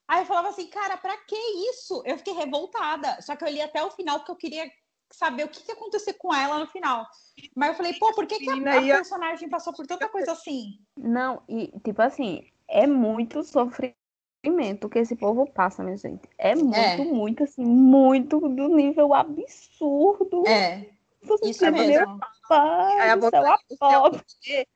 Aí 0.07 0.21
eu 0.21 0.25
falava 0.25 0.49
assim, 0.49 0.67
cara, 0.67 0.97
pra 0.97 1.17
que 1.17 1.35
isso? 1.71 2.03
Eu 2.05 2.17
fiquei 2.17 2.33
revoltada. 2.33 3.21
Só 3.21 3.35
que 3.35 3.43
eu 3.43 3.49
li 3.49 3.61
até 3.61 3.83
o 3.83 3.91
final 3.91 4.19
porque 4.19 4.31
eu 4.31 4.35
queria 4.35 4.71
saber 5.11 5.45
o 5.45 5.47
que, 5.47 5.63
que 5.63 5.71
ia 5.71 5.75
acontecer 5.75 6.13
com 6.13 6.33
ela 6.33 6.59
no 6.59 6.67
final. 6.67 7.05
Mas 7.55 7.69
eu 7.69 7.75
falei, 7.75 7.93
pô, 7.93 8.13
por 8.13 8.27
que, 8.27 8.39
que 8.39 8.49
a, 8.49 8.55
a 8.55 8.81
personagem 8.81 9.49
passou 9.49 9.73
por 9.73 9.87
tanta 9.87 10.09
coisa 10.09 10.33
assim? 10.33 10.79
Não, 10.97 11.41
e 11.47 11.71
tipo 11.83 12.01
assim, 12.01 12.51
é 12.67 12.85
muito 12.85 13.43
sofrimento 13.43 14.02
que 14.93 14.99
esse 14.99 15.15
povo 15.15 15.49
passa, 15.51 15.83
minha 15.83 15.97
gente. 15.97 16.21
É 16.37 16.53
muito, 16.55 16.77
é. 16.77 16.97
muito, 16.97 17.43
assim, 17.43 17.65
muito 17.65 18.39
do 18.39 18.67
nível 18.69 19.13
absurdo. 19.13 20.47
É. 20.47 20.87
Você 21.23 21.49
Isso 21.49 21.65
é 21.65 21.71
mesmo. 21.71 22.19
Pai, 22.47 22.99
Aí 22.99 23.09
a 23.09 23.15
você, 23.15 24.67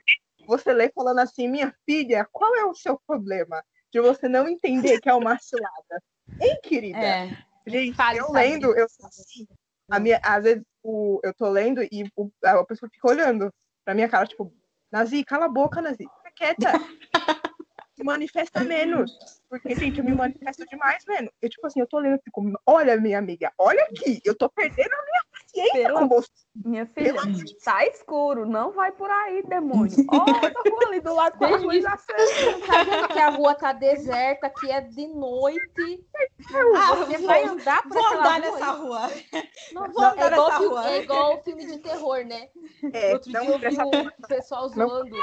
você 0.48 0.74
lê 0.74 0.90
falando 0.90 1.20
assim, 1.20 1.48
minha 1.48 1.74
filha, 1.86 2.28
qual 2.32 2.56
é 2.56 2.66
o 2.66 2.74
seu 2.74 3.00
problema 3.06 3.64
de 3.92 4.02
você 4.02 4.28
não 4.28 4.48
entender 4.48 5.00
que 5.00 5.10
é 5.10 5.14
uma 5.14 5.38
cilada? 5.38 6.04
Hein, 6.42 6.60
querida? 6.64 6.98
É. 6.98 7.38
Gente, 7.68 7.96
Fale, 7.96 8.20
eu 8.20 8.32
lendo, 8.32 8.74
eu 8.74 8.88
sou 8.90 9.06
assim. 9.06 9.46
A 9.90 10.00
minha, 10.00 10.20
às 10.24 10.44
vezes 10.44 10.64
o, 10.82 11.20
eu 11.24 11.34
tô 11.34 11.50
lendo 11.50 11.84
e 11.84 12.10
o, 12.16 12.32
a 12.44 12.64
pessoa 12.64 12.90
fica 12.90 13.10
olhando 13.10 13.54
pra 13.86 13.94
minha 13.94 14.10
cara, 14.10 14.26
tipo, 14.26 14.52
Nazi, 14.92 15.24
cala 15.24 15.46
a 15.46 15.50
boca, 15.50 15.82
Nazi, 15.82 16.06
fica 16.24 16.32
quieta. 16.34 16.72
se 17.98 18.04
manifesta 18.04 18.64
menos. 18.64 19.12
Porque, 19.50 19.74
gente, 19.74 19.98
eu 19.98 20.06
me 20.06 20.14
manifesto 20.14 20.64
demais, 20.68 21.04
mano. 21.08 21.32
Eu, 21.42 21.50
tipo 21.50 21.66
assim, 21.66 21.80
eu 21.80 21.88
tô 21.88 21.98
lendo, 21.98 22.14
eu 22.14 22.22
fico, 22.24 22.44
olha, 22.66 22.96
minha 22.98 23.18
amiga, 23.18 23.52
olha 23.58 23.82
aqui, 23.86 24.22
eu 24.24 24.38
tô 24.38 24.48
perdendo 24.50 24.94
a 24.94 25.04
minha 25.04 25.24
paciência 25.32 25.88
Pela... 25.88 26.00
com 26.02 26.08
você. 26.08 26.30
Minha 26.66 26.86
filha, 26.88 27.14
tá 27.64 27.86
escuro, 27.86 28.46
não 28.46 28.72
vai 28.72 28.92
por 28.92 29.10
aí, 29.10 29.44
demônio. 29.44 29.96
Olha 30.10 30.54
a 30.56 30.70
rua 30.70 30.88
ali 30.88 31.00
do 31.00 31.14
lado 31.14 31.38
com 31.38 31.46
a 31.46 31.58
luz 31.58 31.86
acesa. 31.86 33.08
que 33.14 33.20
a 33.20 33.30
rua 33.30 33.56
tá 33.56 33.74
deserta, 33.74 34.50
que 34.50 34.72
é 34.72 34.82
de 34.82 35.08
noite. 35.08 36.04
Ah, 36.76 36.96
você 36.96 37.18
vai 37.20 37.44
andar 37.46 37.84
por 37.84 37.94
vou 37.94 38.08
andar 38.08 38.24
rua 38.24 38.40
nessa 38.40 38.72
rua. 38.72 39.12
Não, 39.72 39.92
vou 39.92 40.04
andar 40.04 40.32
é, 40.32 40.34
igual 40.34 40.48
nessa 40.48 40.60
filme, 40.60 40.76
rua. 40.76 40.90
é 40.90 41.04
igual 41.04 41.36
o 41.36 41.44
filme 41.44 41.66
de 41.66 41.78
terror, 41.78 42.26
né? 42.26 42.50
É, 42.94 43.14
Outro 43.14 43.30
dia 43.30 43.40
eu 43.40 43.60
vi 43.60 44.08
o 44.24 44.28
pessoal 44.28 44.70
zoando. 44.70 45.16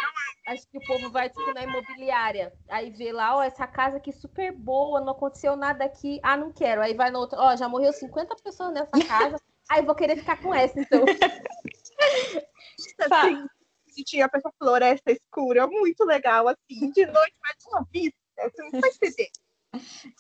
Acho 0.47 0.69
que 0.69 0.77
o 0.77 0.87
povo 0.87 1.11
vai, 1.11 1.31
tipo, 1.31 1.55
na 1.55 1.63
imobiliária. 1.63 2.53
Aí 2.69 2.91
vê 2.91 3.13
lá, 3.13 3.37
ó, 3.37 3.43
essa 3.43 3.67
casa 3.67 3.97
aqui 3.97 4.13
super 4.13 4.53
boa, 4.53 5.01
não 5.01 5.13
aconteceu 5.13 5.57
nada 5.57 5.85
aqui. 5.85 6.21
Ah, 6.23 6.37
não 6.37 6.53
quero. 6.53 6.83
Aí 6.83 6.95
vai 6.95 7.11
na 7.11 7.19
outra, 7.19 7.41
ó, 7.41 7.57
já 7.57 7.69
morreu 7.69 7.93
50 7.93 8.37
pessoas 8.37 8.73
nessa 8.73 8.91
casa. 9.09 9.41
Aí 9.71 9.83
vou 9.83 9.95
querer 9.95 10.17
ficar 10.17 10.41
com 10.43 10.55
essa, 10.55 10.79
então. 10.79 11.05
assim, 13.01 13.47
tinha 14.05 14.29
essa 14.33 14.53
floresta 14.59 15.13
escura, 15.13 15.67
muito 15.67 16.05
legal, 16.05 16.49
assim, 16.49 16.91
de 16.91 17.07
noite, 17.07 17.37
mas 17.43 17.57
uma 17.69 17.87
vista, 17.91 18.19
você 18.37 18.63
não 18.63 18.81
vai 18.81 18.91
entender. 18.91 19.31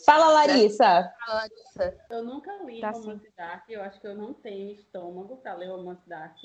Fala, 0.04 0.28
Larissa. 0.30 1.12
Fala, 1.24 1.40
Larissa. 1.40 1.98
Eu 2.10 2.24
nunca 2.24 2.50
li 2.64 2.80
tá 2.80 2.90
romance 2.90 3.26
assim. 3.26 3.34
dark, 3.36 3.68
eu 3.68 3.82
acho 3.82 4.00
que 4.00 4.06
eu 4.06 4.14
não 4.14 4.34
tenho 4.34 4.72
estômago 4.72 5.36
para 5.38 5.54
ler 5.54 5.68
romance 5.68 6.08
dark. 6.08 6.36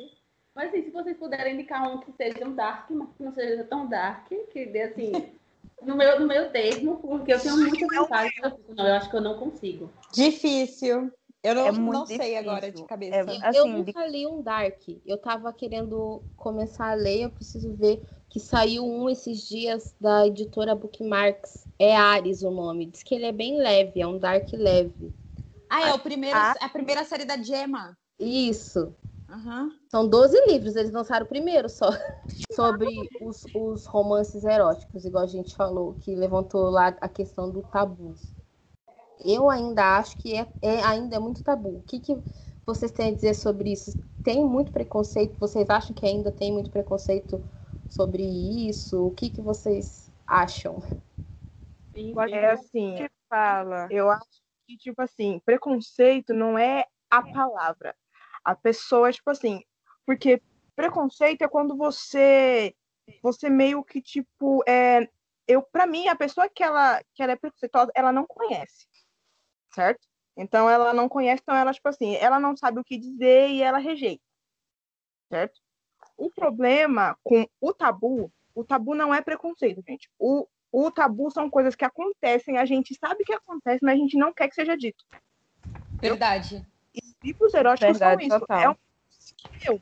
Mas 0.56 0.70
assim, 0.70 0.84
se 0.84 0.90
vocês 0.90 1.18
puderem 1.18 1.54
indicar 1.54 1.90
um 1.90 2.00
que 2.00 2.12
seja 2.14 2.46
um 2.48 2.54
dark, 2.54 2.90
mas 2.92 3.10
que 3.16 3.24
não 3.24 3.34
seja 3.34 3.64
tão 3.64 3.88
dark, 3.88 4.28
que 4.52 4.66
dê 4.66 4.84
assim, 4.84 5.12
no 5.82 5.96
meu, 5.96 6.20
no 6.20 6.28
meu 6.28 6.52
termo, 6.52 6.98
porque 6.98 7.34
eu 7.34 7.40
tenho 7.40 7.58
muita 7.58 7.86
vontade, 8.02 8.32
não, 8.76 8.88
eu 8.88 8.94
acho 8.96 9.10
que 9.10 9.16
eu 9.16 9.22
não 9.22 9.38
consigo. 9.38 9.90
Difícil. 10.14 11.12
Eu 11.42 11.56
não, 11.56 11.68
é 11.68 11.72
não 11.72 12.06
sei 12.06 12.18
difícil. 12.18 12.38
agora 12.40 12.72
de 12.72 12.84
cabeça. 12.84 13.16
É, 13.16 13.22
assim, 13.22 13.58
eu 13.58 13.66
nunca 13.68 14.06
li 14.06 14.28
um 14.28 14.42
Dark. 14.42 14.82
Eu 15.06 15.18
tava 15.18 15.54
querendo 15.54 16.22
começar 16.36 16.90
a 16.90 16.96
ler, 16.96 17.22
eu 17.22 17.30
preciso 17.30 17.74
ver 17.74 18.04
que 18.30 18.40
saiu 18.40 18.86
um 18.86 19.10
esses 19.10 19.48
dias 19.48 19.96
da 20.00 20.28
editora 20.28 20.76
Bookmarks. 20.76 21.66
É 21.80 21.96
Ares 21.96 22.44
o 22.44 22.52
nome. 22.52 22.88
Diz 22.88 23.04
que 23.04 23.16
ele 23.16 23.26
é 23.26 23.32
bem 23.32 23.58
leve, 23.58 24.02
é 24.02 24.08
um 24.08 24.18
Dark 24.18 24.52
leve. 24.52 25.14
Ah, 25.70 25.90
é 25.90 25.94
o 25.94 26.00
primeiro, 26.00 26.38
a... 26.38 26.52
a 26.60 26.70
primeira 26.70 27.06
série 27.06 27.24
da 27.24 27.38
Gemma. 27.38 27.98
Isso. 28.20 28.94
Aham. 29.30 29.72
São 29.90 30.08
12 30.08 30.36
livros, 30.48 30.76
eles 30.76 30.92
lançaram 30.92 31.26
o 31.26 31.30
primeiro 31.30 31.70
só. 31.70 31.90
Sobre 32.52 32.90
os, 33.20 33.46
os 33.54 33.86
romances 33.86 34.44
eróticos, 34.44 35.06
igual 35.06 35.24
a 35.24 35.28
gente 35.28 35.56
falou, 35.56 35.96
que 35.96 36.16
levantou 36.16 36.70
lá 36.70 36.88
a 37.00 37.10
questão 37.10 37.50
do 37.50 37.62
tabu. 37.62 38.16
Eu 39.24 39.50
ainda 39.50 39.98
acho 39.98 40.18
que 40.18 40.36
é, 40.36 40.48
é- 40.62 40.82
ainda 40.84 41.16
é 41.16 41.20
muito 41.20 41.44
tabu. 41.44 41.78
O 41.78 41.82
que, 41.82 42.00
que 42.00 42.18
vocês 42.66 42.92
têm 42.92 43.10
a 43.10 43.14
dizer 43.14 43.34
sobre 43.34 43.72
isso? 43.72 43.98
Tem 44.24 44.44
muito 44.46 44.72
preconceito? 44.72 45.38
Vocês 45.40 45.70
acham 45.70 45.94
que 45.94 46.06
ainda 46.06 46.32
tem 46.32 46.52
muito 46.52 46.70
preconceito 46.70 47.44
sobre 47.88 48.24
isso? 48.24 49.08
O 49.08 49.12
que, 49.12 49.30
que 49.30 49.42
vocês 49.42 50.12
acham? 50.26 50.82
É 52.32 52.52
assim, 52.52 52.96
que 52.96 53.10
fala. 53.28 53.88
eu 53.92 54.10
acho 54.10 54.42
que, 54.68 54.78
tipo 54.78 55.02
assim, 55.02 55.40
preconceito 55.40 56.34
não 56.34 56.58
é 56.58 56.86
a 57.10 57.22
palavra. 57.22 57.96
A 58.50 58.56
pessoa, 58.56 59.12
tipo 59.12 59.30
assim, 59.30 59.62
porque 60.08 60.42
preconceito 60.76 61.44
é 61.44 61.48
quando 61.48 61.78
você, 61.78 62.74
você 63.22 63.48
meio 63.48 63.84
que, 63.84 64.02
tipo, 64.02 64.64
é, 64.68 65.08
eu, 65.48 65.62
pra 65.62 65.86
mim, 65.86 66.08
a 66.08 66.16
pessoa 66.16 66.50
que 66.50 66.64
ela, 66.64 67.00
que 67.14 67.22
ela 67.22 67.34
é 67.34 67.36
preconceituosa, 67.36 67.92
ela 67.94 68.12
não 68.12 68.26
conhece, 68.26 68.88
certo? 69.72 70.00
Então, 70.36 70.68
ela 70.68 70.92
não 70.92 71.08
conhece, 71.08 71.44
então 71.44 71.56
ela, 71.56 71.72
tipo 71.72 71.88
assim, 71.88 72.16
ela 72.16 72.40
não 72.40 72.58
sabe 72.58 72.80
o 72.80 72.84
que 72.84 72.98
dizer 72.98 73.50
e 73.50 73.62
ela 73.62 73.78
rejeita, 73.78 74.24
certo? 75.32 75.60
O 76.18 76.32
problema 76.32 77.16
com 77.24 77.46
o 77.62 77.72
tabu, 77.72 78.34
o 78.56 78.64
tabu 78.64 78.96
não 78.96 79.14
é 79.14 79.22
preconceito, 79.22 79.84
gente. 79.88 80.10
O, 80.18 80.48
o 80.72 80.90
tabu 80.90 81.30
são 81.30 81.52
coisas 81.52 81.76
que 81.76 81.86
acontecem, 81.86 82.58
a 82.58 82.66
gente 82.66 82.96
sabe 82.96 83.24
que 83.24 83.34
acontece, 83.34 83.78
mas 83.84 83.94
a 83.94 83.98
gente 83.98 84.18
não 84.18 84.34
quer 84.34 84.48
que 84.48 84.56
seja 84.56 84.76
dito. 84.76 85.06
Verdade. 86.02 86.66
E 86.94 87.00
livros 87.24 87.54
eróticos 87.54 87.98
Verdade, 87.98 88.28
são 88.28 88.38
isso. 88.38 88.40
total. 88.40 88.62
É 88.62 88.70
um 88.70 88.76
meu, 89.66 89.82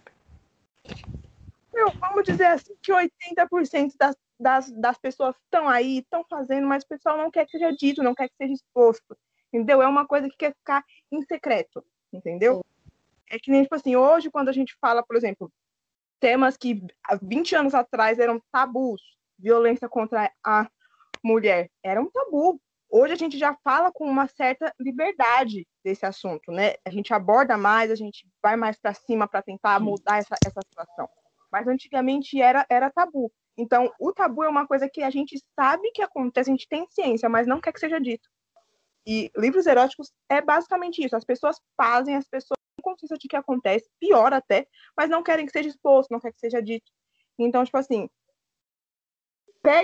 meu, 1.73 1.91
vamos 1.91 2.23
dizer 2.23 2.45
assim 2.45 2.75
que 2.81 2.91
80% 2.91 3.93
das, 3.97 4.15
das, 4.39 4.71
das 4.71 4.97
pessoas 4.97 5.35
estão 5.43 5.67
aí, 5.67 5.99
estão 5.99 6.23
fazendo, 6.29 6.67
mas 6.67 6.83
o 6.83 6.87
pessoal 6.87 7.17
não 7.17 7.31
quer 7.31 7.45
que 7.45 7.51
seja 7.51 7.71
dito, 7.71 8.03
não 8.03 8.15
quer 8.15 8.29
que 8.29 8.35
seja 8.35 8.53
exposto. 8.53 9.17
Entendeu? 9.51 9.81
É 9.81 9.87
uma 9.87 10.05
coisa 10.05 10.29
que 10.29 10.35
quer 10.35 10.53
ficar 10.53 10.83
em 11.11 11.21
secreto, 11.23 11.83
entendeu? 12.11 12.63
É 13.29 13.39
que 13.39 13.51
nem, 13.51 13.63
tipo 13.63 13.75
assim, 13.75 13.95
hoje, 13.95 14.29
quando 14.29 14.49
a 14.49 14.53
gente 14.53 14.75
fala, 14.79 15.03
por 15.03 15.15
exemplo, 15.15 15.51
temas 16.19 16.57
que 16.57 16.83
há 17.03 17.15
20 17.15 17.55
anos 17.55 17.73
atrás 17.73 18.19
eram 18.19 18.41
tabus, 18.51 19.01
violência 19.37 19.87
contra 19.87 20.31
a 20.43 20.69
mulher, 21.23 21.69
era 21.83 22.01
um 22.01 22.09
tabu. 22.09 22.59
Hoje 22.89 23.13
a 23.13 23.17
gente 23.17 23.37
já 23.37 23.53
fala 23.63 23.91
com 23.91 24.05
uma 24.05 24.27
certa 24.27 24.73
liberdade 24.79 25.67
desse 25.83 26.05
assunto, 26.05 26.51
né? 26.51 26.75
A 26.85 26.89
gente 26.89 27.13
aborda 27.13 27.57
mais, 27.57 27.91
a 27.91 27.95
gente 27.95 28.25
vai 28.41 28.55
mais 28.55 28.79
para 28.79 28.93
cima 28.93 29.27
para 29.27 29.41
tentar 29.41 29.79
mudar 29.79 30.17
essa, 30.17 30.35
essa 30.45 30.61
situação. 30.61 31.09
Mas 31.51 31.67
antigamente 31.67 32.41
era, 32.41 32.65
era 32.69 32.89
tabu. 32.89 33.31
Então, 33.57 33.91
o 33.99 34.13
tabu 34.13 34.43
é 34.43 34.49
uma 34.49 34.65
coisa 34.65 34.89
que 34.89 35.03
a 35.03 35.09
gente 35.09 35.41
sabe 35.59 35.91
que 35.91 36.01
acontece, 36.01 36.49
a 36.49 36.53
gente 36.53 36.67
tem 36.67 36.87
ciência, 36.89 37.27
mas 37.27 37.45
não 37.45 37.59
quer 37.59 37.73
que 37.73 37.79
seja 37.79 37.99
dito. 37.99 38.29
E 39.05 39.31
livros 39.35 39.65
eróticos 39.65 40.11
é 40.29 40.41
basicamente 40.41 41.03
isso. 41.03 41.15
As 41.15 41.25
pessoas 41.25 41.59
fazem, 41.75 42.15
as 42.15 42.27
pessoas 42.27 42.57
têm 42.75 42.83
consciência 42.83 43.17
de 43.17 43.27
que 43.27 43.35
acontece, 43.35 43.89
pior 43.99 44.31
até, 44.31 44.65
mas 44.95 45.09
não 45.09 45.23
querem 45.23 45.45
que 45.45 45.51
seja 45.51 45.69
exposto, 45.69 46.11
não 46.11 46.19
querem 46.19 46.33
que 46.33 46.39
seja 46.39 46.61
dito. 46.61 46.89
Então, 47.37 47.65
tipo 47.65 47.77
assim, 47.77 48.09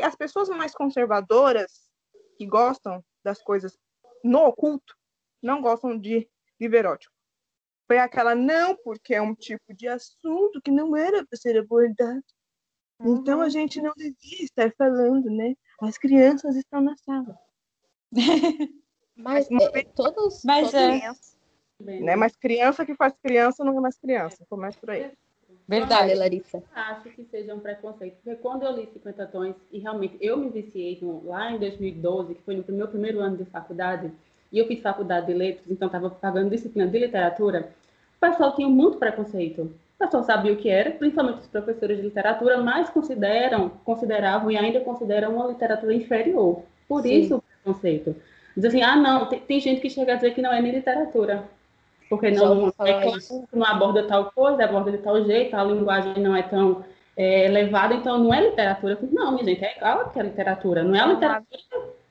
as 0.03 0.15
pessoas 0.15 0.47
mais 0.49 0.73
conservadoras 0.73 1.92
que 2.37 2.45
gostam 2.45 3.03
das 3.23 3.41
coisas 3.41 3.77
no 4.23 4.39
oculto, 4.45 4.95
não 5.41 5.61
gostam 5.61 5.97
de 5.97 6.29
livro 6.59 6.77
erótico. 6.77 7.13
Foi 7.87 7.97
aquela, 7.99 8.33
não, 8.33 8.75
porque 8.77 9.13
é 9.13 9.21
um 9.21 9.35
tipo 9.35 9.73
de 9.73 9.87
assunto 9.87 10.61
que 10.61 10.71
não 10.71 10.95
era 10.95 11.25
para 11.25 11.37
ser 11.37 11.57
abordado. 11.57 12.23
Então 13.01 13.41
a 13.41 13.49
gente 13.49 13.81
não 13.81 13.91
devia 13.97 14.43
estar 14.43 14.71
falando, 14.77 15.29
né? 15.29 15.55
As 15.81 15.97
crianças 15.97 16.55
estão 16.55 16.79
na 16.81 16.95
sala. 16.97 17.37
Mas 19.15 19.47
uma 19.49 19.63
é, 19.63 19.71
vez- 19.71 19.87
todos, 19.93 20.41
Mas 20.45 20.71
todos- 20.71 20.73
é 20.73 21.11
Né? 22.01 22.15
Mas 22.15 22.35
criança 22.37 22.85
que 22.85 22.95
faz 22.95 23.13
criança 23.21 23.63
não 23.63 23.77
é 23.77 23.81
mais 23.81 23.97
criança. 23.97 24.45
Começa 24.49 24.79
por 24.79 24.91
aí. 24.91 25.11
Verdade. 25.67 26.13
Larissa. 26.15 26.61
acho 26.75 27.09
que 27.09 27.23
seja 27.31 27.53
um 27.55 27.59
preconceito, 27.59 28.15
porque 28.23 28.37
quando 28.41 28.63
eu 28.63 28.71
li 28.73 28.87
50 28.93 29.25
tons, 29.27 29.55
e 29.71 29.79
realmente 29.79 30.17
eu 30.19 30.37
me 30.37 30.49
viciei 30.49 30.97
no- 31.01 31.25
lá 31.25 31.51
em 31.51 31.57
2012, 31.57 32.35
que 32.35 32.41
foi 32.43 32.55
no 32.55 32.63
meu 32.75 32.87
primeiro 32.87 33.19
ano 33.19 33.37
de 33.37 33.45
faculdade, 33.45 34.11
e 34.51 34.59
eu 34.59 34.67
fiz 34.67 34.81
faculdade 34.81 35.27
de 35.27 35.33
letras, 35.33 35.65
então 35.69 35.87
estava 35.87 36.09
pagando 36.09 36.49
disciplina 36.49 36.87
de 36.87 36.99
literatura, 36.99 37.69
o 38.17 38.19
pessoal 38.19 38.55
tinha 38.55 38.67
muito 38.67 38.97
preconceito. 38.97 39.61
O 39.95 40.05
pessoal 40.05 40.23
sabia 40.23 40.51
o 40.51 40.57
que 40.57 40.69
era, 40.69 40.91
principalmente 40.91 41.39
os 41.39 41.47
professores 41.47 41.97
de 41.97 42.03
literatura, 42.03 42.57
mas 42.61 42.89
consideram, 42.89 43.69
consideravam 43.85 44.51
e 44.51 44.57
ainda 44.57 44.81
consideram 44.81 45.35
uma 45.35 45.47
literatura 45.47 45.93
inferior. 45.93 46.61
Por 46.87 47.03
Sim. 47.03 47.13
isso 47.19 47.35
o 47.37 47.41
preconceito. 47.41 48.15
Diz 48.55 48.65
assim, 48.65 48.81
ah, 48.81 48.95
não, 48.95 49.25
tem, 49.27 49.39
tem 49.39 49.59
gente 49.59 49.81
que 49.81 49.89
chega 49.89 50.13
a 50.13 50.15
dizer 50.15 50.33
que 50.33 50.41
não 50.41 50.51
é 50.53 50.61
nem 50.61 50.73
literatura. 50.73 51.43
Porque 52.09 52.31
não, 52.31 52.71
falar 52.71 52.89
é 52.89 53.01
clássico, 53.01 53.47
não 53.53 53.65
aborda 53.65 54.03
tal 54.03 54.31
coisa, 54.31 54.63
aborda 54.63 54.91
de 54.91 54.97
tal 54.99 55.23
jeito, 55.23 55.55
a 55.55 55.63
linguagem 55.63 56.21
não 56.21 56.35
é 56.35 56.43
tão 56.43 56.83
é, 57.15 57.45
elevada, 57.45 57.93
então 57.93 58.19
não 58.19 58.33
é 58.33 58.49
literatura. 58.49 58.99
Não, 59.11 59.31
minha 59.31 59.45
gente, 59.45 59.63
é 59.63 59.77
igual 59.77 60.09
que 60.09 60.19
é 60.19 60.23
literatura. 60.23 60.83
Não 60.83 60.95
é 60.95 60.99
a 60.99 61.07
literatura 61.07 61.61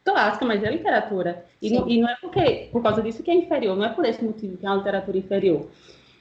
clássica, 0.05 0.45
mas 0.45 0.63
é 0.63 0.71
literatura. 0.71 1.45
E 1.61 1.71
não, 1.71 1.89
e 1.89 2.01
não 2.01 2.09
é 2.09 2.17
porque, 2.21 2.69
por 2.73 2.83
causa 2.83 3.03
disso 3.03 3.23
que 3.23 3.31
é 3.31 3.35
inferior, 3.35 3.77
não 3.77 3.85
é 3.85 3.91
por 3.91 4.05
esse 4.05 4.25
motivo 4.25 4.57
que 4.57 4.67
é 4.67 4.69
uma 4.69 4.79
literatura 4.79 5.19
inferior. 5.19 5.69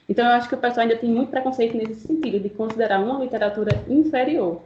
Então, 0.08 0.26
eu 0.26 0.32
acho 0.32 0.48
que 0.48 0.54
o 0.54 0.58
pessoal 0.58 0.82
ainda 0.82 0.96
tem 0.96 1.10
muito 1.10 1.30
preconceito 1.30 1.76
nesse 1.76 2.06
sentido, 2.06 2.38
de 2.40 2.50
considerar 2.50 3.00
uma 3.00 3.18
literatura 3.20 3.82
inferior. 3.88 4.60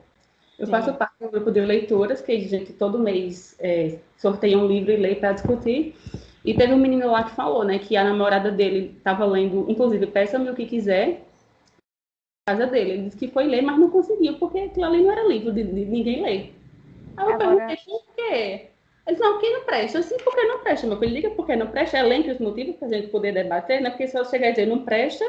Eu 0.58 0.66
Sim. 0.66 0.72
faço 0.72 0.94
parte 0.94 1.14
um 1.20 1.30
grupo 1.30 1.50
de 1.50 1.60
leitoras, 1.60 2.20
que 2.20 2.32
a 2.32 2.40
gente 2.40 2.72
todo 2.72 2.98
mês 2.98 3.54
é, 3.58 3.98
sorteia 4.16 4.58
um 4.58 4.66
livro 4.66 4.90
e 4.90 4.96
lê 4.96 5.14
para 5.14 5.32
discutir. 5.32 5.94
E 6.46 6.54
teve 6.54 6.72
um 6.72 6.78
menino 6.78 7.10
lá 7.10 7.24
que 7.24 7.32
falou, 7.34 7.64
né, 7.64 7.78
que 7.78 7.96
a 7.96 8.04
namorada 8.04 8.52
dele 8.52 8.94
estava 8.96 9.24
lendo, 9.26 9.68
inclusive, 9.68 10.06
Peça-me 10.06 10.48
o 10.48 10.54
que 10.54 10.64
quiser, 10.64 11.22
na 12.48 12.54
casa 12.56 12.66
dele. 12.68 12.90
Ele 12.92 13.02
disse 13.06 13.16
que 13.18 13.28
foi 13.28 13.46
ler, 13.46 13.62
mas 13.62 13.78
não 13.78 13.90
conseguiu, 13.90 14.38
porque 14.38 14.60
aquilo 14.60 14.86
ali 14.86 15.02
não 15.02 15.10
era 15.10 15.26
livro 15.26 15.52
de, 15.52 15.64
de 15.64 15.84
ninguém 15.84 16.22
ler. 16.22 16.54
Aí 17.16 17.26
eu 17.26 17.34
Agora- 17.34 17.56
perguntei 17.66 17.76
por 17.84 18.14
quê? 18.14 18.70
Ele 19.06 19.14
disse, 19.16 19.20
não, 19.22 19.32
porque 19.34 19.50
não 19.50 19.64
presta. 19.64 19.98
Eu 19.98 20.02
disse, 20.02 20.18
por 20.24 20.34
que 20.34 20.42
não 20.44 20.58
presta, 20.60 20.86
meu 20.86 20.98
filho? 20.98 21.14
Diga 21.14 21.30
por 21.30 21.46
que 21.46 21.56
não 21.56 21.66
presta, 21.68 21.98
elenque 21.98 22.30
os 22.30 22.38
motivos 22.38 22.76
para 22.76 22.88
a 22.88 22.90
gente 22.92 23.08
poder 23.08 23.32
debater, 23.32 23.80
né? 23.80 23.90
Porque 23.90 24.06
se 24.08 24.18
eu 24.18 24.24
chegar 24.24 24.48
e 24.48 24.50
dizer 24.52 24.66
não 24.66 24.84
presta, 24.84 25.24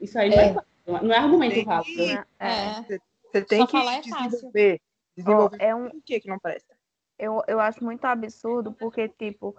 isso 0.00 0.18
aí 0.18 0.30
não 0.30 0.38
é, 0.38 1.02
não 1.02 1.12
é 1.12 1.16
argumento 1.18 1.54
que- 1.54 2.06
né? 2.06 2.24
É. 2.40 2.98
Você 3.32 3.42
tem 3.42 3.58
Só 3.60 3.66
que 3.66 3.72
falar 3.72 3.94
é 3.98 4.02
fácil. 4.02 4.30
desenvolver. 4.30 4.80
Desenvolver 5.16 5.56
é 5.60 5.74
um, 5.74 5.86
o 5.86 6.02
que 6.02 6.20
que 6.20 6.28
não 6.28 6.38
presta. 6.38 6.75
Eu, 7.18 7.42
eu 7.46 7.60
acho 7.60 7.82
muito 7.82 8.04
absurdo 8.04 8.72
porque, 8.72 9.08
tipo, 9.08 9.54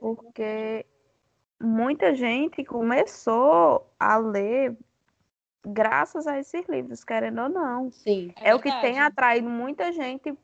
porque 0.00 0.86
muita 1.60 2.14
gente 2.14 2.64
começou 2.64 3.86
a 3.98 4.16
ler 4.16 4.76
graças 5.64 6.26
a 6.26 6.38
esses 6.38 6.66
livros, 6.68 7.04
querendo 7.04 7.42
ou 7.42 7.48
não. 7.48 7.90
Sim. 7.90 8.32
É, 8.40 8.54
o 8.54 8.60
que 8.60 8.70
tem 8.80 8.98
atraído 8.98 9.48
muita 9.48 9.92
gente 9.92 10.34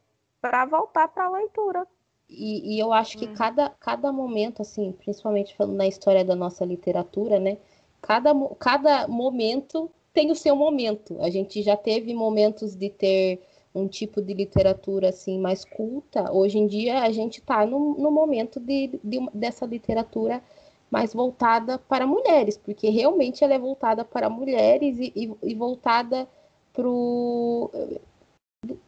para 0.40 0.66
voltar 0.66 1.08
para 1.08 1.24
a 1.24 1.30
leitura. 1.30 1.86
E, 2.28 2.76
e 2.76 2.78
eu 2.80 2.92
acho 2.92 3.16
Hum. 3.16 3.20
que 3.20 3.28
cada, 3.28 3.70
cada 3.70 4.12
momento, 4.12 4.62
assim, 4.62 4.92
principalmente 4.92 5.54
falando 5.56 5.76
na 5.76 5.86
história 5.86 6.24
da 6.24 6.34
nossa 6.34 6.64
literatura, 6.64 7.38
né? 7.38 7.58
Cada, 8.02 8.32
cada 8.58 9.08
momento 9.08 9.90
tem 10.12 10.30
o 10.30 10.34
seu 10.34 10.54
momento. 10.54 11.20
A 11.22 11.30
gente 11.30 11.62
já 11.62 11.76
teve 11.76 12.12
momentos 12.14 12.74
de 12.74 12.90
ter 12.90 13.42
um 13.74 13.88
tipo 13.88 14.22
de 14.22 14.32
literatura 14.32 15.08
assim 15.08 15.38
mais 15.38 15.64
culta. 15.64 16.32
Hoje 16.32 16.58
em 16.58 16.66
dia 16.66 17.02
a 17.02 17.10
gente 17.10 17.40
está 17.40 17.66
no, 17.66 17.94
no 17.98 18.10
momento 18.10 18.60
de, 18.60 19.00
de 19.02 19.18
dessa 19.34 19.66
literatura 19.66 20.42
mais 20.90 21.12
voltada 21.12 21.78
para 21.78 22.06
mulheres, 22.06 22.56
porque 22.56 22.88
realmente 22.88 23.42
ela 23.42 23.54
é 23.54 23.58
voltada 23.58 24.04
para 24.04 24.30
mulheres 24.30 24.96
e, 24.98 25.12
e, 25.16 25.50
e 25.50 25.54
voltada 25.54 26.28
para 26.72 26.84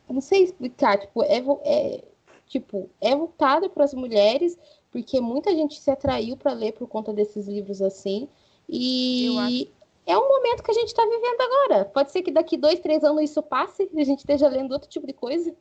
não 0.08 0.20
sei 0.20 0.44
explicar, 0.44 0.98
tipo, 0.98 1.22
é, 1.22 1.42
é 1.64 2.04
tipo, 2.46 2.88
é 3.00 3.14
voltada 3.14 3.68
para 3.68 3.84
as 3.84 3.92
mulheres, 3.92 4.56
porque 4.90 5.20
muita 5.20 5.50
gente 5.54 5.80
se 5.80 5.90
atraiu 5.90 6.36
para 6.36 6.52
ler 6.52 6.72
por 6.72 6.86
conta 6.86 7.12
desses 7.12 7.46
livros 7.46 7.82
assim. 7.82 8.28
E 8.68 9.70
é 10.06 10.16
um 10.16 10.28
momento 10.28 10.62
que 10.62 10.70
a 10.70 10.74
gente 10.74 10.88
está 10.88 11.02
vivendo 11.02 11.40
agora. 11.40 11.84
Pode 11.86 12.12
ser 12.12 12.22
que 12.22 12.30
daqui 12.30 12.56
dois, 12.56 12.78
três 12.78 13.02
anos 13.02 13.22
isso 13.22 13.42
passe 13.42 13.90
e 13.92 14.00
a 14.00 14.04
gente 14.04 14.20
esteja 14.20 14.48
lendo 14.48 14.72
outro 14.72 14.88
tipo 14.88 15.06
de 15.06 15.12
coisa. 15.12 15.54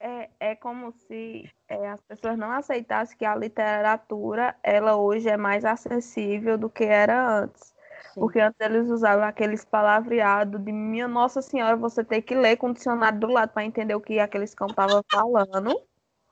É, 0.00 0.30
é 0.40 0.56
como 0.56 0.92
se 0.92 1.48
é, 1.68 1.88
as 1.88 2.00
pessoas 2.00 2.36
não 2.36 2.50
aceitassem 2.50 3.16
que 3.16 3.24
a 3.24 3.36
literatura, 3.36 4.56
ela 4.62 4.96
hoje 4.96 5.28
é 5.28 5.36
mais 5.36 5.64
acessível 5.64 6.56
do 6.56 6.70
que 6.70 6.84
era 6.84 7.42
antes. 7.42 7.72
Sim. 8.12 8.20
Porque 8.20 8.40
antes 8.40 8.58
eles 8.60 8.90
usavam 8.90 9.24
aqueles 9.24 9.64
palavreados 9.64 10.60
de 10.60 10.72
minha 10.72 11.06
Nossa 11.06 11.40
Senhora, 11.40 11.76
você 11.76 12.02
tem 12.02 12.20
que 12.20 12.34
ler 12.34 12.56
com 12.56 12.70
o 12.70 12.74
dicionário 12.74 13.20
do 13.20 13.28
lado 13.28 13.52
para 13.52 13.64
entender 13.64 13.94
o 13.94 14.00
que 14.00 14.18
aqueles 14.18 14.54
cão 14.54 14.66
estavam 14.66 15.02
falando. 15.10 15.80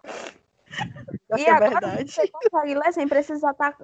E 1.37 1.45
é 1.45 1.51
agora 1.51 1.81
verdade. 1.81 2.13
você 2.13 2.29
consegue 2.29 2.75
ler 2.77 2.93
sem 2.93 3.09
precisar 3.09 3.51
estar 3.51 3.77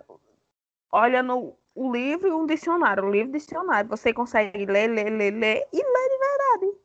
olhando 0.93 1.57
o 1.77 1.93
livro 1.93 2.27
e 2.27 2.33
um 2.33 2.47
dicionário. 2.47 3.05
O 3.05 3.11
livro 3.11 3.37
e 3.37 3.39
dicionário. 3.39 3.89
Você 3.91 4.13
consegue 4.13 4.65
ler, 4.65 4.89
ler, 4.89 5.11
ler, 5.11 5.31
ler 5.33 5.69
e 5.73 5.77
ler 5.77 6.09
de 6.09 6.19
verdade. 6.19 6.79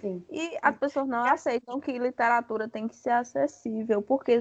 Sim. 0.00 0.24
E 0.30 0.58
as 0.60 0.76
pessoas 0.76 1.08
não 1.08 1.24
aceitam 1.24 1.80
que 1.80 1.98
literatura 1.98 2.68
tem 2.68 2.86
que 2.86 2.94
ser 2.94 3.10
acessível, 3.10 4.02
porque 4.02 4.38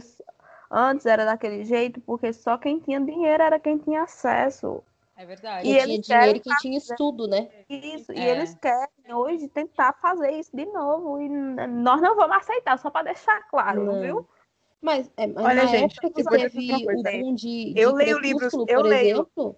antes 0.70 1.06
era 1.06 1.24
daquele 1.24 1.64
jeito, 1.64 2.02
porque 2.02 2.34
só 2.34 2.58
quem 2.58 2.80
tinha 2.80 3.00
dinheiro 3.00 3.42
era 3.42 3.60
quem 3.60 3.78
tinha 3.78 4.04
acesso. 4.04 4.84
É 5.16 5.26
verdade. 5.26 5.64
Quem 5.64 5.72
E 5.72 5.78
tinha 5.78 5.94
eles 5.96 6.06
dinheiro 6.06 6.38
e 6.38 6.40
quem 6.42 6.56
tinha 6.58 6.78
estudo, 6.78 7.28
né? 7.28 7.50
Isso, 7.70 8.12
e 8.12 8.20
É. 8.20 8.32
eles 8.32 8.54
querem 8.56 9.14
hoje 9.14 9.48
tentar 9.48 9.94
fazer 9.94 10.32
isso 10.32 10.56
de 10.56 10.66
novo. 10.66 11.22
E 11.22 11.30
nós 11.30 12.02
não 12.02 12.16
vamos 12.16 12.38
aceitar, 12.38 12.78
só 12.78 12.90
para 12.90 13.06
deixar 13.06 13.48
claro, 13.48 13.86
Não. 13.86 14.02
viu? 14.02 14.28
Mas, 14.82 15.10
é, 15.16 15.28
mas 15.28 15.46
Olha, 15.46 15.56
na 15.64 15.66
gente, 15.68 15.96
época 15.96 16.10
que 16.10 16.24
teve 16.30 16.84
o 16.84 17.04
boom 17.04 17.36
de, 17.36 17.74
de 17.74 17.80
Eu 17.80 17.94
leio 17.94 18.20
livros, 18.20 18.54
eu 18.54 18.66
por 18.66 18.86
leio. 18.86 19.18
exemplo, 19.22 19.56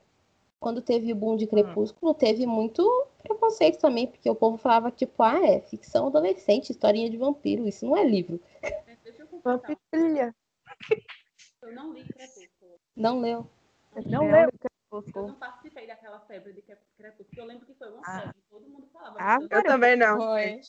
quando 0.60 0.82
teve 0.82 1.12
o 1.12 1.16
boom 1.16 1.36
de 1.36 1.47
Crepúsculo, 1.47 2.14
teve 2.14 2.45
muito 2.45 2.84
preconceito 3.22 3.80
também, 3.80 4.08
porque 4.08 4.30
o 4.30 4.36
povo 4.36 4.58
falava, 4.58 4.91
tipo, 4.91 5.22
ah, 5.24 5.39
é 5.45 5.62
ficção 5.62 6.08
adolescente, 6.08 6.70
historinha 6.72 7.10
de 7.10 7.18
vampiro, 7.18 7.68
isso 7.68 7.86
não 7.86 7.97
é 7.97 8.03
livro. 8.03 8.39
Deixa 9.03 9.24
eu 9.24 9.28
confessar, 9.28 9.78
eu 11.62 11.74
não 11.74 11.93
li 11.93 12.06
Crepúsculo. 12.06 12.80
Não 12.95 13.20
leu. 13.22 13.47
Não 14.06 14.26
Eu 14.26 14.32
leu? 14.32 14.49
Eu 14.51 14.51
Crepúsculo. 14.60 15.28
não 15.28 15.36
participei 15.36 15.88
daquela 15.88 16.20
febre 16.22 16.53
de 16.53 16.62
Cre- 16.62 16.78
Crepúsculo. 16.97 17.41
Eu 17.41 17.45
lembro 17.45 17.66
que 17.66 17.74
foi 17.74 17.89
uma 17.91 18.01
Ah. 18.06 18.20
febre, 18.22 18.41
todo 18.49 18.70
mundo 18.70 18.88
falava. 18.93 19.18
Ah, 19.20 19.39
mas 19.39 19.51
Eu 19.51 19.64
também 19.64 19.95
não. 19.95 20.18
Foi. 20.18 20.62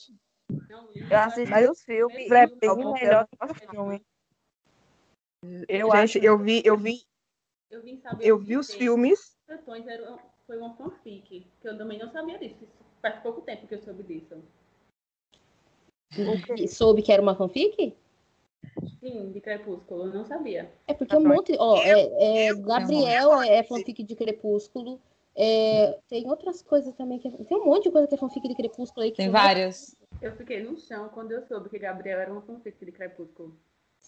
não 0.68 0.90
li. 0.90 1.00
Eu 1.10 1.18
assisti 1.18 1.50
Mas 1.50 1.68
os 1.70 1.82
filmes. 1.82 2.30
é 2.30 2.46
bem 2.46 2.76
melhor 2.92 3.26
eu 3.30 3.48
que 3.48 3.66
o 3.66 3.72
filme. 3.72 4.06
Eu 5.68 5.92
acho 5.92 6.14
Gente, 6.14 6.24
eu 6.26 6.38
vi, 6.38 6.62
eu 6.64 6.76
vi, 6.76 7.06
Eu 7.70 7.82
vim 7.82 7.98
saber 7.98 8.24
eu 8.26 8.38
vi 8.38 8.56
os 8.56 8.72
filmes. 8.72 9.35
Sertões 9.46 9.86
era, 9.86 10.18
foi 10.46 10.58
uma 10.58 10.74
fanfic, 10.74 11.46
que 11.60 11.68
eu 11.68 11.78
também 11.78 11.98
não 11.98 12.10
sabia 12.10 12.38
disso. 12.38 12.64
Isso 12.64 12.86
Faz 13.00 13.20
pouco 13.20 13.40
tempo 13.42 13.66
que 13.66 13.74
eu 13.74 13.80
soube 13.80 14.02
disso. 14.02 14.42
E 16.58 16.66
soube 16.66 17.02
que 17.02 17.12
era 17.12 17.22
uma 17.22 17.36
fanfic? 17.36 17.94
Sim, 19.00 19.30
de 19.30 19.40
Crepúsculo, 19.40 20.06
eu 20.06 20.14
não 20.14 20.24
sabia. 20.24 20.70
É 20.88 20.94
porque 20.94 21.16
um 21.16 21.26
monte. 21.28 21.54
Ó, 21.58 21.80
é, 21.82 22.46
é, 22.48 22.54
Gabriel 22.54 23.40
é 23.42 23.62
fanfic 23.62 24.02
de 24.02 24.16
Crepúsculo. 24.16 25.00
é, 25.36 25.98
tem 26.08 26.28
outras 26.28 26.62
coisas 26.62 26.94
também 26.94 27.18
que 27.18 27.28
é, 27.28 27.30
Tem 27.30 27.56
um 27.56 27.66
monte 27.66 27.84
de 27.84 27.90
coisa 27.90 28.08
que 28.08 28.14
é 28.14 28.18
fanfic 28.18 28.48
de 28.48 28.56
Crepúsculo 28.56 29.04
aí 29.04 29.10
que 29.10 29.18
Tem 29.18 29.26
não 29.26 29.32
vários. 29.32 29.94
Eu 30.20 30.34
fiquei 30.34 30.62
no 30.62 30.76
chão 30.76 31.08
quando 31.10 31.32
eu 31.32 31.42
soube 31.42 31.68
que 31.68 31.78
Gabriel 31.78 32.18
era 32.18 32.32
uma 32.32 32.42
fanfic 32.42 32.84
de 32.84 32.92
Crepúsculo. 32.92 33.56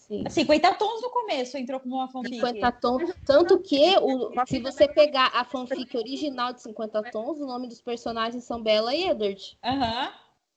Sim. 0.09 0.27
50 0.27 0.73
tons 0.73 1.03
no 1.03 1.11
começo 1.11 1.55
entrou 1.55 1.79
como 1.79 1.97
uma 1.97 2.09
fanfic. 2.09 2.35
50 2.37 2.71
tons. 2.71 3.13
Tanto 3.23 3.59
que, 3.59 3.95
o, 3.99 4.31
se 4.47 4.59
você 4.59 4.87
pegar 4.87 5.29
a 5.35 5.45
fanfic 5.45 5.95
original 5.95 6.51
de 6.51 6.63
50 6.63 7.03
tons, 7.11 7.39
o 7.39 7.45
nome 7.45 7.67
dos 7.67 7.79
personagens 7.79 8.43
são 8.43 8.61
Bella 8.61 8.95
e 8.95 9.07
Edward. 9.07 9.57
Aham. 9.63 10.11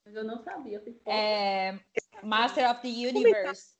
Mas 0.07 0.15
eu 0.15 0.25
não 0.25 0.43
sabia. 0.43 0.83
É, 1.07 1.79
Master 2.23 2.71
of 2.71 2.81
the 2.81 2.89
Universe. 2.89 3.75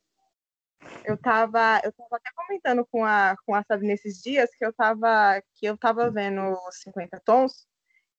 Eu 1.05 1.17
tava, 1.17 1.81
eu 1.83 1.93
tava 1.93 2.17
até 2.17 2.31
comentando 2.37 2.87
com 2.91 3.03
a, 3.05 3.35
com 3.47 3.55
a 3.55 3.63
Sabrina 3.63 3.95
esses 3.95 4.21
dias 4.21 4.51
que 4.55 4.65
eu 4.65 4.73
tava, 4.75 5.43
que 5.55 5.65
eu 5.65 5.79
tava 5.79 6.11
vendo 6.11 6.53
os 6.69 6.83
50 6.83 7.21
tons, 7.25 7.67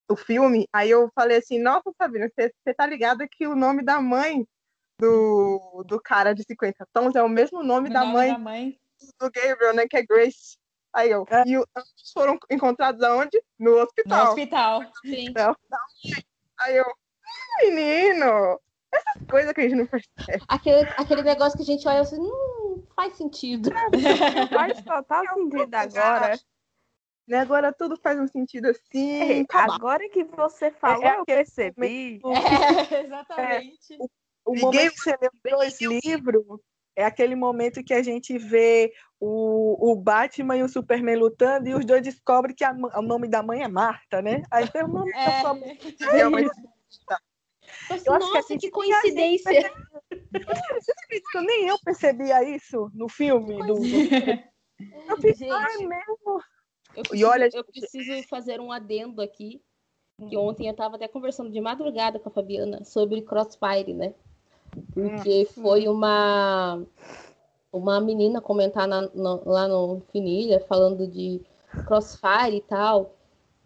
o 0.10 0.16
filme, 0.16 0.68
aí 0.72 0.90
eu 0.90 1.12
falei 1.14 1.38
assim, 1.38 1.60
nossa, 1.60 1.94
Sabrina, 1.98 2.30
você 2.30 2.54
você 2.64 2.74
tá 2.74 2.86
ligada 2.86 3.28
que 3.30 3.46
o 3.48 3.56
nome 3.56 3.84
da 3.84 4.02
mãe 4.02 4.48
do, 5.00 5.84
do 5.88 6.00
cara 6.02 6.34
de 6.34 6.44
50 6.44 6.88
tons 6.94 7.16
é 7.16 7.24
o 7.24 7.30
mesmo 7.30 7.64
nome 7.64 7.90
O 7.90 7.94
da 7.94 8.02
nome 8.02 8.14
mãe 8.14 8.32
da 8.32 8.38
mãe. 8.40 8.80
do 9.20 9.32
Gabriel, 9.32 9.74
né, 9.74 9.88
que 9.88 9.98
é 9.98 10.04
Grace. 10.06 10.58
Aí 10.94 11.10
eu, 11.10 11.26
É. 11.30 11.44
e 11.48 11.58
o- 11.58 11.66
ambos 11.76 12.12
foram 12.14 12.38
encontrados 12.52 13.02
aonde? 13.02 13.42
No 13.60 13.72
No 13.72 13.78
hospital. 13.82 14.28
hospital. 14.30 14.82
Sim. 15.04 15.34
Aí 16.60 16.78
eu, 16.78 16.86
"Ah, 16.86 17.66
menino, 17.66 18.60
essas 18.92 19.28
coisas 19.30 19.52
que 19.54 19.62
a 19.62 19.64
gente 19.64 19.76
não 19.76 19.88
percebe. 19.88 20.44
Aquele, 20.48 20.88
aquele 20.98 21.24
negócio 21.24 21.58
que 21.58 21.64
a 21.64 21.66
gente 21.66 21.88
olha 21.88 22.02
assim, 22.02 22.18
não 22.20 22.84
faz 22.96 23.16
sentido. 23.18 23.72
Faz 24.72 24.82
total 24.84 25.24
sentido 25.34 25.74
agora. 25.74 26.40
Né? 27.28 27.40
Agora 27.40 27.72
tudo 27.74 27.98
faz 27.98 28.20
um 28.20 28.28
sentido 28.28 28.68
assim. 28.70 29.22
Ei, 29.22 29.46
Calma. 29.48 29.76
agora 29.76 30.08
que 30.10 30.24
você 30.26 30.70
falou, 30.72 31.04
é 31.04 31.16
eu 31.16 31.22
aquele 31.22 31.38
percebi. 31.38 32.22
É, 32.26 32.26
exatamente. 33.08 33.98
O 34.00 34.10
Ninguém 34.48 34.62
momento 34.66 34.94
que 34.94 35.00
você 35.00 35.18
lê 35.22 35.30
os 35.34 35.78
dois 35.80 35.82
livros 35.82 36.60
é 36.96 37.06
aquele 37.06 37.36
momento 37.36 37.84
que 37.84 37.94
a 37.94 38.04
gente 38.04 38.38
vê 38.38 38.94
o, 39.20 39.92
o 39.92 39.96
Batman 39.96 40.58
e 40.58 40.64
o 40.64 40.70
Superman 40.70 41.16
lutando 41.16 41.70
e 41.70 41.74
os 41.74 41.86
dois 41.86 42.04
descobrem 42.04 42.56
que 42.56 42.64
a 42.64 42.72
o 42.72 43.02
nome 43.02 43.28
da 43.28 43.42
mãe 43.42 43.64
é 43.64 43.68
Marta, 43.68 44.22
né? 44.22 44.44
Aí 44.52 44.70
tem 44.70 44.84
o 44.84 44.88
nome 44.88 45.12
da 45.12 45.20
É. 45.20 45.42
sua 45.42 45.54
mãe. 45.54 45.78
Realmente, 46.12 46.52
Assim, 47.90 48.04
Eu 48.06 48.14
acho 48.14 48.28
que 48.28 48.34
Nossa, 48.36 48.48
gente 48.48 48.48
que 48.48 48.54
a 48.54 48.60
gente 48.60 48.72
coincidência. 48.72 49.52
Você 49.52 50.92
acredita 50.92 51.30
que 51.32 51.38
eu 51.38 51.42
nem 51.42 51.68
eu 51.68 51.80
percebia 51.80 52.44
isso 52.44 52.92
no 52.94 53.08
filme? 53.08 53.58
Do, 53.58 53.76
do... 53.76 53.86
Eu 55.10 55.18
fiz, 55.22 55.42
ah, 55.44 55.68
é 55.74 55.78
mesmo? 55.78 56.44
Eu 56.96 57.02
E 57.02 57.04
preciso, 57.04 57.28
olha, 57.28 57.50
eu 57.54 57.64
preciso 57.64 58.28
fazer 58.28 58.60
um 58.60 58.72
adendo 58.72 59.22
aqui. 59.22 59.62
Que 60.30 60.38
ontem 60.38 60.68
eu 60.68 60.72
estava 60.72 60.96
até 60.96 61.08
conversando 61.08 61.52
de 61.52 61.60
madrugada 61.60 62.20
com 62.20 62.30
a 62.30 62.32
Fabiana 62.32 62.84
sobre 62.84 63.22
Crossfire, 63.24 63.94
né? 63.94 64.14
Porque 64.94 65.48
foi 65.54 65.88
uma 65.88 66.82
uma 67.72 68.00
menina 68.00 68.40
comentar 68.40 68.88
na- 68.88 69.10
no- 69.14 69.42
lá 69.46 69.68
no 69.68 70.02
Finilha 70.12 70.60
falando 70.60 71.08
de 71.08 71.42
Crossfire 71.88 72.56
e 72.58 72.62
tal. 72.62 73.16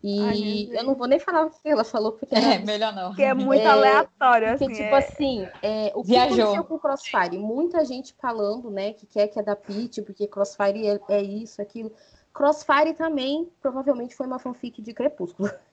E 0.01 0.69
Ai, 0.71 0.79
eu 0.79 0.83
não 0.85 0.95
vou 0.95 1.07
nem 1.07 1.19
falar 1.19 1.47
o 1.47 1.49
que 1.49 1.67
ela 1.67 1.83
falou, 1.83 2.13
porque 2.13 2.33
É, 2.33 2.37
era 2.53 2.65
melhor 2.65 2.93
não. 2.95 3.13
Que 3.13 3.23
é 3.23 3.33
muito 3.33 3.63
É, 3.63 3.65
aleatório, 3.67 4.49
porque, 4.49 4.63
assim. 4.65 4.73
tipo 4.75 4.95
é- 4.95 4.97
assim, 4.99 5.47
é, 5.61 5.91
o 5.95 6.03
que 6.03 6.09
Viajou. 6.09 6.35
aconteceu 6.35 6.63
com 6.63 6.75
o 6.75 6.79
Crossfire? 6.79 7.37
Muita 7.37 7.83
gente 7.83 8.13
falando, 8.13 8.69
né, 8.69 8.93
que 8.93 9.05
quer 9.05 9.27
que 9.27 9.39
adapte, 9.39 10.01
porque 10.03 10.27
Crossfire 10.27 10.87
é, 10.87 10.99
é 11.09 11.21
isso, 11.21 11.61
aquilo. 11.61 11.91
Crossfire 12.33 12.93
também, 12.93 13.49
provavelmente, 13.59 14.15
foi 14.15 14.27
uma 14.27 14.39
fanfic 14.39 14.81
de 14.81 14.93
Crepúsculo. 14.93 15.49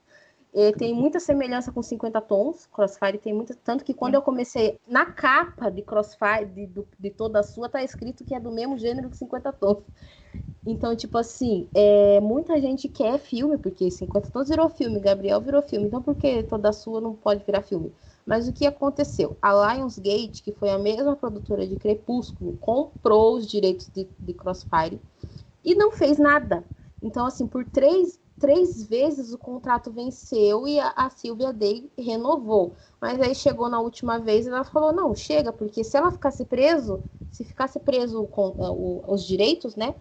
É, 0.57 0.71
tem 0.71 0.93
muita 0.93 1.19
semelhança 1.19 1.69
com 1.69 1.83
50 1.83 2.21
tons, 2.21 2.65
Crossfire 2.67 3.17
tem 3.17 3.33
muita... 3.33 3.53
Tanto 3.53 3.83
que 3.83 3.93
quando 3.93 4.15
eu 4.15 4.21
comecei, 4.21 4.79
na 4.87 5.05
capa 5.05 5.69
de 5.69 5.81
Crossfire, 5.81 6.45
de, 6.45 6.69
de 6.97 7.09
toda 7.09 7.41
a 7.41 7.43
sua, 7.43 7.67
tá 7.67 7.83
escrito 7.83 8.23
que 8.23 8.33
é 8.33 8.39
do 8.39 8.49
mesmo 8.49 8.77
gênero 8.77 9.09
que 9.09 9.17
50 9.17 9.51
tons. 9.51 9.83
Então, 10.65 10.95
tipo 10.95 11.17
assim, 11.17 11.67
é, 11.73 12.21
muita 12.21 12.57
gente 12.61 12.87
quer 12.87 13.19
filme, 13.19 13.57
porque 13.57 13.91
50 13.91 14.29
tons 14.29 14.47
virou 14.47 14.69
filme, 14.69 14.97
Gabriel 14.97 15.41
virou 15.41 15.61
filme, 15.61 15.87
então 15.87 16.01
por 16.01 16.15
que 16.15 16.41
toda 16.43 16.69
a 16.69 16.73
sua 16.73 17.01
não 17.01 17.13
pode 17.13 17.43
virar 17.43 17.61
filme? 17.61 17.91
Mas 18.25 18.47
o 18.47 18.53
que 18.53 18.65
aconteceu? 18.65 19.37
A 19.41 19.75
Lionsgate, 19.75 20.41
que 20.41 20.53
foi 20.53 20.69
a 20.69 20.79
mesma 20.79 21.17
produtora 21.17 21.67
de 21.67 21.75
Crepúsculo, 21.75 22.57
comprou 22.61 23.35
os 23.35 23.45
direitos 23.45 23.89
de, 23.93 24.07
de 24.17 24.33
Crossfire 24.33 25.01
e 25.65 25.75
não 25.75 25.91
fez 25.91 26.17
nada. 26.17 26.63
Então, 27.03 27.25
assim, 27.25 27.45
por 27.45 27.65
três, 27.65 28.19
três 28.39 28.83
vezes 28.87 29.33
o 29.33 29.37
contrato 29.37 29.91
venceu 29.91 30.67
e 30.67 30.79
a, 30.79 30.89
a 30.95 31.09
Sylvia 31.09 31.53
Day 31.53 31.89
renovou. 31.97 32.75
Mas 32.99 33.19
aí 33.21 33.35
chegou 33.35 33.69
na 33.69 33.79
última 33.79 34.19
vez 34.19 34.45
e 34.45 34.49
ela 34.49 34.63
falou: 34.63 34.91
não, 34.93 35.15
chega, 35.15 35.51
porque 35.53 35.83
se 35.83 35.97
ela 35.97 36.11
ficasse 36.11 36.45
preso, 36.45 37.01
se 37.31 37.43
ficasse 37.43 37.79
preso 37.79 38.25
com 38.27 38.49
eh, 38.59 38.69
o- 38.69 39.03
os 39.13 39.23
direitos, 39.25 39.75
né? 39.75 39.95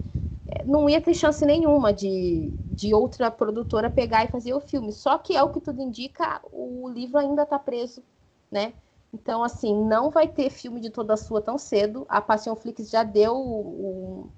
eh, 0.47 0.65
Não 0.67 0.89
ia 0.89 1.01
ter 1.01 1.15
chance 1.15 1.45
nenhuma 1.47 1.93
de, 1.93 2.53
de 2.69 2.95
outra 2.95 3.31
produtora 3.31 3.91
pegar 3.91 4.25
e 4.25 4.29
fazer 4.29 4.55
o 4.55 4.61
filme. 4.61 4.93
Só 4.93 5.19
que 5.19 5.37
é 5.37 5.43
o 5.43 5.51
que 5.51 5.61
tudo 5.61 5.81
indica, 5.83 6.41
o 6.53 6.89
livro 6.89 7.19
ainda 7.19 7.43
está 7.43 7.59
preso, 7.59 8.03
né? 8.51 8.75
Então, 9.13 9.45
assim, 9.45 9.75
não 9.87 10.11
vai 10.11 10.27
ter 10.29 10.51
filme 10.51 10.81
de 10.81 10.91
toda 10.91 11.15
a 11.15 11.17
sua 11.17 11.41
tão 11.41 11.57
cedo. 11.57 12.05
A 12.09 12.21
Passion 12.21 12.57
Flix 12.57 12.91
já 12.91 13.05
deu 13.05 13.37
um, 13.37 14.29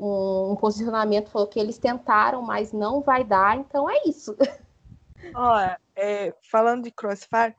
um, 0.00 0.52
um 0.52 0.56
posicionamento, 0.56 1.30
falou 1.30 1.46
que 1.46 1.60
eles 1.60 1.78
tentaram, 1.78 2.42
mas 2.42 2.72
não 2.72 3.00
vai 3.02 3.22
dar. 3.22 3.56
Então 3.58 3.88
é 3.88 4.02
isso. 4.06 4.36
Olha, 5.34 5.78
é, 5.94 6.34
falando 6.50 6.84
de 6.84 6.90
Crossfire, 6.90 7.54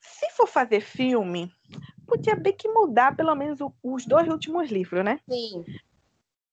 se 0.00 0.30
for 0.30 0.46
fazer 0.46 0.80
filme, 0.80 1.52
podia 2.08 2.34
bem 2.36 2.52
que 2.52 2.68
mudar 2.68 3.14
pelo 3.14 3.34
menos 3.34 3.60
o- 3.60 3.72
os 3.82 4.06
dois 4.06 4.28
últimos 4.28 4.70
livros, 4.70 5.04
né? 5.04 5.20
Sim. 5.30 5.64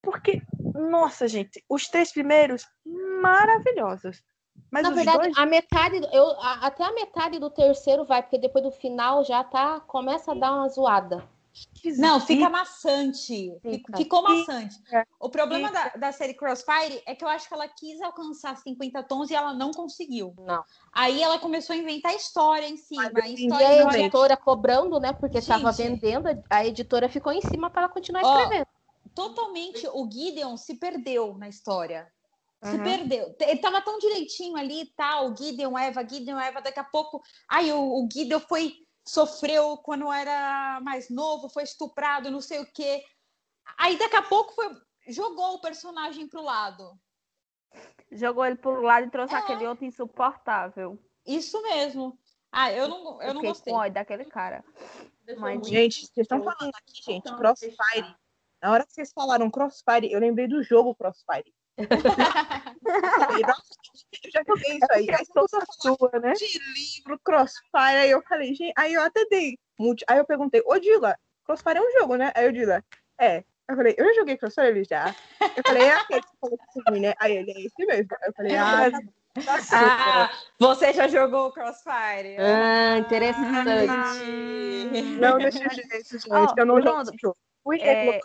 Porque, 0.02 0.42
nossa, 0.74 1.28
gente, 1.28 1.64
os 1.68 1.88
três 1.88 2.12
primeiros, 2.12 2.66
maravilhosos. 3.22 4.22
Mas 4.72 4.84
Na 4.84 4.92
verdade, 4.92 5.18
dois, 5.18 5.38
a 5.38 5.46
metade, 5.46 5.96
eu, 6.14 6.26
a- 6.40 6.68
até 6.68 6.84
a 6.84 6.94
metade 6.94 7.40
do 7.40 7.50
terceiro 7.50 8.06
vai, 8.06 8.22
porque 8.22 8.38
depois 8.38 8.64
do 8.64 8.72
final 8.72 9.24
já 9.24 9.44
tá, 9.44 9.80
começa 9.80 10.32
a 10.32 10.36
dar 10.36 10.54
uma 10.54 10.70
zoada. 10.70 11.28
Não, 11.98 12.20
fica 12.20 12.50
maçante. 12.50 13.58
Fica. 13.62 13.98
Ficou 13.98 14.22
maçante. 14.22 14.76
Fica. 14.78 15.08
O 15.20 15.30
problema 15.30 15.72
da, 15.72 15.90
da 15.90 16.12
série 16.12 16.34
Crossfire 16.34 17.02
é 17.06 17.16
que 17.16 17.24
eu 17.24 17.28
acho 17.28 17.48
que 17.48 17.54
ela 17.54 17.68
quis 17.68 18.02
alcançar 18.02 18.56
50 18.58 19.04
tons 19.04 19.30
e 19.30 19.36
ela 19.36 19.54
não 19.54 19.72
conseguiu. 19.72 20.34
Não. 20.38 20.64
Aí 20.92 21.22
ela 21.22 21.40
começou 21.40 21.74
a 21.74 21.78
inventar 21.78 22.14
história 22.16 22.68
em 22.68 22.78
cima. 22.78 23.10
Mas 23.14 23.24
a 23.24 23.28
eu 23.28 23.34
E 23.34 23.34
história, 23.36 23.68
a 23.68 23.76
história. 23.76 24.00
editora 24.00 24.38
cobrando, 24.38 25.00
né? 25.00 25.14
Porque 25.14 25.38
estava 25.38 25.72
vendendo, 25.72 26.28
a 26.50 26.66
editora 26.66 27.10
ficou 27.10 27.32
em 27.32 27.42
cima 27.42 27.70
para 27.70 27.84
ela 27.84 27.92
continuar 27.92 28.24
Ó, 28.24 28.38
escrevendo. 28.38 28.68
Totalmente 29.14 29.88
o 29.88 30.10
Gideon 30.10 30.56
se 30.58 30.76
perdeu 30.76 31.38
na 31.38 31.50
história. 31.50 32.12
Se 32.62 32.76
Aham. 32.76 32.84
perdeu. 32.84 33.36
Ele 33.40 33.60
tava 33.60 33.82
tão 33.82 33.98
direitinho 34.00 34.58
ali, 34.58 34.86
tal, 34.98 35.36
Gideon, 35.36 35.78
Eva, 35.78 36.06
Gideon, 36.08 36.38
Eva, 36.38 36.62
daqui 36.62 36.80
a 36.80 36.84
pouco. 36.84 37.22
Aí 37.48 37.72
o, 37.72 38.04
o 38.04 38.10
Gideon 38.12 38.40
foi, 38.42 38.74
sofreu 39.12 39.78
quando 39.78 40.12
era 40.12 40.80
mais 40.82 41.10
novo, 41.10 41.50
foi 41.50 41.64
estuprado, 41.64 42.32
não 42.32 42.42
sei 42.42 42.60
o 42.60 42.72
quê. 42.72 43.04
Aí 43.78 43.98
daqui 43.98 44.16
a 44.16 44.22
pouco 44.22 44.54
foi, 44.54 44.70
jogou 45.08 45.56
o 45.56 45.62
personagem 45.62 46.28
pro 46.28 46.42
lado. 46.44 46.92
Jogou 48.12 48.46
ele 48.46 48.56
pro 48.56 48.82
lado 48.82 49.08
e 49.08 49.12
trouxe 49.12 49.36
É. 49.36 49.38
aquele 49.38 49.68
outro 49.68 49.86
insuportável. 49.86 50.98
Isso 51.26 51.62
mesmo. 51.62 52.18
Ah, 52.52 52.72
eu 52.72 52.88
não, 52.88 53.22
eu 53.22 53.28
não 53.34 53.42
fiquei 53.42 53.50
gostei. 53.50 53.74
com 53.74 53.90
daquele 53.92 54.26
cara. 54.26 54.64
Mas, 55.38 55.68
Gente, 55.68 56.08
vocês 56.08 56.26
estão 56.26 56.40
eu- 56.40 56.44
falando 56.44 56.74
aqui, 56.76 56.96
gente, 57.04 57.18
Então, 57.20 57.38
Crossfire. 57.38 58.16
Na 58.62 58.72
hora 58.72 58.86
que 58.86 58.92
vocês 58.92 59.14
falaram 59.14 59.50
Crossfire, 59.52 60.12
eu 60.12 60.20
lembrei 60.20 60.48
do 60.48 60.64
jogo 60.64 60.96
Crossfire. 60.96 61.54
Eu 64.24 64.32
já 64.32 64.44
joguei 64.48 64.78
isso 64.78 64.88
aí. 64.92 65.08
Aí 65.10 65.26
você 65.26 65.32
começou 65.32 65.60
a 65.60 65.66
falar 65.66 65.98
Sua, 65.98 66.20
né? 66.20 66.34
de 66.34 66.60
livro, 66.74 67.20
Crossfire, 67.24 67.98
aí 68.02 68.12
eu 68.12 68.22
falei, 68.24 68.54
gente, 68.54 68.74
aí 68.76 68.94
eu 68.94 69.02
até 69.02 69.26
dei. 69.26 69.58
multi- 69.78 70.06
Aí 70.08 70.18
eu 70.18 70.26
perguntei, 70.26 70.62
ô 70.66 70.78
Dila, 70.80 71.16
Crossfire 71.46 71.78
é 71.78 71.82
um 71.82 71.92
jogo, 72.00 72.16
né? 72.16 72.32
Aí 72.36 72.48
o 72.48 72.54
Dila, 72.54 72.84
é. 73.20 73.44
Eu 73.68 73.76
falei, 73.76 73.94
eu 73.98 74.06
já 74.06 74.14
joguei 74.16 74.36
Crossfire, 74.38 74.68
ele 74.68 74.84
já. 74.84 75.16
Eu 75.56 75.64
falei, 75.66 75.84
é 75.84 75.94
aquele 75.94 76.22
que 76.22 76.28
você 76.28 76.38
falou 76.40 76.58
que 76.58 76.66
você 76.74 77.00
né? 77.00 77.14
Aí 77.20 77.38
ele, 77.38 77.52
é 77.52 77.62
esse 77.62 77.86
mesmo. 77.86 78.08
Aí 78.22 78.30
eu 78.30 78.34
falei, 78.34 78.56
ah, 78.56 78.90
tá 78.92 79.02
bom. 79.02 79.14
Ah, 79.72 80.32
você 80.58 80.92
já 80.94 81.08
jogou 81.08 81.52
Crossfire? 81.52 82.36
Ah, 82.40 82.98
interessante. 82.98 84.24
Não, 85.20 85.38
deixa 85.38 85.64
eu 85.64 85.70
ver 85.70 86.02
isso, 86.02 86.18
gente. 86.20 86.32
Ó, 86.32 86.54
eu 86.58 86.66
não 86.66 86.82
jogo 86.82 87.04
Bruno, 87.04 87.18
jogo. 87.22 87.38
Fui 87.64 87.80
É. 87.80 88.08
é... 88.08 88.20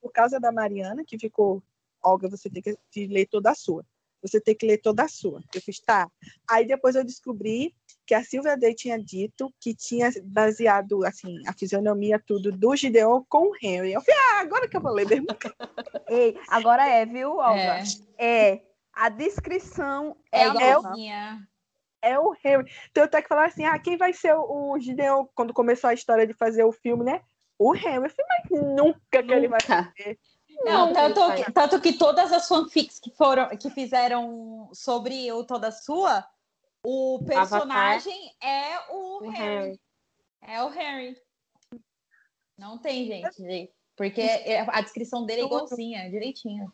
por 0.00 0.12
causa 0.12 0.40
da 0.40 0.50
Mariana, 0.50 1.04
que 1.06 1.18
ficou. 1.18 1.62
Olga, 2.02 2.28
você 2.28 2.48
tem 2.50 2.62
que 2.62 3.06
ler 3.06 3.26
toda 3.26 3.50
a 3.50 3.54
sua. 3.54 3.84
Você 4.22 4.40
tem 4.40 4.54
que 4.54 4.66
ler 4.66 4.78
toda 4.78 5.04
a 5.04 5.08
sua. 5.08 5.42
Eu 5.54 5.60
fiz, 5.60 5.80
tá. 5.80 6.10
Aí 6.48 6.66
depois 6.66 6.94
eu 6.96 7.04
descobri 7.04 7.74
que 8.06 8.14
a 8.14 8.24
Silvia 8.24 8.56
Day 8.56 8.74
tinha 8.74 8.98
dito 8.98 9.52
que 9.60 9.74
tinha 9.74 10.10
baseado, 10.24 11.04
assim, 11.04 11.36
a 11.46 11.52
fisionomia, 11.52 12.18
tudo 12.18 12.50
do 12.50 12.74
Gideon 12.74 13.22
com 13.28 13.50
o 13.50 13.54
Henry. 13.62 13.92
Eu 13.92 14.00
falei, 14.00 14.20
ah, 14.20 14.40
agora 14.40 14.68
que 14.68 14.76
eu 14.76 14.80
vou 14.80 14.92
ler 14.92 15.06
mesmo. 15.06 15.26
Ei, 16.08 16.34
agora 16.48 16.88
é, 16.88 17.04
viu, 17.04 17.36
Olga? 17.36 17.60
É, 17.60 17.82
É. 18.18 18.62
A 18.94 19.08
descrição 19.08 20.16
é 20.32 20.42
é, 20.42 20.48
igualzinha. 20.48 21.48
É 22.02 22.18
o 22.18 22.34
Henry. 22.44 22.68
Então 22.90 23.04
eu 23.04 23.08
tenho 23.08 23.22
que 23.22 23.28
falar 23.28 23.46
assim, 23.46 23.64
ah, 23.64 23.78
quem 23.78 23.96
vai 23.96 24.12
ser 24.12 24.34
o, 24.34 24.72
o 24.72 24.80
Gideon 24.80 25.26
quando 25.34 25.54
começou 25.54 25.88
a 25.88 25.94
história 25.94 26.26
de 26.26 26.32
fazer 26.32 26.64
o 26.64 26.72
filme, 26.72 27.04
né? 27.04 27.20
O 27.58 27.74
Henry. 27.74 28.06
Eu 28.06 28.10
falei, 28.10 28.26
mas 28.28 28.74
nunca 28.74 29.22
que 29.22 29.32
ele 29.32 29.48
vai 29.48 29.60
fazer. 29.60 30.18
Não, 30.64 30.92
tanto, 30.92 31.20
tanto 31.52 31.80
que 31.80 31.92
todas 31.92 32.32
as 32.32 32.46
fanfics 32.48 32.98
que 32.98 33.10
foram 33.12 33.48
que 33.56 33.70
fizeram 33.70 34.68
sobre 34.72 35.30
o 35.32 35.44
Toda 35.44 35.70
Sua, 35.70 36.26
o 36.82 37.20
personagem 37.26 38.32
é 38.42 38.78
o, 38.90 39.24
O 39.26 39.30
Harry. 39.30 39.38
Harry. 39.66 39.80
É 40.42 40.62
o 40.62 40.68
Harry. 40.68 41.16
Não 42.56 42.78
tem, 42.78 43.06
gente. 43.06 43.72
Porque 43.96 44.20
é- 44.20 44.60
a 44.68 44.80
descrição 44.80 45.24
dele 45.24 45.42
é 45.42 45.44
igualzinha, 45.44 46.08
direitinho. 46.10 46.72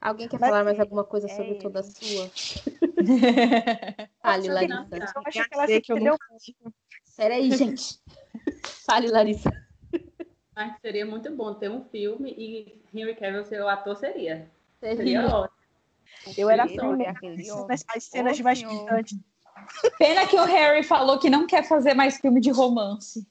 Alguém 0.00 0.28
quer 0.28 0.40
Mas- 0.40 0.48
falar 0.50 0.64
mais 0.64 0.80
alguma 0.80 1.04
coisa 1.04 1.28
sobre 1.28 1.52
É. 1.56 1.58
toda 1.58 1.80
a 1.80 1.82
sua? 1.82 2.30
Fale, 4.22 4.48
Larissa. 4.48 4.88
Eu 4.96 5.22
acho 5.26 5.48
que 5.48 5.54
ela 5.54 5.66
se 5.66 5.80
que 5.80 5.92
eu 5.92 6.16
Peraí, 7.16 7.50
gente. 7.50 8.00
Fale, 8.86 9.08
Larissa. 9.08 9.50
Mas 10.54 10.78
seria 10.80 11.06
muito 11.06 11.30
bom 11.34 11.54
ter 11.54 11.70
um 11.70 11.84
filme 11.84 12.34
e 12.36 12.82
Henry 12.92 13.14
Cavill 13.14 13.44
ser 13.44 13.62
o 13.62 13.68
ator 13.68 13.96
seria. 13.96 14.50
Seria 14.80 14.96
Seria. 14.96 15.26
ótimo. 15.26 15.60
Eu 16.36 16.50
era 16.50 16.64
homem. 16.64 17.06
as 17.08 18.04
cenas 18.04 18.40
Ô, 18.40 18.42
mais 18.42 18.58
gigantes. 18.58 19.18
Pena 19.98 20.26
que 20.26 20.36
o 20.36 20.44
Harry 20.44 20.82
falou 20.82 21.18
que 21.18 21.30
não 21.30 21.46
quer 21.46 21.64
fazer 21.64 21.94
mais 21.94 22.18
filme 22.18 22.40
de 22.40 22.50
romance. 22.50 23.26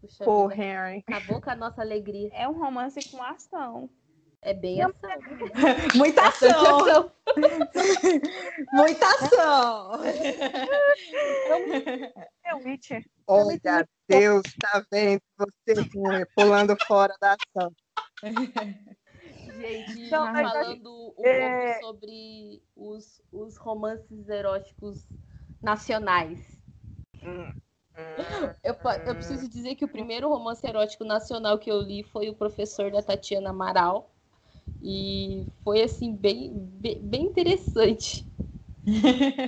Puxa 0.00 0.24
Pô, 0.24 0.48
vida. 0.48 0.62
Henry. 0.62 1.04
Acabou 1.06 1.40
com 1.40 1.50
a 1.50 1.54
nossa 1.54 1.80
alegria. 1.80 2.30
É 2.32 2.48
um 2.48 2.58
romance 2.58 3.00
com 3.10 3.22
ação. 3.22 3.88
É 4.42 4.54
bem 4.54 4.80
ação. 4.82 5.10
Muita 5.94 6.28
ação! 6.28 7.12
Muita 8.72 9.06
ação! 9.06 10.00
É 12.44 12.54
o 12.54 12.64
Witcher. 12.64 13.04
Olha, 13.32 13.86
Deus, 14.08 14.42
tá 14.60 14.84
vendo 14.90 15.22
você 15.38 16.26
pulando 16.34 16.76
fora 16.84 17.14
da 17.20 17.34
ação. 17.34 17.72
Gente, 19.60 20.06
Então, 20.06 20.24
mas 20.32 20.46
a 20.46 20.50
falando 20.50 21.14
um 21.16 21.26
é- 21.26 21.74
pouco 21.78 21.86
sobre 21.86 22.62
os, 22.74 23.22
os 23.32 23.56
romances 23.56 24.28
eróticos 24.28 25.06
nacionais. 25.62 26.40
Eu, 28.64 28.74
pa- 28.74 28.96
eu 29.06 29.14
preciso 29.14 29.48
dizer 29.48 29.76
que 29.76 29.84
o 29.84 29.88
primeiro 29.88 30.28
romance 30.28 30.66
erótico 30.66 31.04
nacional 31.04 31.56
que 31.56 31.70
eu 31.70 31.80
li 31.80 32.02
foi 32.02 32.28
o 32.28 32.34
professor 32.34 32.90
da 32.90 33.00
Tatiana 33.00 33.50
Amaral. 33.50 34.10
E 34.82 35.46
foi 35.62 35.82
assim, 35.82 36.12
bem, 36.14 36.52
bem, 36.52 36.98
bem 37.00 37.22
interessante. 37.26 38.26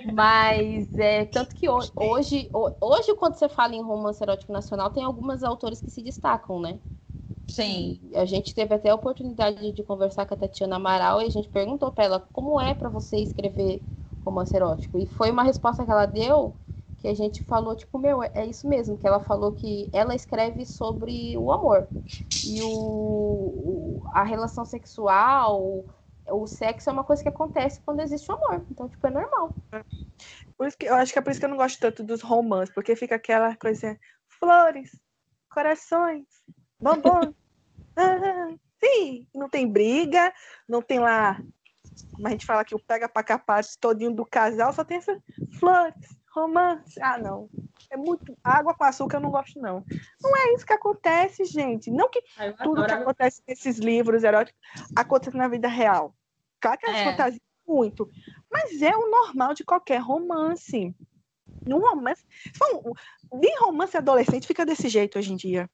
Mas 0.05 0.97
é 0.99 1.24
tanto 1.26 1.55
que 1.57 1.68
ho- 1.68 1.91
hoje, 1.97 2.49
ho- 2.55 2.72
hoje, 2.80 3.14
quando 3.16 3.35
você 3.37 3.49
fala 3.49 3.74
em 3.74 3.83
romance 3.83 4.22
erótico 4.22 4.53
nacional, 4.53 4.91
tem 4.91 5.05
algumas 5.05 5.43
autores 5.45 5.80
que 5.80 5.91
se 5.91 6.03
destacam, 6.03 6.61
né? 6.61 6.80
Sim. 7.49 8.01
A 8.14 8.24
gente 8.24 8.55
teve 8.55 8.74
até 8.74 8.91
a 8.91 8.95
oportunidade 8.95 9.72
de 9.72 9.83
conversar 9.83 10.26
com 10.26 10.35
a 10.35 10.37
Tatiana 10.37 10.76
Amaral 10.76 11.20
e 11.20 11.26
a 11.26 11.30
gente 11.30 11.49
perguntou 11.49 11.91
para 11.93 12.05
ela 12.05 12.20
como 12.33 12.61
é 12.61 12.74
para 12.74 12.89
você 12.89 13.18
escrever 13.18 13.83
romance 14.24 14.55
erótico. 14.57 14.99
E 14.99 15.07
foi 15.07 15.30
uma 15.30 15.43
resposta 15.43 15.85
que 15.85 15.91
ela 15.91 16.07
deu 16.07 16.57
que 16.99 17.09
a 17.09 17.14
gente 17.14 17.43
falou, 17.43 17.74
tipo, 17.74 17.99
meu, 17.99 18.22
é 18.22 18.30
é 18.35 18.47
isso 18.47 18.68
mesmo, 18.68 18.97
que 18.97 19.07
ela 19.07 19.18
falou 19.20 19.53
que 19.53 19.91
ela 19.93 20.14
escreve 20.14 20.64
sobre 20.64 21.37
o 21.37 21.51
amor. 21.53 21.89
E 22.43 22.62
o, 22.62 22.68
o- 22.68 24.03
a 24.12 24.22
relação 24.24 24.64
sexual, 24.64 25.85
o 26.29 26.47
sexo 26.47 26.89
é 26.89 26.93
uma 26.93 27.05
coisa 27.05 27.23
que 27.23 27.29
acontece 27.29 27.81
quando 27.83 28.01
existe 28.01 28.31
o 28.31 28.35
amor. 28.35 28.64
Então, 28.70 28.89
tipo, 28.89 29.07
é 29.07 29.11
normal. 29.11 29.55
Por 30.57 30.66
isso 30.66 30.77
que 30.77 30.87
eu 30.87 30.95
acho 30.95 31.12
que 31.12 31.18
é 31.18 31.23
por 31.23 31.31
isso 31.31 31.41
que 31.41 31.47
eu 31.47 31.51
não 31.51 31.57
gosto 31.57 31.81
tanto 31.81 32.03
dos 32.03 32.23
romances, 32.23 32.75
porque 32.75 32.97
fica 32.97 33.16
aquela 33.16 33.57
coisa 33.57 33.99
flores, 34.39 34.91
corações, 35.51 36.27
bombons. 36.81 37.35
ah, 37.97 38.55
sim, 38.83 39.27
não 39.35 39.49
tem 39.49 39.66
briga, 39.66 40.33
não 40.68 40.81
tem 40.81 40.99
lá, 40.99 41.41
como 42.12 42.27
a 42.27 42.31
gente 42.31 42.47
fala 42.47 42.64
que 42.64 42.75
o 42.75 42.79
pega 42.79 43.09
pra 43.09 43.23
capar 43.23 43.62
todinho 43.81 44.14
do 44.14 44.25
casal, 44.25 44.73
só 44.73 44.85
tem 44.85 44.99
essas 44.99 45.18
flores, 45.59 45.95
romance. 46.35 47.01
Ah, 47.01 47.18
não. 47.18 47.49
É 47.91 47.97
muito 47.97 48.37
água 48.43 48.74
com 48.74 48.85
açúcar, 48.85 49.18
eu 49.18 49.20
não 49.20 49.30
gosto 49.30 49.61
não. 49.61 49.85
Não 50.22 50.37
é 50.37 50.55
isso 50.55 50.64
que 50.66 50.72
acontece, 50.72 51.45
gente. 51.45 51.91
Não 51.91 52.09
que 52.09 52.22
tudo 52.62 52.87
que 52.87 52.93
acontece 52.93 53.43
nesses 53.47 53.78
livros 53.78 54.24
eróticos 54.24 54.61
acontece 54.97 55.37
na 55.37 55.49
vida 55.49 55.68
real. 55.68 56.14
Claro 56.61 56.78
que 56.78 56.87
elas 56.87 57.01
É. 57.01 57.05
fantasiam 57.05 57.41
muito, 57.66 58.11
mas 58.51 58.80
é 58.83 58.97
o 58.97 59.11
normal 59.11 59.55
de 59.55 59.64
qualquer 59.64 60.01
romance. 60.01 60.95
Num 61.66 61.80
romance. 61.80 62.24
Bom, 62.59 62.93
nem 63.33 63.57
romance 63.59 63.97
adolescente 63.97 64.47
fica 64.47 64.64
desse 64.64 64.89
jeito 64.89 65.18
hoje 65.18 65.33
em 65.33 65.37
dia. 65.37 65.68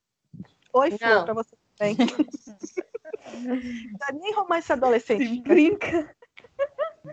Oi, 0.72 0.90
Flor, 0.90 1.24
pra 1.24 1.34
você 1.34 1.56
também. 1.76 1.96
nem 4.20 4.32
romance 4.34 4.72
adolescente. 4.72 5.40
Brinca. 5.42 6.14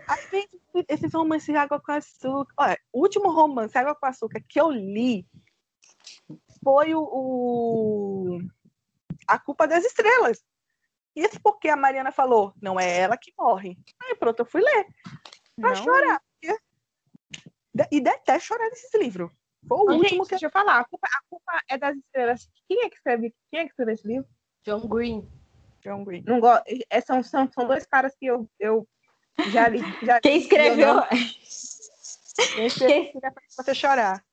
Aí 0.08 0.26
vem 0.30 0.48
esses 0.88 1.12
romances 1.12 1.46
de 1.46 1.56
água 1.56 1.80
com 1.80 1.92
açúcar. 1.92 2.52
Olha, 2.58 2.78
o 2.92 3.00
último 3.00 3.30
romance 3.30 3.76
água 3.78 3.94
com 3.94 4.06
açúcar 4.06 4.40
que 4.48 4.60
eu 4.60 4.70
li 4.70 5.26
foi 6.62 6.94
o, 6.94 7.00
o- 7.02 8.38
A 9.28 9.38
Culpa 9.38 9.66
das 9.66 9.84
Estrelas. 9.84 10.44
Isso 11.14 11.40
porque 11.42 11.68
a 11.68 11.76
Mariana 11.76 12.12
falou, 12.12 12.52
não 12.60 12.78
é 12.78 12.98
ela 12.98 13.16
que 13.16 13.32
morre. 13.38 13.76
Aí 14.02 14.14
pronto, 14.16 14.40
eu 14.40 14.46
fui 14.46 14.60
ler. 14.60 14.86
Pra 15.58 15.70
Não. 15.70 15.76
chorar. 15.76 16.22
E 17.90 18.00
detesto 18.00 18.46
chorar 18.48 18.68
nesses 18.70 18.92
livros. 18.94 19.30
Foi 19.68 19.78
o 19.78 19.80
último 19.82 20.02
gente, 20.02 20.22
que 20.24 20.30
deixa 20.30 20.46
eu 20.46 20.50
falar. 20.50 20.80
A 20.80 20.84
culpa, 20.84 21.08
a 21.08 21.20
culpa 21.28 21.62
é 21.68 21.76
das 21.76 21.96
estrelas. 21.96 22.48
Quem 22.68 22.82
é 22.84 22.88
que 22.90 22.96
escreve, 22.96 23.34
quem 23.50 23.60
é 23.60 23.64
que 23.64 23.70
escreve 23.70 23.92
esse 23.92 24.06
livro? 24.06 24.28
John 24.64 24.86
Green. 24.86 25.28
John 25.82 26.04
Green. 26.04 26.22
Não 26.26 26.40
gosto. 26.40 26.64
É, 26.88 27.00
são, 27.00 27.22
são, 27.22 27.50
são 27.52 27.66
dois 27.66 27.84
caras 27.86 28.14
que 28.18 28.26
eu, 28.26 28.48
eu 28.58 28.86
já 29.50 29.68
li. 29.68 29.80
Já 30.02 30.20
Quem 30.20 30.38
escreveu, 30.38 30.94
não- 30.94 31.04
é 31.04 31.08
pra 33.30 33.42
você 33.56 33.74
chorar. 33.74 34.24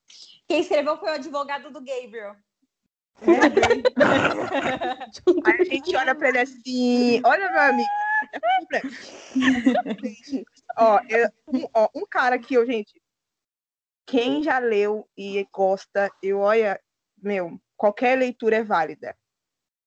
quem 0.47 0.61
escreveu 0.61 0.97
foi 0.97 1.11
o 1.11 1.15
advogado 1.15 1.69
do 1.71 1.79
Gabriel. 1.79 2.35
Aí 5.45 5.55
a 5.59 5.63
gente 5.63 5.95
olha 5.95 6.13
pra 6.15 6.29
ele 6.29 6.39
assim, 6.39 7.21
olha 7.23 7.49
meu 7.49 7.61
amigo. 7.61 7.93
é 8.73 8.81
ó, 10.77 10.99
eu- 11.09 11.29
um, 11.47 11.65
ó, 11.73 11.89
um 11.95 12.05
cara 12.05 12.37
que 12.37 12.53
eu, 12.55 12.65
gente, 12.65 13.01
quem 14.05 14.43
já 14.43 14.59
leu 14.59 15.07
e 15.17 15.47
gosta, 15.51 16.11
eu 16.21 16.39
olha, 16.39 16.79
meu, 17.17 17.57
qualquer 17.77 18.17
leitura 18.17 18.57
é 18.57 18.63
válida. 18.63 19.17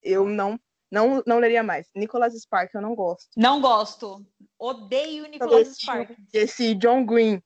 Eu 0.03 0.27
não 0.29 0.59
Não, 0.91 1.23
não 1.27 1.39
leria 1.39 1.63
mais. 1.63 1.89
Nicholas 1.95 2.35
Spark, 2.35 2.73
eu 2.75 2.81
não 2.81 2.95
gosto. 2.95 3.29
Não 3.37 3.61
gosto. 3.61 4.25
Odeio 4.59 5.27
Nicholas 5.29 5.69
Esse- 5.69 5.81
Spark. 5.81 6.11
Esse 6.33 6.75
John 6.75 7.05
Green, 7.05 7.43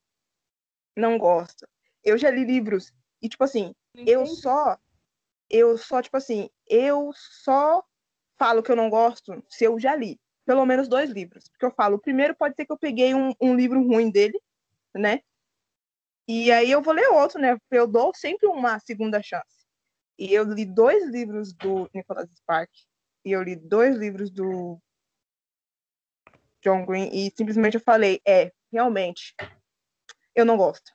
não 0.97 1.19
gosto. 1.19 1.67
Eu 2.05 2.19
já 2.19 2.31
li 2.31 2.45
livros 2.45 2.93
e, 3.23 3.29
tipo 3.29 3.45
assim, 3.45 3.75
eu 4.07 4.25
só, 4.27 4.79
eu 5.49 5.77
só, 5.79 6.01
tipo 6.03 6.17
assim, 6.17 6.49
eu 6.69 7.11
só 7.15 7.83
falo 8.39 8.63
que 8.63 8.71
eu 8.71 8.77
não 8.77 8.89
gosto 8.89 9.43
se 9.49 9.65
eu 9.65 9.79
já 9.79 9.95
li. 9.97 10.19
Pelo 10.47 10.65
menos 10.67 10.89
dois 10.89 11.11
livros. 11.11 11.49
Porque 11.49 11.65
eu 11.67 11.71
falo, 11.71 11.97
o 11.97 12.01
primeiro 12.01 12.35
pode 12.35 12.55
ser 12.57 12.65
que 12.65 12.73
eu 12.73 12.79
peguei 12.79 13.15
um, 13.15 13.33
um 13.41 13.55
livro 13.55 13.81
ruim 13.87 14.11
dele, 14.11 14.41
né? 14.95 15.21
E 16.27 16.51
aí 16.51 16.71
eu 16.71 16.81
vou 16.83 16.95
ler 16.95 17.09
outro, 17.09 17.41
né? 17.41 17.57
Eu 17.71 17.87
dou 17.87 18.13
sempre 18.15 18.47
uma 18.49 18.79
segunda 18.81 19.23
chance. 19.23 19.67
E 20.19 20.33
eu 20.33 20.45
li 20.45 20.65
dois 20.65 21.07
livros 21.09 21.53
do 21.53 21.89
Nicholas 21.95 22.31
Spark. 22.33 22.71
E 23.25 23.33
eu 23.33 23.43
li 23.43 23.57
dois 23.57 23.97
livros 23.97 24.31
do 24.31 24.81
John 26.63 26.85
Green. 26.85 27.11
E 27.13 27.33
simplesmente 27.37 27.75
eu 27.75 27.81
falei, 27.81 28.21
é, 28.27 28.53
realmente, 28.73 29.35
eu 30.35 30.45
não 30.45 30.57
gosto. 30.57 30.93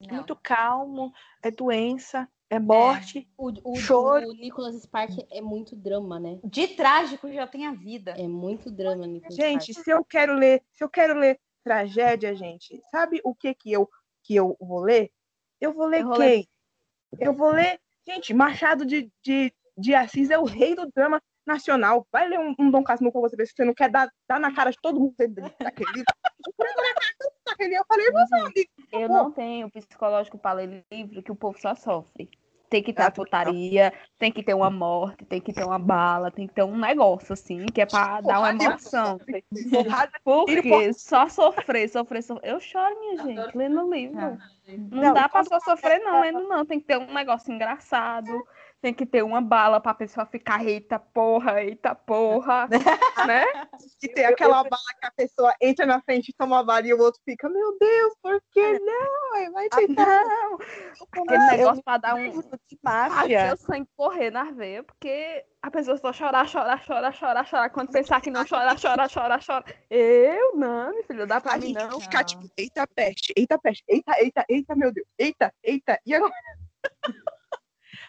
Não. 0.00 0.16
Muito 0.16 0.36
calmo, 0.36 1.12
é 1.42 1.50
doença, 1.50 2.28
é 2.50 2.58
morte. 2.58 3.28
O, 3.36 3.72
o, 3.72 3.76
Choro. 3.76 4.28
o 4.28 4.34
Nicholas 4.34 4.76
Spark 4.82 5.12
é 5.30 5.40
muito 5.40 5.74
drama, 5.74 6.20
né? 6.20 6.38
De 6.44 6.68
trágico 6.68 7.32
já 7.32 7.46
tem 7.46 7.66
a 7.66 7.72
vida. 7.72 8.12
É 8.12 8.28
muito 8.28 8.70
drama, 8.70 9.06
Nicholas 9.06 9.34
Gente, 9.34 9.72
Spark. 9.72 9.84
se 9.84 9.90
eu 9.90 10.04
quero 10.04 10.34
ler, 10.34 10.62
se 10.72 10.84
eu 10.84 10.88
quero 10.88 11.18
ler 11.18 11.40
tragédia, 11.62 12.34
gente, 12.34 12.80
sabe 12.90 13.20
o 13.24 13.34
que 13.34 13.54
que 13.54 13.72
eu 13.72 13.88
que 14.22 14.34
eu 14.34 14.56
vou 14.60 14.80
ler? 14.80 15.10
Eu 15.60 15.72
vou 15.72 15.86
ler 15.86 16.02
Eu 16.02 16.08
vou 16.08 16.16
quem? 16.16 16.48
Eu 17.18 17.32
vou 17.32 17.50
ler, 17.50 17.80
gente, 18.06 18.34
Machado 18.34 18.84
de, 18.84 19.10
de, 19.22 19.52
de 19.76 19.94
Assis 19.94 20.30
é 20.30 20.38
o 20.38 20.44
rei 20.44 20.74
do 20.74 20.90
drama 20.94 21.20
nacional. 21.46 22.06
Vai 22.10 22.28
ler 22.28 22.38
um, 22.38 22.54
um 22.58 22.70
Dom 22.70 22.82
Casmurro 22.82 23.20
pra 23.20 23.28
você 23.28 23.36
ver 23.36 23.46
se 23.46 23.54
você 23.54 23.64
não 23.64 23.74
quer 23.74 23.90
dar, 23.90 24.08
dar 24.28 24.40
na 24.40 24.54
cara 24.54 24.70
de 24.70 24.78
todo 24.80 24.98
mundo 24.98 25.14
daquele 25.60 25.92
livro. 25.92 26.14
Eu 27.58 27.84
falei, 27.86 28.10
você 28.10 28.36
é 28.36 28.44
um 28.44 28.48
livro. 28.48 28.70
Eu 28.92 29.08
não 29.08 29.30
tenho 29.30 29.70
psicológico 29.70 30.38
para 30.38 30.56
ler 30.56 30.84
livro 30.92 31.22
que 31.22 31.32
o 31.32 31.36
povo 31.36 31.58
só 31.60 31.74
sofre. 31.74 32.28
Tem 32.70 32.82
que 32.82 32.92
ter 32.92 33.02
Ah, 33.02 33.06
a 33.06 33.10
putaria, 33.10 33.92
tem 34.18 34.32
que 34.32 34.42
ter 34.42 34.54
uma 34.54 34.70
morte, 34.70 35.24
tem 35.26 35.40
que 35.40 35.52
ter 35.52 35.62
uma 35.64 35.78
bala, 35.78 36.30
tem 36.30 36.48
que 36.48 36.54
ter 36.54 36.64
um 36.64 36.76
negócio 36.76 37.32
assim, 37.32 37.66
que 37.66 37.80
é 37.80 37.86
para 37.86 38.20
dar 38.20 38.40
uma 38.40 38.50
emoção. 38.50 39.20
Porque 40.24 40.92
só 40.94 41.28
sofrer, 41.28 41.88
sofrer, 41.88 42.22
sofrer. 42.22 42.50
Eu 42.50 42.58
choro, 42.58 42.98
minha 42.98 43.16
gente, 43.22 43.56
lendo 43.56 43.92
livro. 43.92 44.16
Não, 44.16 44.38
Não, 44.90 45.14
dá 45.14 45.28
pra 45.28 45.44
quando 45.44 45.48
só 45.48 45.60
sofrer, 45.60 46.00
não, 46.00 46.20
lendo 46.20 46.48
não. 46.48 46.66
Tem 46.66 46.80
que 46.80 46.86
ter 46.86 46.98
um 46.98 47.12
negócio 47.12 47.52
engraçado, 47.52 48.44
tem 48.84 48.92
que 48.92 49.06
ter 49.06 49.22
uma 49.24 49.40
bala 49.40 49.80
pra 49.80 49.94
pessoa 49.94 50.26
ficar, 50.26 50.62
eita 50.62 50.98
porra, 50.98 51.62
eita 51.62 51.94
porra, 51.94 52.68
né? 53.26 53.46
que 53.98 54.08
tem 54.10 54.26
aquela 54.26 54.62
bala 54.62 54.92
que 55.00 55.06
a 55.06 55.10
pessoa 55.10 55.54
entra 55.58 55.86
na 55.86 56.02
frente 56.02 56.28
e 56.28 56.34
toma 56.34 56.60
a 56.60 56.62
bala 56.62 56.86
e 56.86 56.92
o 56.92 57.00
outro 57.00 57.18
fica, 57.24 57.48
meu 57.48 57.78
Deus, 57.78 58.12
por 58.20 58.42
que 58.52 58.78
não? 58.80 59.34
Aí 59.36 59.50
Vai 59.50 59.70
tentar. 59.70 60.04
Não, 60.04 60.58
aquele 61.00 61.38
negócio 61.56 61.82
pra 61.82 61.96
dar 61.96 62.14
um, 62.14 62.42
máfia. 62.82 63.54
o 63.54 63.56
sangue 63.56 63.88
correr 63.96 64.30
na 64.30 64.50
veia, 64.50 64.82
porque 64.82 65.42
a 65.62 65.70
pessoa 65.70 65.96
só 65.96 66.12
chorar, 66.12 66.46
chorar, 66.46 66.84
chorar, 66.84 67.14
chorar, 67.14 67.46
chorar. 67.46 67.70
Quando 67.70 67.90
pensar 67.90 68.20
que 68.20 68.30
não 68.30 68.46
chorar, 68.46 68.78
chorar, 68.78 69.08
chorar, 69.08 69.40
chorar. 69.40 69.64
Eu 69.88 70.56
não, 70.56 70.92
meu 70.92 71.04
filho, 71.04 71.26
dá 71.26 71.40
pra 71.40 71.54
A 71.54 71.56
mim 71.56 71.68
gente 71.68 71.88
não. 71.88 72.00
fica 72.00 72.22
tipo, 72.22 72.46
eita 72.54 72.86
peste, 72.86 73.32
eita 73.34 73.58
peste, 73.58 73.82
eita, 73.88 74.12
eita, 74.20 74.44
eita, 74.46 74.76
meu 74.76 74.92
Deus, 74.92 75.06
eita, 75.18 75.50
eita. 75.62 75.98
E 76.04 76.14
agora? 76.14 76.34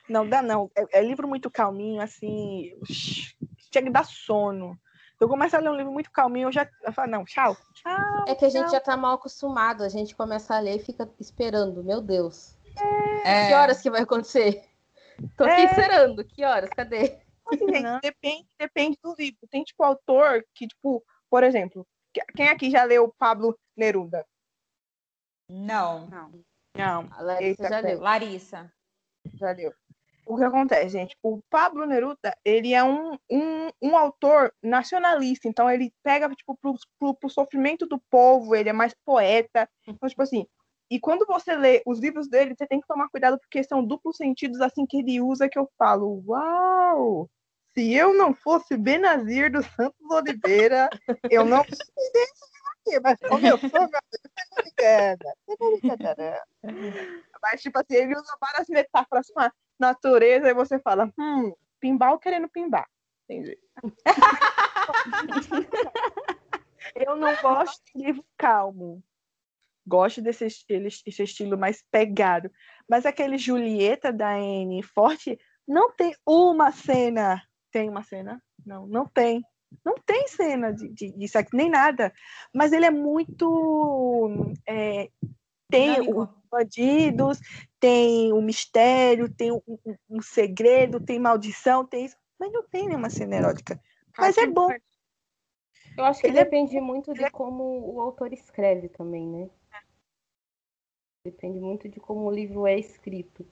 Não 0.10 0.28
dá, 0.28 0.42
não. 0.42 0.70
É, 0.76 1.00
é 1.00 1.02
livro 1.04 1.28
muito 1.28 1.50
calminho, 1.50 2.02
assim. 2.02 2.78
Chega 3.74 3.90
dar 3.92 4.06
sono. 4.06 4.78
Eu 5.20 5.30
começo 5.30 5.56
a 5.56 5.60
ler 5.60 5.70
um 5.70 5.76
livro 5.76 5.92
muito 5.94 6.12
calminho, 6.12 6.50
eu 6.50 6.52
já 6.52 6.70
eu 6.84 6.92
falo, 6.92 7.10
não, 7.12 7.24
tchau. 7.26 7.56
Tchau. 7.74 8.26
É 8.28 8.36
que 8.36 8.44
a 8.46 8.50
gente 8.50 8.70
já 8.70 8.82
tá 8.82 8.98
mal 8.98 9.16
acostumado, 9.16 9.82
a 9.84 9.90
gente 9.90 10.14
começa 10.16 10.56
a 10.56 10.60
ler 10.60 10.76
e 10.76 10.84
fica 10.84 11.10
esperando, 11.20 11.84
meu 11.84 12.02
Deus. 12.02 12.58
É. 13.24 13.48
Que 13.48 13.54
horas 13.54 13.82
que 13.82 13.90
vai 13.90 14.02
acontecer? 14.02 14.64
Tô 15.38 15.46
aqui 15.46 15.62
É. 15.62 15.64
esperando, 15.66 16.26
que 16.26 16.44
horas? 16.44 16.70
Cadê? 16.72 17.18
Assim, 17.48 17.66
gente, 17.66 17.82
Não. 17.82 18.00
depende, 18.02 18.48
depende 18.60 19.00
do 19.02 19.16
livro. 19.18 19.40
Tem, 19.50 19.64
tipo, 19.64 19.82
autor 19.84 20.46
que, 20.54 20.68
tipo, 20.68 21.02
por 21.30 21.44
exemplo, 21.44 21.88
que- 22.14 22.26
quem 22.36 22.50
aqui 22.50 22.70
já 22.70 22.84
leu 22.84 23.14
Pablo 23.18 23.58
Neruda? 23.78 24.26
Não. 25.50 26.08
Não. 26.76 27.08
A 27.12 27.22
Larissa 27.22 27.64
Eita, 27.64 27.70
já 27.70 27.80
leu. 27.80 28.00
Larissa. 28.02 28.74
Já 29.36 29.52
leu. 29.52 29.74
O 30.26 30.38
que 30.38 30.44
acontece, 30.44 30.90
gente? 30.90 31.16
O 31.22 31.40
Pablo 31.50 31.86
Neruda, 31.86 32.36
ele 32.44 32.74
é 32.74 32.84
um, 32.84 33.14
um, 33.30 33.70
um 33.82 33.96
autor 33.96 34.52
nacionalista, 34.62 35.48
então 35.48 35.70
ele 35.70 35.94
pega, 36.04 36.28
tipo, 36.30 36.58
pro, 36.58 36.74
pro, 37.00 37.14
pro 37.14 37.30
sofrimento 37.30 37.86
do 37.86 38.00
povo, 38.10 38.56
ele 38.56 38.70
é 38.70 38.74
mais 38.74 38.96
poeta. 39.06 39.70
Então, 39.88 40.10
tipo 40.10 40.22
assim, 40.24 40.48
e 40.90 41.00
quando 41.00 41.26
você 41.26 41.56
lê 41.56 41.82
os 41.86 42.00
livros 42.00 42.28
dele, 42.28 42.56
você 42.56 42.66
tem 42.66 42.82
que 42.82 42.88
tomar 42.88 43.10
cuidado, 43.10 43.40
porque 43.40 43.64
são 43.64 43.86
duplos 43.86 44.18
sentidos, 44.18 44.62
assim, 44.62 44.86
que 44.86 44.98
ele 44.98 45.22
usa, 45.22 45.50
que 45.50 45.60
eu 45.60 45.70
falo, 45.78 46.24
uau! 46.28 47.30
Se 47.74 47.94
eu 47.94 48.14
não 48.14 48.34
fosse 48.34 48.78
Benazir 48.78 49.52
dos 49.52 49.66
Santos 49.76 50.10
Oliveira, 50.10 50.90
eu 51.30 51.44
não 51.44 51.60
aqui, 52.86 53.00
mas 53.02 53.18
como 53.28 53.46
eu 53.46 53.58
sou, 53.58 53.70
meu 53.70 53.90
Deus, 53.90 54.22
você 54.64 55.18
você. 55.18 56.40
Mas, 57.42 57.62
tipo 57.62 57.78
assim, 57.80 57.96
ele 57.96 58.16
usa 58.16 58.38
várias 58.40 58.68
metáforas 58.68 59.28
com 59.30 59.40
a 59.40 59.52
natureza, 59.80 60.50
e 60.50 60.54
você 60.54 60.78
fala, 60.80 61.12
hum, 61.18 61.54
pimbal 61.80 62.20
querendo 62.20 62.50
pimbar. 62.50 62.88
Entendi. 63.24 63.58
Eu 66.96 67.16
não 67.16 67.36
gosto 67.42 67.82
de 67.94 68.06
livro 68.06 68.26
calmo. 68.38 69.04
Gosto 69.88 70.22
desse 70.22 70.46
estilo, 70.46 70.88
esse 70.88 71.24
estilo 71.24 71.58
mais 71.58 71.84
pegado. 71.92 72.50
Mas 72.90 73.06
aquele 73.06 73.38
Julieta 73.38 74.12
da 74.12 74.36
Anne 74.36 74.82
Forte 74.82 75.38
não 75.68 75.92
tem 75.92 76.16
uma 76.26 76.72
cena. 76.72 77.42
Tem 77.72 77.90
uma 77.90 78.04
cena? 78.04 78.42
Não, 78.66 78.88
não 78.88 79.06
tem. 79.06 79.44
Não 79.84 79.96
tem 79.96 80.28
cena 80.28 80.72
de, 80.72 80.88
de, 80.90 81.12
de 81.12 81.28
sexo, 81.28 81.56
nem 81.56 81.70
nada. 81.70 82.14
Mas 82.54 82.72
ele 82.72 82.86
é 82.86 82.92
muito. 82.92 84.54
é, 84.66 85.10
tem 85.70 86.00
os 86.02 86.28
bandidos, 86.50 87.40
tem 87.80 88.32
o 88.32 88.42
mistério, 88.42 89.30
tem 89.30 89.52
um, 89.52 89.62
um- 89.68 89.96
um 90.10 90.22
segredo, 90.22 91.00
tem 91.00 91.20
maldição, 91.20 91.86
tem 91.86 92.06
isso. 92.06 92.16
Mas 92.40 92.52
não 92.52 92.64
tem 92.64 92.88
nenhuma 92.88 93.10
cena 93.10 93.36
erótica. 93.36 93.82
Mas 94.18 94.38
é 94.38 94.48
bom. 94.48 94.70
Eu 95.98 96.04
acho 96.04 96.22
que 96.22 96.28
Ele 96.28 96.40
é- 96.40 96.44
depende 96.44 96.80
muito 96.80 97.14
de 97.14 97.24
é- 97.24 97.30
como 97.30 97.64
o 97.94 98.02
autor 98.02 98.34
escreve 98.34 98.90
também, 98.90 99.26
né? 99.28 99.50
Depende 101.26 101.60
muito 101.60 101.90
de 101.90 102.00
como 102.00 102.26
o 102.26 102.32
livro 102.32 102.68
é 102.68 102.78
escrito. 102.78 103.46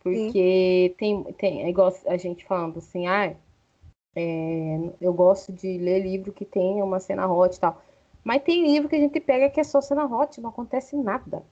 Porque 0.00 0.94
tem, 0.96 1.22
tem, 1.34 1.62
é 1.64 1.68
igual 1.68 1.92
a 2.06 2.16
gente 2.16 2.44
falando 2.46 2.78
assim, 2.78 3.06
ah, 3.06 3.36
é, 4.16 4.76
eu 5.00 5.12
gosto 5.12 5.52
de 5.52 5.76
ler 5.76 6.00
livro 6.00 6.32
que 6.32 6.44
tem 6.44 6.82
uma 6.82 7.00
cena 7.00 7.30
hot 7.30 7.56
e 7.56 7.60
tal. 7.60 7.82
Mas 8.24 8.42
tem 8.42 8.66
livro 8.66 8.88
que 8.88 8.96
a 8.96 9.00
gente 9.00 9.20
pega 9.20 9.50
que 9.50 9.60
é 9.60 9.64
só 9.64 9.80
cena 9.80 10.06
hot, 10.06 10.40
não 10.40 10.50
acontece 10.50 10.96
nada. 10.96 11.44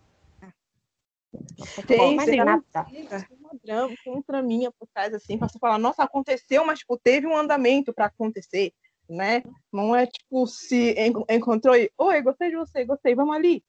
Não 1.59 1.65
acontece 1.67 1.87
Tem, 2.01 2.17
mais 2.17 2.31
tem. 2.31 2.45
nada. 2.45 2.65
Tem 2.91 3.37
uma 3.39 3.51
drama, 3.63 3.95
tem 4.05 4.13
um 4.13 4.23
traminha 4.23 4.71
por 4.73 4.89
trás, 4.93 5.13
assim, 5.15 5.39
pra 5.39 5.49
você 5.49 5.59
falar, 5.59 5.79
nossa, 5.79 6.03
aconteceu, 6.03 6.65
mas, 6.65 6.81
tipo, 6.81 6.99
teve 6.99 7.27
um 7.27 7.37
andamento 7.37 7.93
pra 7.95 8.07
acontecer, 8.07 8.73
né? 9.09 9.43
Não 9.73 9.95
é, 9.95 10.07
tipo, 10.07 10.47
se 10.47 10.93
en- 10.93 11.25
encontrou 11.31 11.77
e, 11.77 11.91
oi, 11.99 12.23
gostei 12.23 12.51
de 12.51 12.57
você, 12.57 12.85
gostei, 12.85 13.15
vamos 13.15 13.35
ali. 13.37 13.63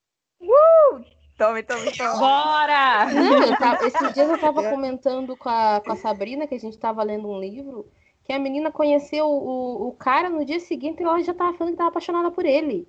Tome, 1.38 1.62
tome, 1.64 1.92
tome. 1.92 2.20
Bora! 2.20 3.06
Não, 3.14 3.78
esses 3.82 4.14
dias 4.14 4.28
eu 4.30 4.40
tava 4.40 4.64
comentando 4.70 5.38
com 5.38 5.50
a, 5.50 5.80
com 5.86 5.92
a 5.92 5.96
Sabrina 5.96 6.48
que 6.48 6.56
a 6.56 6.60
gente 6.60 6.78
tava 6.80 7.04
lendo 7.04 7.28
um 7.28 7.40
livro 7.40 7.88
que 8.24 8.34
a 8.34 8.40
menina 8.40 8.72
conheceu 8.72 9.26
o, 9.28 9.88
o 9.88 9.92
cara 9.94 10.30
no 10.30 10.44
dia 10.44 10.60
seguinte 10.60 11.00
e 11.00 11.04
ela 11.04 11.22
já 11.24 11.34
tava 11.34 11.56
falando 11.56 11.74
que 11.74 11.78
tava 11.78 11.90
apaixonada 11.90 12.32
por 12.32 12.46
ele. 12.46 12.88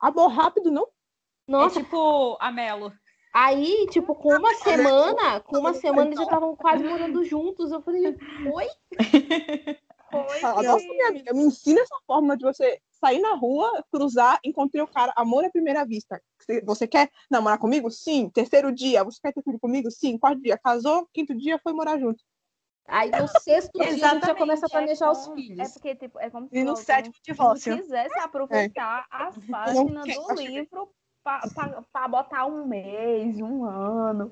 Amor 0.00 0.28
rápido, 0.28 0.70
não? 0.70 0.86
Nossa, 1.46 1.80
É 1.80 1.82
tipo 1.82 2.36
a 2.40 2.50
Melo. 2.50 2.92
Aí, 3.34 3.86
tipo, 3.90 4.14
com 4.14 4.32
uma 4.34 4.54
semana, 4.54 5.40
com 5.40 5.58
uma 5.58 5.74
semana 5.74 6.06
eles 6.06 6.16
já 6.18 6.22
estavam 6.24 6.54
quase 6.56 6.84
morando 6.84 7.24
juntos. 7.24 7.72
Eu 7.72 7.82
falei, 7.82 8.16
oi? 8.52 8.66
Fala, 10.40 10.62
nossa, 10.62 10.86
minha 10.86 11.08
amiga, 11.08 11.34
me 11.34 11.42
ensina 11.42 11.80
essa 11.80 11.96
forma 12.06 12.36
de 12.36 12.44
você 12.44 12.80
sair 13.00 13.18
na 13.18 13.34
rua, 13.34 13.84
cruzar, 13.90 14.38
encontrei 14.44 14.80
o 14.80 14.86
cara, 14.86 15.12
amor 15.16 15.44
à 15.44 15.50
primeira 15.50 15.84
vista. 15.84 16.22
Você- 16.64 16.86
quer 16.86 17.10
namorar 17.28 17.58
comigo? 17.58 17.90
Sim. 17.90 18.30
Terceiro 18.30 18.72
dia, 18.72 19.02
você 19.02 19.18
quer 19.20 19.32
ter 19.32 19.42
filho 19.42 19.58
comigo? 19.58 19.90
Sim. 19.90 20.16
Quarto 20.16 20.40
dia, 20.40 20.56
casou, 20.56 21.08
quinto 21.12 21.34
dia 21.34 21.58
foi 21.58 21.72
morar 21.72 21.98
junto. 21.98 22.22
Aí 22.86 23.10
no 23.10 23.26
sexto 23.40 23.72
dia 23.72 23.88
a 23.88 23.90
gente 23.90 24.00
já 24.00 24.10
Exatamente, 24.12 24.38
começa 24.38 24.66
a 24.66 24.68
planejar 24.68 25.10
os 25.10 25.24
como- 25.24 25.34
filhos. 25.36 25.58
É 25.58 25.72
porque, 25.72 25.94
tipo, 25.96 26.20
é 26.20 26.30
como 26.30 26.48
se 26.48 26.56
E 26.56 26.62
no 26.62 26.76
sétimo 26.76 27.14
divórcio. 27.22 27.76
quisesse 27.76 28.18
aproveitar 28.20 29.06
as 29.10 29.36
páginas 29.50 30.04
do 30.14 30.34
livro 30.34 30.90
para 31.24 32.08
botar 32.08 32.46
um 32.46 32.66
mês, 32.66 33.40
um 33.40 33.64
ano. 33.64 34.30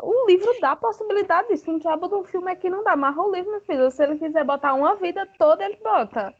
o 0.00 0.26
livro 0.26 0.54
dá 0.60 0.72
a 0.72 0.76
possibilidade 0.76 1.48
disso. 1.48 1.70
Um 1.70 1.78
diabo 1.78 2.06
do 2.08 2.22
filme 2.24 2.50
aqui 2.52 2.68
não 2.68 2.84
dá. 2.84 2.94
Mas 2.94 3.16
o 3.16 3.30
livro, 3.32 3.50
meu 3.50 3.60
filho, 3.62 3.90
se 3.90 4.02
ele 4.02 4.18
quiser 4.18 4.44
botar 4.44 4.74
uma 4.74 4.94
vida 4.96 5.26
toda, 5.38 5.64
ele 5.64 5.76
bota. 5.82 6.34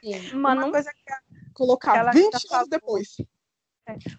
Sim. 0.00 0.12
Mas 0.12 0.32
Uma 0.32 0.54
não 0.54 0.70
coisa 0.70 0.90
que 0.92 1.12
a, 1.12 1.18
Colocar 1.54 1.96
Ela 1.96 2.12
20 2.12 2.22
já 2.22 2.28
anos 2.28 2.42
falou. 2.48 2.68
depois. 2.68 3.08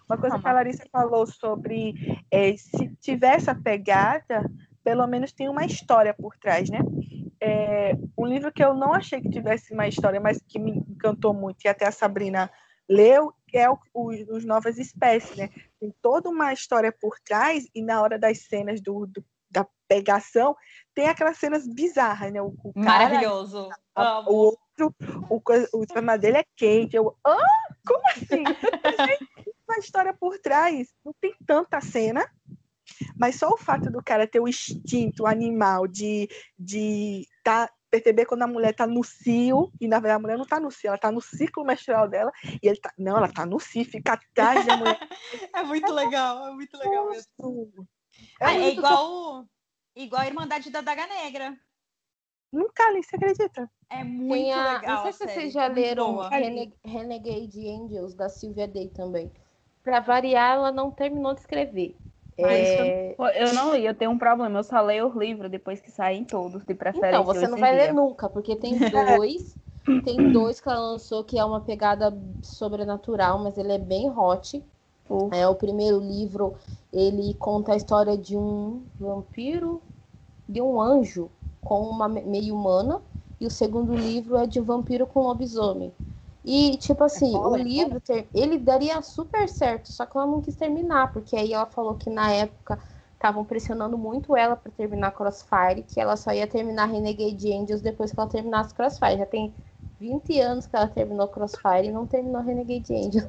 uma 0.08 0.18
coisa 0.18 0.36
Não, 0.36 0.42
que 0.42 0.48
a 0.48 0.52
Larissa 0.52 0.84
falou 0.90 1.26
sobre 1.26 1.94
é, 2.30 2.56
se 2.56 2.88
tiver 2.96 3.36
essa 3.36 3.54
pegada, 3.54 4.42
pelo 4.82 5.06
menos 5.06 5.32
tem 5.32 5.48
uma 5.48 5.64
história 5.64 6.12
por 6.12 6.36
trás, 6.36 6.68
né? 6.68 6.80
É, 7.40 7.92
um 8.18 8.26
livro 8.26 8.50
que 8.52 8.64
eu 8.64 8.74
não 8.74 8.92
achei 8.92 9.20
que 9.20 9.30
tivesse 9.30 9.72
uma 9.72 9.86
história, 9.86 10.20
mas 10.20 10.42
que 10.48 10.58
me 10.58 10.72
encantou 10.72 11.32
muito, 11.32 11.64
e 11.64 11.68
até 11.68 11.86
a 11.86 11.92
Sabrina 11.92 12.50
leu, 12.88 13.32
é 13.56 13.70
o, 13.70 13.78
o- 13.94 14.10
os 14.36 14.44
Novas 14.44 14.78
Espécies, 14.78 15.36
né? 15.36 15.48
Tem 15.80 15.94
toda 16.02 16.28
uma 16.28 16.52
história 16.52 16.92
por 16.92 17.18
trás, 17.20 17.66
e 17.74 17.80
na 17.82 18.02
hora 18.02 18.18
das 18.18 18.38
cenas 18.42 18.80
do, 18.80 19.06
do- 19.06 19.24
da 19.50 19.66
pegação, 19.88 20.54
tem 20.94 21.08
aquelas 21.08 21.38
cenas 21.38 21.66
bizarras, 21.66 22.30
né? 22.32 22.42
O, 22.42 22.54
o 22.62 22.72
cara, 22.74 23.04
Maravilhoso. 23.04 23.70
a- 23.94 24.20
o 24.28 24.34
outro, 24.34 24.94
o, 25.30 25.40
o 25.78 25.82
esperma 25.82 26.18
dele 26.18 26.38
é 26.38 26.44
quente. 26.56 26.94
Eu, 26.96 27.16
ah, 27.24 27.38
como 27.86 28.02
assim? 28.10 28.44
Uma 29.68 29.78
história 29.78 30.12
por 30.14 30.38
trás. 30.38 30.88
Não 31.04 31.12
tem 31.20 31.34
tanta 31.46 31.80
cena, 31.80 32.26
mas 33.18 33.36
só 33.36 33.50
o 33.50 33.56
fato 33.58 33.90
do 33.90 34.02
cara 34.02 34.26
ter 34.26 34.40
o 34.40 34.48
instinto 34.48 35.26
animal 35.26 35.86
de, 35.86 36.28
de 36.58 37.26
tá, 37.44 37.70
perceber 37.90 38.26
quando 38.26 38.42
a 38.42 38.46
mulher 38.46 38.74
tá 38.74 38.86
no 38.86 39.02
cio, 39.02 39.72
e 39.80 39.88
na 39.88 39.96
verdade 39.98 40.16
a 40.18 40.22
mulher 40.22 40.38
não 40.38 40.46
tá 40.46 40.60
no 40.60 40.70
cio, 40.70 40.88
ela 40.88 40.98
tá 40.98 41.10
no 41.10 41.20
ciclo 41.20 41.64
menstrual 41.64 42.08
dela, 42.08 42.30
e 42.62 42.68
ele 42.68 42.78
tá. 42.80 42.92
Não, 42.98 43.16
ela 43.16 43.32
tá 43.32 43.44
no 43.46 43.58
cio, 43.58 43.84
fica 43.84 44.12
atrás 44.14 44.64
da 44.66 44.76
mulher. 44.76 44.98
É 45.54 45.62
muito 45.62 45.92
legal, 45.92 46.48
é 46.48 46.52
muito 46.52 46.76
legal 46.76 47.10
mesmo. 47.10 47.88
É 48.40 48.44
Ah, 48.46 48.54
É, 48.54 48.68
eu 48.68 48.72
igual, 48.72 49.46
igual 49.96 50.22
a 50.22 50.26
Irmandade 50.26 50.70
da 50.70 50.80
Daga 50.80 51.06
Negra. 51.06 51.56
Nunca 52.52 52.90
li, 52.90 53.02
você 53.02 53.16
acredita? 53.16 53.70
É 53.90 54.02
muito 54.04 54.32
Tem 54.44 54.52
a- 54.52 54.72
legal. 54.74 54.94
não 54.96 55.02
sei 55.02 55.12
se 55.12 55.34
vocês 55.34 55.52
já 55.52 55.64
muito 55.68 55.76
leram 55.80 56.12
boa. 56.14 56.28
Rene- 56.30 56.74
Renegade 56.84 57.68
Angels, 57.68 58.14
da 58.14 58.28
Sylvia 58.28 58.66
Day 58.68 58.88
também. 58.88 59.30
Pra 59.82 60.00
variar, 60.00 60.54
ela 60.56 60.72
não 60.72 60.90
terminou 60.90 61.34
de 61.34 61.40
escrever. 61.40 61.94
É, 62.38 62.94
Pô, 63.16 63.26
Eu 63.28 63.52
não 63.52 63.74
li, 63.74 63.84
eu 63.84 63.94
tenho 63.94 64.10
um 64.12 64.18
problema. 64.18 64.58
Eu 64.58 64.64
só 64.64 64.80
leio 64.80 65.08
os 65.08 65.16
livros 65.16 65.50
depois 65.50 65.80
que 65.80 65.90
saem 65.90 66.24
todos, 66.24 66.64
de 66.64 66.74
preferência. 66.74 67.08
Então, 67.08 67.24
você 67.24 67.48
não 67.48 67.58
vai 67.58 67.74
dia. 67.74 67.76
ler 67.76 67.92
nunca, 67.92 68.28
porque 68.28 68.56
tem 68.56 68.78
dois. 68.88 69.56
tem 70.02 70.30
dois 70.30 70.60
que 70.60 70.68
ela 70.68 70.80
lançou 70.80 71.24
que 71.24 71.38
é 71.38 71.44
uma 71.44 71.60
pegada 71.60 72.12
sobrenatural, 72.42 73.38
mas 73.38 73.56
ele 73.58 73.72
é 73.72 73.78
bem 73.78 74.10
hot. 74.10 74.62
Pô. 75.04 75.30
É, 75.32 75.46
o 75.48 75.54
primeiro 75.56 76.00
livro, 76.00 76.56
ele 76.92 77.34
conta 77.34 77.72
a 77.72 77.76
história 77.76 78.16
de 78.18 78.36
um 78.36 78.86
vampiro, 78.98 79.82
de 80.48 80.62
um 80.62 80.80
anjo 80.80 81.30
com 81.62 81.82
uma 81.88 82.08
me- 82.08 82.22
meio 82.24 82.54
humana, 82.56 83.02
e 83.40 83.46
o 83.46 83.50
segundo 83.50 83.94
livro 83.96 84.36
é 84.38 84.46
de 84.46 84.60
um 84.60 84.64
vampiro 84.64 85.06
com 85.06 85.20
lobisomem. 85.22 85.94
E, 86.44 86.76
tipo 86.78 87.04
assim, 87.04 87.40
foda, 87.40 87.48
o 87.48 87.56
é 87.58 87.62
livro, 87.62 88.00
ter- 88.00 88.28
ele 88.34 88.58
daria 88.58 89.00
super 89.02 89.48
certo, 89.48 89.88
só 89.88 90.06
que 90.06 90.16
ela 90.16 90.26
não 90.26 90.40
quis 90.40 90.56
terminar, 90.56 91.12
porque 91.12 91.36
aí 91.36 91.52
ela 91.52 91.66
falou 91.66 91.94
que 91.96 92.08
na 92.10 92.30
época 92.32 92.78
estavam 93.14 93.44
pressionando 93.44 93.98
muito 93.98 94.36
ela 94.36 94.56
para 94.56 94.70
terminar 94.72 95.12
Crossfire, 95.12 95.82
que 95.82 96.00
ela 96.00 96.16
só 96.16 96.32
ia 96.32 96.46
terminar 96.46 96.86
Renegade 96.86 97.52
Angels 97.52 97.82
depois 97.82 98.12
que 98.12 98.20
ela 98.20 98.28
terminasse 98.28 98.74
Crossfire. 98.74 99.18
Já 99.18 99.26
tem 99.26 99.54
20 99.98 100.40
anos 100.40 100.66
que 100.66 100.76
ela 100.76 100.88
terminou 100.88 101.28
Crossfire 101.28 101.88
e 101.88 101.92
não 101.92 102.06
terminou 102.06 102.42
Renegade 102.42 102.94
Angels. 102.94 103.28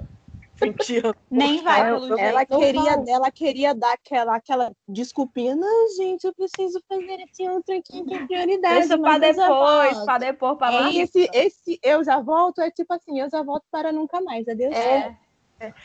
20 0.60 0.98
anos. 0.98 1.16
Nem 1.30 1.64
vai, 1.64 1.84
pelo 1.86 2.20
Ela 2.20 2.40
jeito. 2.40 2.60
queria, 2.60 3.04
ela 3.08 3.32
queria 3.32 3.76
dar 3.76 3.94
aquela, 3.94 4.36
aquela 4.36 4.72
desculpinha. 4.88 5.56
Não, 5.56 5.88
gente, 5.98 6.26
eu 6.26 6.34
preciso 6.34 6.82
fazer 6.88 7.20
esse 7.22 7.48
outro 7.50 7.76
aqui 7.76 8.04
é 8.14 8.26
prioridade. 8.26 8.80
Deixa 8.80 8.98
pra 8.98 9.18
depois, 9.18 9.94
volto." 9.94 10.06
pra 10.06 10.18
depois, 10.18 10.58
pra 10.58 10.72
mais. 10.72 10.96
esse, 10.96 11.30
esse 11.34 11.80
eu 11.84 12.04
já 12.04 12.20
volto 12.20 12.62
é 12.62 12.70
tipo 12.70 12.94
assim, 12.94 13.20
eu 13.20 13.30
já 13.30 13.42
volto 13.44 13.66
para 13.72 13.92
nunca 13.92 14.22
mais. 14.22 14.48
Adeus. 14.48 14.76
É. 14.76 15.16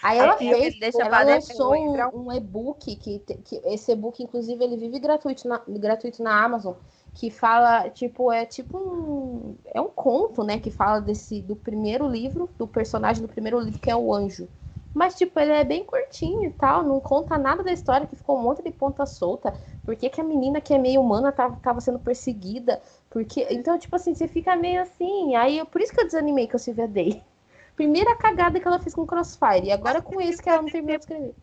Aí 0.02 0.18
ela 0.18 0.36
Aí 0.38 0.38
fez, 0.38 0.78
deixa 0.78 1.02
ela 1.02 1.24
lançou 1.24 1.74
um, 1.74 2.26
um 2.26 2.32
e-book, 2.32 2.94
que, 2.94 3.18
que 3.18 3.60
esse 3.64 3.90
e-book, 3.90 4.22
inclusive, 4.22 4.62
ele 4.62 4.76
vive 4.76 5.00
gratuito 5.00 5.48
na, 5.48 5.60
gratuito 5.66 6.22
na 6.22 6.44
Amazon, 6.44 6.74
que 7.14 7.30
fala, 7.30 7.88
tipo, 7.90 8.32
é 8.32 8.44
tipo 8.44 8.76
um. 8.76 9.56
É 9.72 9.80
um 9.80 9.88
conto, 9.88 10.42
né? 10.44 10.58
Que 10.58 10.70
fala 10.70 11.00
desse 11.00 11.40
do 11.42 11.56
primeiro 11.56 12.08
livro, 12.08 12.50
do 12.58 12.66
personagem 12.66 13.22
do 13.22 13.28
primeiro 13.28 13.58
livro, 13.60 13.80
que 13.80 13.90
é 13.90 13.96
o 13.96 14.12
anjo. 14.12 14.48
Mas, 14.92 15.16
tipo, 15.16 15.38
ele 15.40 15.52
é 15.52 15.64
bem 15.64 15.84
curtinho 15.84 16.44
e 16.44 16.50
tal, 16.50 16.82
não 16.84 17.00
conta 17.00 17.36
nada 17.36 17.64
da 17.64 17.72
história, 17.72 18.06
que 18.06 18.14
ficou 18.16 18.38
um 18.38 18.42
monte 18.42 18.62
de 18.62 18.70
ponta 18.70 19.04
solta. 19.06 19.52
Por 19.84 19.96
que, 19.96 20.08
que 20.08 20.20
a 20.20 20.24
menina 20.24 20.60
que 20.60 20.72
é 20.72 20.78
meio 20.78 21.00
humana 21.00 21.32
tava, 21.32 21.56
tava 21.56 21.80
sendo 21.80 21.98
perseguida? 21.98 22.80
Porque, 23.10 23.46
então, 23.50 23.76
tipo 23.78 23.94
assim, 23.96 24.14
você 24.14 24.28
fica 24.28 24.54
meio 24.56 24.82
assim. 24.82 25.34
Aí, 25.36 25.58
eu- 25.58 25.66
por 25.66 25.80
isso 25.80 25.92
que 25.92 26.00
eu 26.00 26.06
desanimei 26.06 26.46
com 26.48 26.56
a 26.56 26.60
Silvia 26.60 26.86
Day. 26.88 27.22
Primeira 27.76 28.14
cagada 28.16 28.60
que 28.60 28.66
ela 28.68 28.78
fez 28.78 28.94
com 28.94 29.06
Crossfire. 29.06 29.66
E 29.66 29.72
agora 29.72 30.00
com 30.00 30.20
esse 30.20 30.40
que 30.42 30.48
ela 30.48 30.62
não 30.62 30.70
terminou 30.70 30.96
de 30.98 31.02
escrever. 31.04 31.34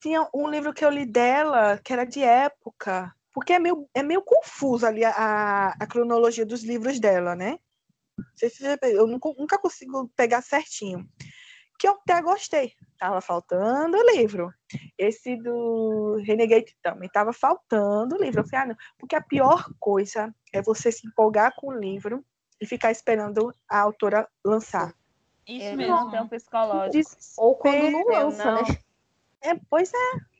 Tinha 0.00 0.28
um 0.34 0.48
livro 0.50 0.74
que 0.74 0.84
eu 0.84 0.90
li 0.90 1.06
dela, 1.06 1.78
que 1.78 1.92
era 1.94 2.04
de 2.04 2.22
época, 2.22 3.14
porque 3.32 3.54
é 3.54 3.58
meio, 3.58 3.88
é 3.94 4.02
meio 4.02 4.22
confuso 4.22 4.86
ali 4.86 5.04
a, 5.04 5.10
a, 5.10 5.68
a 5.80 5.86
cronologia 5.86 6.44
dos 6.44 6.62
livros 6.62 7.00
dela, 7.00 7.34
né? 7.34 7.58
Eu 8.82 9.06
nunca, 9.06 9.30
nunca 9.38 9.58
consigo 9.58 10.10
pegar 10.16 10.42
certinho. 10.42 11.08
Que 11.78 11.88
eu 11.88 11.92
até 11.92 12.20
gostei. 12.22 12.72
Tava 12.98 13.20
faltando 13.20 13.96
o 13.96 14.10
livro. 14.10 14.52
Esse 14.96 15.36
do 15.36 16.22
Renegade 16.24 16.76
também 16.82 17.08
tava 17.08 17.32
faltando 17.32 18.14
o 18.14 18.22
livro. 18.22 18.40
Eu 18.40 18.46
falei, 18.46 18.64
ah, 18.64 18.68
não. 18.68 18.76
Porque 18.98 19.16
a 19.16 19.22
pior 19.22 19.66
coisa 19.80 20.32
é 20.52 20.62
você 20.62 20.92
se 20.92 21.06
empolgar 21.06 21.54
com 21.56 21.68
o 21.68 21.76
livro 21.78 22.24
e 22.60 22.66
ficar 22.66 22.92
esperando 22.92 23.52
a 23.68 23.80
autora 23.80 24.28
lançar. 24.44 24.94
Isso 25.48 25.66
Eu 25.66 25.76
mesmo. 25.76 25.96
não 25.96 26.10
tenho 26.10 26.28
psicológico. 26.28 27.10
Ou 27.38 27.56
quando 27.56 27.90
não 27.90 28.06
lança, 28.06 28.44
não. 28.44 28.62
né? 28.62 28.78
É, 29.42 29.54
pois 29.68 29.92
é. 29.92 30.31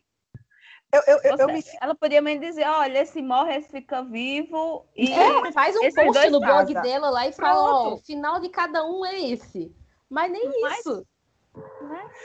Eu, 0.92 1.00
eu, 1.06 1.20
eu, 1.24 1.36
eu 1.38 1.46
me 1.46 1.62
Ela 1.80 1.94
podia 1.94 2.20
me 2.20 2.38
dizer, 2.38 2.66
olha, 2.66 2.98
esse 3.00 3.22
morre, 3.22 3.56
esse 3.56 3.70
fica 3.70 4.02
vivo. 4.04 4.86
E 4.94 5.10
É, 5.10 5.50
faz 5.52 5.74
um 5.74 5.80
post 5.80 6.30
no 6.30 6.38
blog 6.40 6.74
casa. 6.74 6.86
dela 6.86 7.08
lá 7.08 7.26
e 7.26 7.32
fala, 7.32 7.62
ó, 7.62 7.94
o 7.94 7.96
final 7.98 8.38
de 8.38 8.50
cada 8.50 8.84
um 8.84 9.04
é 9.04 9.18
esse. 9.20 9.74
Mas 10.10 10.30
nem 10.30 10.60
Mas- 10.60 10.80
isso. 10.80 11.06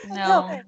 Não. 0.10 0.50
é. 0.50 0.66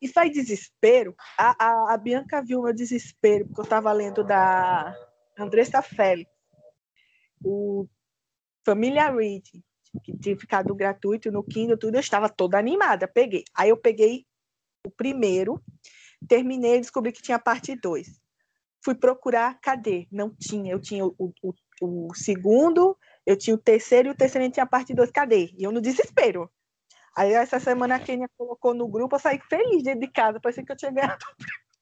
E 0.00 0.08
faz 0.08 0.32
desespero. 0.32 1.14
A, 1.36 1.54
a, 1.64 1.94
a 1.94 1.96
Bianca 1.98 2.42
viu 2.42 2.62
meu 2.62 2.72
desespero, 2.72 3.46
porque 3.46 3.60
eu 3.60 3.64
estava 3.64 3.92
lendo 3.92 4.24
da 4.24 4.92
Andressa 5.38 5.80
Félix, 5.82 6.30
o 7.44 7.86
Família 8.64 9.10
Read, 9.10 9.44
que 10.02 10.16
tinha 10.18 10.36
ficado 10.36 10.74
gratuito 10.74 11.30
no 11.30 11.44
Kindle, 11.44 11.78
tudo. 11.78 11.94
Eu 11.94 12.00
estava 12.00 12.28
toda 12.28 12.58
animada, 12.58 13.06
peguei. 13.06 13.44
Aí 13.54 13.68
eu 13.68 13.76
peguei 13.76 14.26
o 14.84 14.90
primeiro, 14.90 15.62
terminei 16.26 16.76
e 16.76 16.80
descobri 16.80 17.12
que 17.12 17.22
tinha 17.22 17.38
parte 17.38 17.76
2. 17.76 18.20
Fui 18.84 18.94
procurar, 18.94 19.58
cadê? 19.60 20.06
Não 20.10 20.34
tinha. 20.34 20.72
Eu 20.72 20.80
tinha 20.80 21.04
o, 21.04 21.14
o, 21.18 21.54
o 21.82 22.14
segundo, 22.14 22.96
eu 23.26 23.36
tinha 23.36 23.54
o 23.54 23.58
terceiro 23.58 24.08
e 24.08 24.12
o 24.12 24.16
terceiro 24.16 24.50
tinha 24.50 24.64
a 24.64 24.68
parte 24.68 24.94
2. 24.94 25.10
Cadê? 25.10 25.52
E 25.56 25.64
eu 25.64 25.72
no 25.72 25.80
desespero. 25.80 26.50
Aí 27.16 27.32
essa 27.32 27.58
semana 27.58 27.96
a 27.96 27.98
Kenia 27.98 28.28
colocou 28.36 28.72
no 28.72 28.86
grupo, 28.86 29.16
eu 29.16 29.20
saí 29.20 29.40
feliz 29.50 29.82
dentro 29.82 30.00
de 30.00 30.08
casa, 30.08 30.38
parecia 30.40 30.64
que 30.64 30.70
eu 30.70 30.76
tinha 30.76 30.92
ganhado 30.92 31.24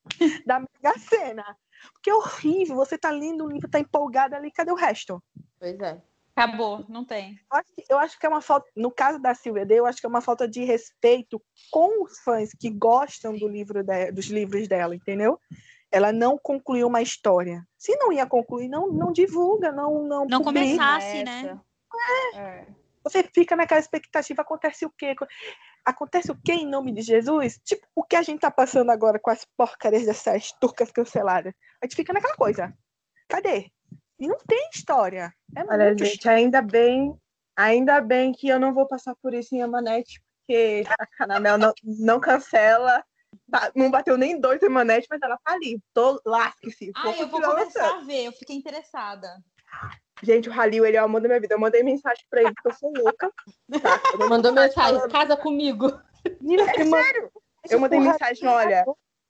da 0.46 0.60
Mega 0.60 0.98
Sena. 0.98 1.56
Porque 1.92 2.08
é 2.08 2.14
horrível, 2.14 2.74
você 2.74 2.96
tá 2.96 3.10
lendo 3.10 3.44
um 3.44 3.48
livro, 3.48 3.68
tá 3.68 3.78
empolgado 3.78 4.34
ali, 4.34 4.50
cadê 4.50 4.72
o 4.72 4.76
resto? 4.76 5.22
Pois 5.58 5.78
é. 5.80 6.00
Acabou, 6.36 6.84
não 6.86 7.02
tem. 7.02 7.40
Eu 7.50 7.58
acho, 7.58 7.72
que, 7.74 7.84
eu 7.88 7.98
acho 7.98 8.18
que 8.20 8.26
é 8.26 8.28
uma 8.28 8.42
falta, 8.42 8.68
no 8.76 8.90
caso 8.90 9.18
da 9.18 9.34
Silvia 9.34 9.64
D, 9.64 9.76
eu 9.78 9.86
acho 9.86 9.98
que 9.98 10.06
é 10.06 10.08
uma 10.08 10.20
falta 10.20 10.46
de 10.46 10.62
respeito 10.64 11.42
com 11.70 12.04
os 12.04 12.18
fãs 12.20 12.50
que 12.52 12.68
gostam 12.68 13.34
do 13.34 13.48
livro 13.48 13.82
de- 13.82 14.12
dos 14.12 14.26
livros 14.26 14.68
dela, 14.68 14.94
entendeu? 14.94 15.40
Ela 15.90 16.12
não 16.12 16.36
concluiu 16.36 16.88
uma 16.88 17.00
história. 17.00 17.66
Se 17.78 17.96
não 17.96 18.12
ia 18.12 18.26
concluir, 18.26 18.68
não, 18.68 18.92
não 18.92 19.12
divulga, 19.12 19.72
não 19.72 20.02
não, 20.02 20.26
Não 20.26 20.42
publica. 20.42 20.76
começasse, 20.76 21.24
né? 21.24 21.58
É. 22.34 22.66
Você 23.02 23.22
fica 23.22 23.56
naquela 23.56 23.80
expectativa, 23.80 24.42
acontece 24.42 24.84
o 24.84 24.90
quê? 24.90 25.14
Acontece 25.84 26.30
o 26.30 26.38
quê 26.44 26.52
em 26.52 26.66
nome 26.66 26.92
de 26.92 27.00
Jesus? 27.00 27.58
Tipo, 27.64 27.86
o 27.94 28.02
que 28.02 28.16
a 28.16 28.22
gente 28.22 28.40
tá 28.40 28.50
passando 28.50 28.90
agora 28.90 29.18
com 29.18 29.30
as 29.30 29.46
porcarias 29.56 30.04
dessas 30.04 30.52
turcas 30.60 30.90
canceladas? 30.90 31.54
A 31.80 31.86
gente 31.86 31.94
fica 31.96 32.12
naquela 32.12 32.34
coisa. 32.34 32.76
Cadê? 33.28 33.70
E 34.18 34.26
não 34.26 34.38
tem 34.46 34.68
história. 34.72 35.32
É 35.56 35.62
Olha, 35.64 35.86
muito 35.86 36.04
gente, 36.04 36.28
ainda 36.28 36.62
bem, 36.62 37.14
ainda 37.54 38.00
bem 38.00 38.32
que 38.32 38.48
eu 38.48 38.58
não 38.58 38.72
vou 38.72 38.86
passar 38.86 39.14
por 39.22 39.34
isso 39.34 39.54
em 39.54 39.62
Amanete, 39.62 40.20
porque 40.40 40.84
a 40.98 41.06
Canamel 41.06 41.58
não, 41.58 41.72
não 41.84 42.20
cancela. 42.20 43.04
Não 43.74 43.90
bateu 43.90 44.16
nem 44.16 44.40
dois 44.40 44.62
em 44.62 44.66
Amanete, 44.66 45.06
mas 45.10 45.20
ela 45.22 45.36
tá 45.44 45.52
ali. 45.52 45.78
Tô 45.92 46.20
lasque-se. 46.24 46.90
Ah, 46.96 47.10
eu 47.18 47.28
vou 47.28 47.40
começar 47.40 47.82
lançando. 47.82 48.02
a 48.02 48.04
ver, 48.04 48.24
eu 48.24 48.32
fiquei 48.32 48.56
interessada. 48.56 49.28
Gente, 50.22 50.48
o 50.48 50.52
Halil, 50.52 50.86
ele 50.86 50.96
é 50.96 51.02
o 51.02 51.04
amor 51.04 51.20
da 51.20 51.28
minha 51.28 51.40
vida. 51.40 51.54
Eu 51.54 51.60
mandei 51.60 51.82
mensagem 51.82 52.24
pra 52.30 52.40
ele, 52.40 52.54
porque 52.54 52.68
eu 52.68 52.74
sou 52.74 52.92
louca. 52.96 53.30
Tá? 53.82 54.00
Eu 54.18 54.28
Mandou 54.30 54.50
mensagem, 54.52 54.74
falando- 54.74 55.12
casa 55.12 55.36
comigo. 55.36 55.92
Menina, 56.40 56.62
É 56.70 56.84
sério? 56.84 57.30
Eu 57.68 57.78
mandei 57.80 58.00
mensagem, 58.00 58.48
olha, 58.48 58.84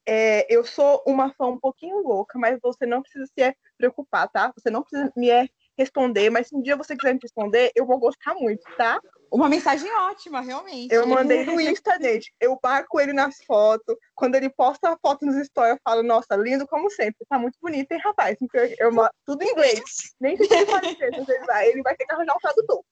é, 0.07 0.46
eu 0.54 0.64
sou 0.64 1.02
uma 1.07 1.32
fã 1.34 1.46
um 1.46 1.59
pouquinho 1.59 1.98
louca, 1.98 2.38
mas 2.38 2.59
você 2.62 2.86
não 2.86 3.02
precisa 3.02 3.26
se 3.26 3.57
preocupar, 3.76 4.28
tá? 4.28 4.52
Você 4.57 4.70
não 4.70 4.82
precisa 4.82 5.12
me 5.16 5.30
é, 5.30 5.48
responder, 5.76 6.30
mas 6.30 6.48
se 6.48 6.57
um 6.57 6.62
dia 6.62 6.76
você 6.76 6.96
quiser 6.96 7.14
me 7.14 7.20
responder, 7.20 7.72
eu 7.74 7.84
vou 7.84 7.98
gostar 7.98 8.34
muito, 8.34 8.62
tá? 8.76 9.00
Uma 9.30 9.48
mensagem 9.48 9.92
ótima, 9.92 10.40
realmente. 10.40 10.94
Eu 10.94 11.07
mandei 11.07 11.44
no 11.44 11.61
Insta, 11.61 11.98
gente. 12.00 12.32
Eu 12.40 12.59
marco 12.62 13.00
ele 13.00 13.12
nas 13.12 13.36
fotos. 13.44 13.96
Quando 14.14 14.36
ele 14.36 14.48
posta 14.48 14.90
a 14.90 14.96
foto 14.96 15.26
nos 15.26 15.44
stories, 15.46 15.74
eu 15.74 15.80
falo, 15.84 16.02
nossa, 16.02 16.36
lindo 16.36 16.66
como 16.66 16.88
sempre. 16.90 17.26
Tá 17.28 17.38
muito 17.38 17.59
bonito, 17.61 17.90
hein, 17.90 18.00
rapaz? 18.02 18.36
Eu, 18.54 18.64
eu, 18.78 19.09
tudo 19.26 19.42
em 19.42 19.50
inglês. 19.50 19.82
Nem 20.20 20.36
sei 20.36 20.46
se 20.46 20.54
ele 20.54 20.66
fala 20.66 20.86
inglês, 20.86 21.11
mas 21.18 21.28
ele 21.28 21.44
vai. 21.44 21.68
Ele 21.68 21.82
vai 21.82 21.96
ter 21.96 22.07
que 22.07 22.14
arranjar 22.14 22.36
um 22.36 22.40
tradutor. 22.40 22.84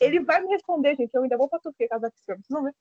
Ele 0.00 0.20
vai 0.20 0.40
me 0.40 0.48
responder, 0.48 0.96
gente. 0.96 1.10
Eu 1.12 1.22
ainda 1.22 1.36
vou 1.36 1.48
pra 1.48 1.58
Turquia, 1.58 1.88
caso. 1.88 2.06
Vocês 2.24 2.38
vão 2.48 2.64
ver. 2.64 2.74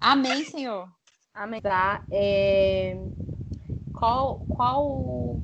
Amém, 0.00 0.44
Senhor. 0.44 0.88
Amém. 1.34 1.60
Tá. 1.60 2.02
É... 2.10 2.96
Qual, 3.92 4.40
qual 4.48 5.40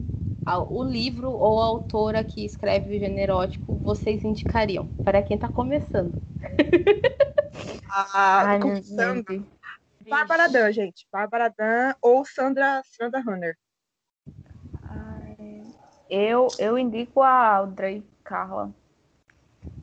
o 0.70 0.82
livro 0.82 1.30
ou 1.30 1.60
a 1.60 1.66
autora 1.66 2.24
que 2.24 2.44
escreve 2.44 2.96
o 2.96 2.98
gênero 2.98 3.32
erótico 3.32 3.74
vocês 3.76 4.24
indicariam 4.24 4.86
para 5.04 5.22
quem 5.22 5.36
está 5.36 5.48
começando? 5.48 6.12
Ah, 7.90 8.42
Ai, 8.44 8.60
começando. 8.60 9.46
Bárbara 10.08 10.48
Dan, 10.48 10.70
gente. 10.72 11.06
Bárbara 11.10 11.48
Dan 11.48 11.94
ou 12.02 12.24
Sandra, 12.24 12.82
Sandra 12.84 13.20
Hunter. 13.20 13.56
Eu, 16.08 16.48
eu 16.58 16.78
indico 16.78 17.22
a 17.22 17.56
Audrey 17.56 18.02
Carla. 18.24 18.72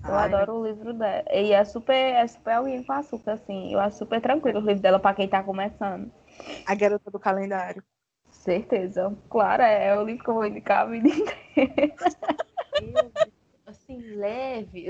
Eu 0.08 0.16
Ai, 0.16 0.26
adoro 0.26 0.60
o 0.60 0.68
livro 0.68 0.94
dela. 0.94 1.26
E 1.34 1.52
é 1.52 1.66
super, 1.66 1.94
é 1.94 2.28
super 2.28 2.54
alguém 2.54 2.84
com 2.84 2.94
açúcar, 2.94 3.34
assim. 3.34 3.74
Eu 3.74 3.80
acho 3.80 3.98
super 3.98 4.22
tranquilo 4.22 4.60
o 4.60 4.66
livro 4.66 4.82
dela 4.82 5.00
para 5.00 5.16
quem 5.16 5.26
está 5.26 5.42
começando. 5.44 6.12
A 6.66 6.76
garota 6.76 7.10
do 7.10 7.20
calendário. 7.20 7.84
Certeza. 8.30 9.16
Claro, 9.30 9.64
é, 9.64 9.88
é 9.88 9.98
o 9.98 10.04
livro 10.04 10.24
que 10.24 10.30
eu 10.30 10.36
vou 10.36 10.46
indicar 10.46 10.82
a 10.82 10.86
vida 10.86 11.08
inteira. 11.08 11.96
assim, 13.66 14.00
leve. 14.16 14.88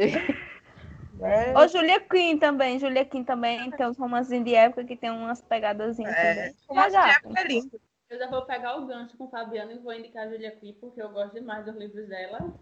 É. 1.22 1.58
Ô, 1.58 1.68
Julia 1.68 2.02
Quinn 2.02 2.38
também. 2.38 2.78
Julia 2.78 3.06
Quinn 3.06 3.24
também 3.24 3.72
tem 3.72 3.88
uns 3.88 3.98
romances 3.98 4.44
de 4.44 4.54
época 4.54 4.84
que 4.84 4.98
tem 4.98 5.12
umas 5.12 5.42
pegadas 5.42 5.98
é. 6.00 6.04
de 6.04 6.98
época 6.98 7.40
é 7.40 7.48
lindo. 7.48 7.80
Eu 8.10 8.20
já 8.20 8.30
vou 8.30 8.46
pegar 8.46 8.76
o 8.78 8.86
gancho 8.86 9.18
com 9.18 9.26
o 9.26 9.30
Fabiano 9.30 9.72
e 9.72 9.80
vou 9.80 9.94
indicar 9.94 10.28
a 10.28 10.30
Julia 10.30 10.52
Quinn, 10.52 10.74
porque 10.80 11.02
eu 11.02 11.10
gosto 11.10 11.34
demais 11.34 11.66
dos 11.66 11.76
livros 11.76 12.08
dela. 12.08 12.54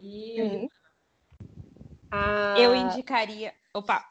E. 0.00 0.42
Uhum. 0.42 0.68
Ah. 2.14 2.54
Eu 2.58 2.74
indicaria. 2.74 3.52
Opa, 3.74 4.06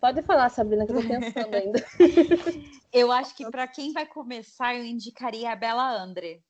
Pode 0.00 0.22
falar, 0.22 0.48
Sabrina, 0.48 0.86
que 0.86 0.92
eu 0.92 1.02
tô 1.02 1.06
pensando 1.06 1.54
ainda. 1.54 1.78
eu 2.90 3.12
acho 3.12 3.36
que 3.36 3.48
para 3.50 3.68
quem 3.68 3.92
vai 3.92 4.06
começar, 4.06 4.74
eu 4.74 4.82
indicaria 4.82 5.52
a 5.52 5.56
Bela 5.56 5.92
Andre. 5.92 6.42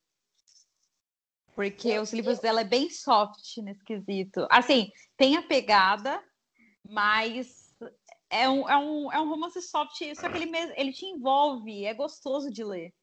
Porque 1.56 1.88
eu, 1.88 2.02
os 2.02 2.12
livros 2.12 2.36
eu... 2.38 2.42
dela 2.42 2.60
é 2.60 2.64
bem 2.64 2.88
soft 2.88 3.56
nesse 3.58 3.84
quesito. 3.84 4.46
Assim, 4.48 4.92
tem 5.16 5.36
a 5.36 5.42
pegada, 5.42 6.22
mas 6.88 7.74
é 8.30 8.48
um, 8.48 8.68
é 8.68 8.76
um, 8.78 9.12
é 9.12 9.20
um 9.20 9.28
romance 9.28 9.60
soft, 9.60 9.98
só 10.14 10.30
que 10.30 10.38
ele, 10.38 10.56
ele 10.76 10.92
te 10.92 11.06
envolve, 11.06 11.84
é 11.84 11.92
gostoso 11.92 12.52
de 12.52 12.62
ler. 12.62 12.94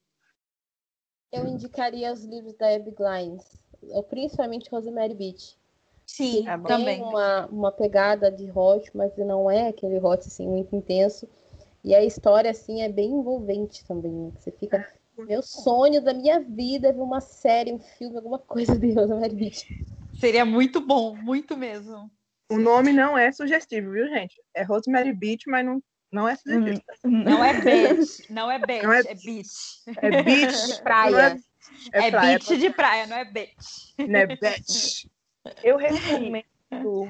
Eu 1.30 1.46
indicaria 1.46 2.14
os 2.14 2.24
livros 2.24 2.56
da 2.56 2.74
Abby 2.74 2.92
Glines, 2.92 3.44
principalmente 4.10 4.70
Rosemary 4.70 5.14
Beach. 5.14 5.58
Sim, 6.08 6.47
é 6.47 6.58
também. 6.58 7.01
Uma, 7.03 7.45
uma 7.47 7.72
pegada 7.72 8.32
de 8.32 8.49
hot, 8.49 8.89
mas 8.95 9.16
não 9.18 9.51
é 9.51 9.68
aquele 9.68 9.99
hot 9.99 10.26
assim 10.26 10.47
muito 10.47 10.74
intenso. 10.76 11.28
E 11.84 11.93
a 11.93 12.03
história 12.03 12.49
assim 12.49 12.82
é 12.82 12.89
bem 12.89 13.12
envolvente 13.12 13.86
também. 13.86 14.12
Né? 14.12 14.32
Você 14.38 14.51
fica 14.51 14.78
é, 14.78 15.24
meu 15.26 15.41
sonho 15.41 16.01
da 16.01 16.14
minha 16.14 16.39
vida 16.39 16.88
é 16.88 16.93
ver 16.93 17.01
uma 17.01 17.20
série, 17.20 17.74
um 17.74 17.80
filme, 17.80 18.16
alguma 18.16 18.39
coisa 18.39 18.80
de 18.80 18.93
Rosemary 18.93 19.36
Beach. 19.36 19.86
Seria 20.20 20.45
muito 20.45 20.80
bom, 20.80 21.16
muito 21.16 21.58
mesmo. 21.58 22.10
O 22.49 22.58
nome 22.58 22.93
não 22.93 23.18
é 23.18 23.32
sugestivo, 23.32 23.91
viu, 23.91 24.08
gente? 24.08 24.36
É 24.55 24.64
Rosemary 24.64 25.14
Beach, 25.14 25.49
mas 25.49 25.66
não, 25.66 25.84
não 26.12 26.28
é 26.28 26.36
sugestivo. 26.36 26.82
Não 27.03 27.43
é 27.43 27.53
beach, 27.53 28.32
não 28.32 28.49
é 28.49 28.60
beach, 28.60 28.84
não 28.84 28.93
é, 28.93 28.99
é 28.99 29.16
beach. 29.16 29.49
É 29.97 30.24
beach 30.24 30.68
de 30.68 30.76
praia. 30.82 31.39
É, 31.91 31.99
é, 31.99 32.08
é 32.08 32.12
praia, 32.12 32.39
beach 32.39 32.58
de 32.58 32.70
praia, 32.70 33.08
não 33.08 33.18
é 33.18 33.26
beach. 33.26 33.93
Não 33.97 34.20
é 34.20 34.28
beach. 34.28 35.10
Eu 35.64 35.78
recomendo 35.78 36.45
o 36.72 37.08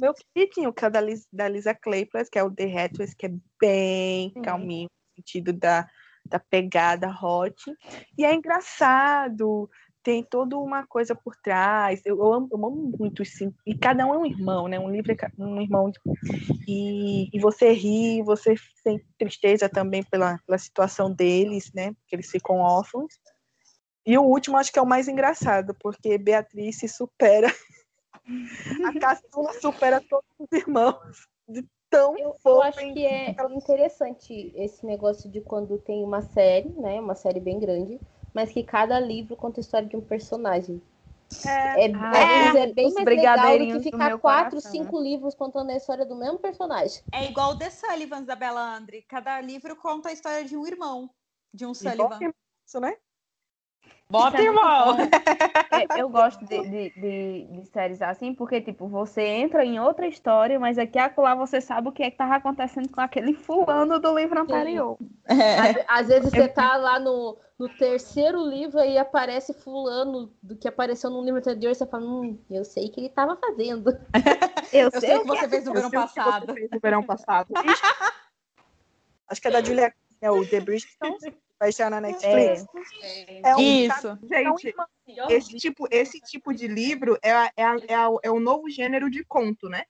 meu 0.00 0.14
queridinho, 0.14 0.72
que 0.72 0.84
é 0.84 0.88
o 0.88 0.90
da, 0.90 1.00
Liz, 1.00 1.26
da 1.32 1.48
Lisa 1.48 1.74
Kleypas, 1.74 2.28
que 2.28 2.38
é 2.38 2.42
o 2.42 2.50
The 2.50 2.64
Hatches, 2.64 3.14
que 3.14 3.26
é 3.26 3.34
bem 3.60 4.32
uhum. 4.36 4.42
calminho, 4.42 4.88
no 4.88 5.16
sentido 5.16 5.52
da, 5.52 5.88
da 6.26 6.38
pegada 6.38 7.08
hot. 7.08 7.54
E 8.16 8.24
é 8.24 8.32
engraçado, 8.34 9.68
tem 10.02 10.22
toda 10.22 10.56
uma 10.56 10.86
coisa 10.86 11.14
por 11.14 11.34
trás. 11.36 12.02
Eu, 12.04 12.18
eu, 12.18 12.32
amo, 12.32 12.48
eu 12.50 12.58
amo 12.58 12.92
muito 12.98 13.22
isso. 13.22 13.52
E 13.66 13.76
cada 13.76 14.06
um 14.06 14.14
é 14.14 14.18
um 14.18 14.26
irmão, 14.26 14.68
né? 14.68 14.78
Um 14.78 14.90
livro 14.90 15.12
é 15.12 15.16
um 15.38 15.60
irmão. 15.60 15.92
E, 16.66 17.28
e 17.36 17.40
você 17.40 17.72
ri, 17.72 18.22
você 18.22 18.54
sente 18.82 19.06
tristeza 19.18 19.68
também 19.68 20.02
pela, 20.04 20.38
pela 20.46 20.58
situação 20.58 21.12
deles, 21.12 21.72
né? 21.74 21.92
Porque 21.92 22.16
eles 22.16 22.30
ficam 22.30 22.56
órfãos. 22.56 23.14
E 24.04 24.18
o 24.18 24.22
último 24.22 24.56
acho 24.56 24.72
que 24.72 24.78
é 24.78 24.82
o 24.82 24.86
mais 24.86 25.06
engraçado, 25.06 25.76
porque 25.80 26.18
Beatriz 26.18 26.78
se 26.78 26.88
supera. 26.88 27.48
A 28.84 29.00
Caçula 29.00 29.52
supera 29.60 30.00
todos 30.00 30.28
os 30.38 30.52
irmãos. 30.52 31.28
De 31.48 31.66
tão 31.90 32.16
eu, 32.16 32.36
eu 32.44 32.62
acho 32.62 32.78
que 32.78 33.04
é 33.04 33.36
interessante 33.50 34.52
esse 34.56 34.84
negócio 34.86 35.30
de 35.30 35.40
quando 35.40 35.78
tem 35.78 36.02
uma 36.02 36.22
série, 36.22 36.70
né? 36.70 37.00
Uma 37.00 37.14
série 37.14 37.40
bem 37.40 37.60
grande, 37.60 38.00
mas 38.32 38.50
que 38.50 38.62
cada 38.62 38.98
livro 38.98 39.36
conta 39.36 39.60
a 39.60 39.62
história 39.62 39.86
de 39.86 39.96
um 39.96 40.00
personagem. 40.00 40.80
É, 41.46 41.86
é, 41.86 41.92
ah, 41.94 42.58
é, 42.58 42.62
é 42.64 42.72
bem 42.72 42.92
mais 42.92 43.06
legal 43.06 43.58
do 43.58 43.66
que 43.66 43.80
ficar 43.80 44.18
quatro, 44.18 44.50
coração. 44.50 44.70
cinco 44.70 45.00
livros 45.00 45.34
contando 45.34 45.70
a 45.70 45.76
história 45.76 46.04
do 46.04 46.14
mesmo 46.14 46.38
personagem. 46.38 47.02
É 47.10 47.24
igual 47.24 47.52
o 47.52 47.58
The 47.58 47.70
Sullivans 47.70 48.26
da 48.26 48.36
Bella 48.36 48.76
Andre. 48.76 49.02
Cada 49.02 49.40
livro 49.40 49.74
conta 49.76 50.10
a 50.10 50.12
história 50.12 50.44
de 50.44 50.56
um 50.56 50.66
irmão, 50.66 51.10
de 51.52 51.64
um 51.64 51.72
Sullivan. 51.72 52.18
Isso, 52.66 52.78
né? 52.80 52.96
Bota, 54.12 54.42
irmão! 54.42 54.98
É, 55.70 55.98
eu 55.98 56.06
gosto 56.10 56.44
de, 56.44 56.60
de, 56.60 56.90
de, 56.90 57.46
de, 57.50 57.66
séries 57.68 58.02
assim, 58.02 58.34
porque, 58.34 58.60
tipo, 58.60 58.86
você 58.86 59.22
entra 59.22 59.64
em 59.64 59.80
outra 59.80 60.06
história, 60.06 60.60
mas 60.60 60.76
aqui 60.76 60.98
acolá 60.98 61.34
você 61.34 61.62
sabe 61.62 61.88
o 61.88 61.92
que 61.92 62.02
é 62.02 62.10
que 62.10 62.18
tava 62.18 62.34
acontecendo 62.34 62.90
com 62.90 63.00
aquele 63.00 63.32
fulano 63.42 63.98
do 63.98 64.14
livro 64.14 64.38
anterior. 64.38 64.98
É. 65.26 65.58
Às, 65.58 65.76
às, 65.88 66.08
vezes 66.08 66.30
você 66.30 66.46
tá 66.46 66.76
lá 66.76 67.00
no, 67.00 67.38
no 67.58 67.70
terceiro 67.70 68.46
livro 68.46 68.80
e 68.80 68.98
aparece 68.98 69.54
fulano 69.54 70.30
do 70.42 70.56
que 70.56 70.68
apareceu 70.68 71.08
no 71.08 71.24
livro 71.24 71.38
anterior 71.38 71.70
e 71.70 71.74
você 71.74 71.86
fala, 71.86 72.04
hum, 72.04 72.38
eu 72.50 72.66
sei 72.66 72.88
o 72.88 72.92
que 72.92 73.00
ele 73.00 73.08
tava 73.08 73.34
fazendo. 73.36 73.98
Eu, 74.72 74.88
eu 74.90 75.00
sei, 75.00 75.16
o 75.16 75.20
que 75.20 75.26
você 75.26 75.48
fez 75.48 75.64
no 75.66 75.72
verão 75.74 75.90
passado. 75.90 76.54
no 76.72 76.80
verão 76.80 77.02
passado. 77.02 77.52
Acho 79.28 79.42
que 79.42 79.48
é 79.48 79.50
da 79.50 79.62
Julia, 79.62 79.92
é 80.18 80.30
o 80.30 80.48
The 80.48 80.60
Bridgerton 80.60 81.18
vai 81.62 81.68
estar 81.68 81.88
na 81.88 82.00
Netflix. 82.00 82.66
É, 83.00 83.50
é 83.50 83.56
um, 83.56 83.60
Isso. 83.60 84.18
Gente, 84.28 84.74
esse 85.30 85.56
tipo, 85.56 85.86
esse 85.92 86.20
tipo 86.20 86.52
de 86.52 86.66
livro 86.66 87.16
é, 87.22 87.30
é, 87.30 87.52
é, 87.56 87.94
é 88.24 88.30
o 88.32 88.40
novo 88.40 88.68
gênero 88.68 89.08
de 89.08 89.24
conto, 89.24 89.68
né? 89.68 89.84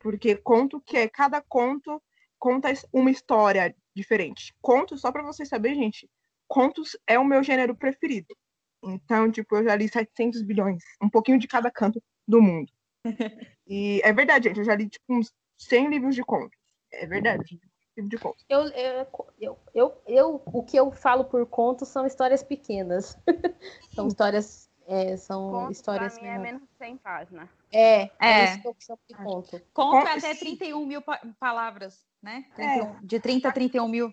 Porque 0.00 0.34
conto 0.34 0.80
que 0.80 0.96
é 0.96 1.08
cada 1.08 1.40
conto 1.40 2.02
conta 2.40 2.72
uma 2.92 3.08
história 3.08 3.72
diferente. 3.94 4.52
Conto, 4.60 4.98
só 4.98 5.12
para 5.12 5.22
vocês 5.22 5.48
saberem, 5.48 5.84
gente, 5.84 6.10
contos 6.48 6.98
é 7.06 7.16
o 7.16 7.24
meu 7.24 7.40
gênero 7.44 7.76
preferido. 7.76 8.36
Então, 8.82 9.30
tipo, 9.30 9.54
eu 9.54 9.62
já 9.62 9.76
li 9.76 9.88
700 9.88 10.42
bilhões, 10.42 10.82
um 11.00 11.08
pouquinho 11.08 11.38
de 11.38 11.46
cada 11.46 11.70
canto 11.70 12.02
do 12.26 12.42
mundo. 12.42 12.70
E 13.64 14.02
é 14.04 14.12
verdade, 14.12 14.48
gente, 14.48 14.58
eu 14.58 14.64
já 14.64 14.74
li 14.74 14.86
tipo 14.86 15.04
uns 15.08 15.32
100 15.56 15.88
livros 15.88 16.14
de 16.14 16.22
contos. 16.22 16.58
É 16.92 17.06
verdade 17.06 17.58
tipo 17.94 18.08
de 18.08 18.18
conto. 18.18 18.44
Eu, 18.48 18.68
eu, 18.68 19.06
eu, 19.40 19.58
eu, 19.74 20.02
eu, 20.06 20.42
o 20.46 20.62
que 20.62 20.76
eu 20.76 20.90
falo 20.90 21.24
por 21.24 21.46
conto 21.46 21.84
são 21.84 22.06
histórias 22.06 22.42
pequenas. 22.42 23.18
são 23.94 24.08
histórias. 24.08 24.70
É, 24.86 25.16
são 25.16 25.50
conto 25.50 25.72
histórias. 25.72 26.14
Pra 26.14 26.22
mim 26.22 26.28
é 26.28 26.38
menos 26.38 26.62
de 26.62 26.68
100 26.76 26.96
páginas. 26.98 27.48
É, 27.70 28.02
é, 28.02 28.10
é. 28.20 28.44
isso 28.44 28.62
que 28.62 28.68
eu 28.68 29.16
conto. 29.24 29.62
Conto 29.72 30.06
é 30.06 30.18
até 30.18 30.34
31 30.34 30.84
mil 30.84 31.02
palavras, 31.38 32.04
né? 32.22 32.44
31, 32.56 32.84
é. 32.84 32.98
De 33.02 33.20
30 33.20 33.48
a 33.48 33.52
31 33.52 33.88
mil. 33.88 34.12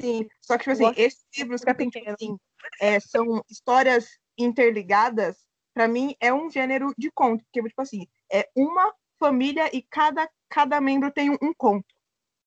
Sim, 0.00 0.28
só 0.40 0.58
que, 0.58 0.64
tipo 0.64 0.72
assim, 0.72 1.00
esses 1.00 1.24
livros 1.36 1.62
que 1.62 1.74
tem, 1.74 1.88
tipo 1.88 2.10
assim, 2.10 2.36
é, 2.80 2.98
são 2.98 3.42
histórias 3.48 4.18
interligadas, 4.36 5.46
para 5.72 5.86
mim 5.86 6.16
é 6.20 6.32
um 6.32 6.50
gênero 6.50 6.92
de 6.98 7.10
conto, 7.12 7.44
porque, 7.44 7.62
tipo 7.62 7.80
assim, 7.80 8.06
é 8.30 8.48
uma 8.56 8.92
família 9.20 9.70
e 9.74 9.80
cada, 9.82 10.28
cada 10.48 10.80
membro 10.80 11.12
tem 11.12 11.30
um, 11.30 11.38
um 11.40 11.54
conto. 11.56 11.93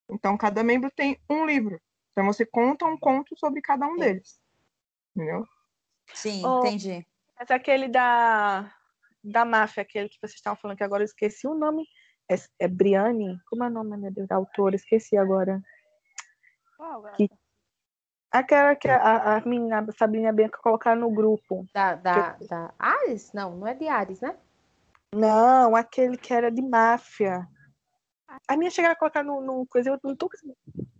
Então, 0.09 0.37
cada 0.37 0.63
membro 0.63 0.89
tem 0.91 1.19
um 1.29 1.45
livro. 1.45 1.79
Então, 2.11 2.25
você 2.25 2.45
conta 2.45 2.85
um 2.85 2.97
conto 2.97 3.37
sobre 3.37 3.61
cada 3.61 3.87
um 3.87 3.97
deles. 3.97 4.39
Entendeu? 5.15 5.45
Sim, 6.13 6.45
oh, 6.45 6.59
entendi. 6.59 7.05
Mas 7.37 7.51
aquele 7.51 7.87
da, 7.87 8.73
da 9.23 9.45
máfia, 9.45 9.81
aquele 9.81 10.09
que 10.09 10.17
vocês 10.19 10.35
estavam 10.35 10.59
falando, 10.59 10.77
que 10.77 10.83
agora 10.83 11.03
eu 11.03 11.05
esqueci 11.05 11.47
o 11.47 11.53
nome. 11.55 11.87
É, 12.29 12.35
é 12.59 12.67
Briane? 12.67 13.39
Como 13.49 13.63
é 13.63 13.67
o 13.67 13.71
nome, 13.71 13.97
meu 13.97 14.11
Deus, 14.11 14.27
da 14.27 14.35
autora? 14.35 14.75
Esqueci 14.75 15.17
agora. 15.17 15.61
Qual, 16.75 17.03
que, 17.15 17.29
Aquela 18.31 18.75
que 18.75 18.89
a, 18.89 19.37
a 19.37 19.41
menina 19.41 19.79
a 19.79 19.91
Sabrina 19.97 20.33
Bianca 20.33 20.59
colocaram 20.61 21.01
no 21.01 21.11
grupo. 21.11 21.65
Da, 21.73 21.95
da, 21.95 22.37
da 22.47 22.73
Ares? 22.77 23.31
Não, 23.33 23.55
não 23.55 23.67
é 23.67 23.73
de 23.73 23.87
Ares, 23.87 24.19
né? 24.19 24.35
Não, 25.13 25.75
aquele 25.75 26.17
que 26.17 26.33
era 26.33 26.51
de 26.51 26.61
máfia. 26.61 27.47
A 28.47 28.57
minha 28.57 28.69
chegaram 28.71 28.93
a 28.93 28.97
colocar 28.97 29.23
no, 29.23 29.41
no 29.41 29.65
coisa, 29.65 29.89
eu 29.89 29.99
não 30.03 30.15
tô. 30.15 30.29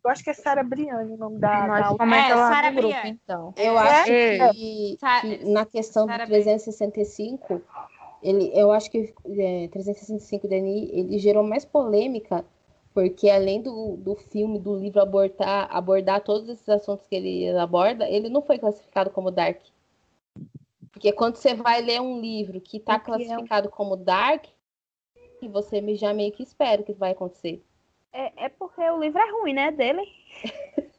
Eu 0.04 0.12
acho 0.12 0.24
que 0.24 0.30
é 0.30 0.34
Sara 0.34 0.64
Briane 0.64 1.14
o 1.14 1.18
nome 1.18 1.40
da, 1.40 1.68
Nós 1.68 1.98
da 1.98 2.06
É, 2.18 2.36
lá 2.36 2.48
Sara 2.50 2.70
no 2.70 2.76
grupo, 2.76 2.88
Briane. 2.88 3.20
então. 3.24 3.54
Eu 3.56 3.78
É? 3.78 3.88
acho 3.90 4.12
É. 4.12 4.50
que, 4.54 4.98
que 5.22 5.46
na 5.46 5.66
questão 5.66 6.06
do 6.06 6.12
Sara 6.12 6.26
365, 6.26 7.62
ele, 8.24 8.52
eu 8.54 8.72
acho 8.72 8.90
que 8.90 9.14
é, 9.26 9.68
365 9.68 10.48
Denis, 10.48 10.90
ele 10.92 11.20
gerou 11.20 11.44
mais 11.44 11.66
polêmica, 11.66 12.46
porque 12.94 13.30
além 13.30 13.62
do, 13.62 13.98
do 13.98 14.16
filme, 14.16 14.58
do 14.58 14.76
livro 14.78 15.02
abordar, 15.02 15.68
abordar 15.70 16.22
todos 16.22 16.48
esses 16.50 16.68
assuntos 16.70 17.06
que 17.08 17.16
ele 17.16 17.50
aborda, 17.58 18.10
ele 18.10 18.30
não 18.30 18.42
foi 18.42 18.58
classificado 18.58 19.10
como 19.10 19.30
dark. 19.32 19.60
Porque 20.92 21.12
quando 21.12 21.36
você 21.36 21.54
vai 21.54 21.82
ler 21.82 22.02
um 22.02 22.20
livro 22.20 22.60
que 22.60 22.78
está 22.78 22.96
O 22.96 23.00
que 23.00 23.12
é 23.12 23.14
um- 23.14 23.18
classificado 23.18 23.70
como 23.70 23.96
dark, 23.96 24.46
você 25.46 25.82
me- 25.82 25.98
já 25.98 26.14
meio 26.14 26.32
que 26.32 26.42
espera 26.44 26.82
o 26.82 26.86
que 26.86 26.94
vai 26.94 27.12
acontecer. 27.12 27.62
É, 28.14 28.46
é 28.46 28.50
porque 28.50 28.80
o 28.90 28.98
livro 28.98 29.20
é 29.22 29.30
ruim, 29.30 29.54
né, 29.54 29.70
dele? 29.72 30.02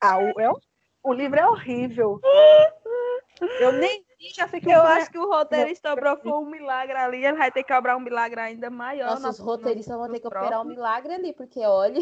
Ah, 0.00 0.18
o, 0.18 0.40
é, 0.40 0.50
o- 0.50 0.60
o 1.02 1.12
livro 1.12 1.38
é 1.38 1.46
horrível. 1.46 2.20
Eu 3.58 3.72
nem 3.72 4.02
já 4.34 4.48
sei 4.48 4.60
que 4.60 4.68
o 4.68 4.72
Eu 4.72 4.82
acho 4.82 5.10
que 5.10 5.18
o 5.18 5.26
roteirista 5.28 5.94
brocou 5.94 6.40
um 6.42 6.46
milagre 6.46 6.96
ali, 6.96 7.24
ele 7.24 7.36
vai 7.36 7.50
ter 7.50 7.62
que 7.64 7.72
obrar 7.74 7.96
um 7.96 8.00
milagre 8.00 8.40
ainda 8.40 8.70
maior. 8.70 9.20
Nossos 9.20 9.38
na- 9.40 9.44
roteiristas 9.44 9.96
vão 9.96 10.10
ter 10.10 10.20
que 10.20 10.26
operar 10.26 10.62
um 10.62 10.64
milagre 10.64 11.12
ali, 11.12 11.32
porque 11.34 11.60
olha. 11.60 12.00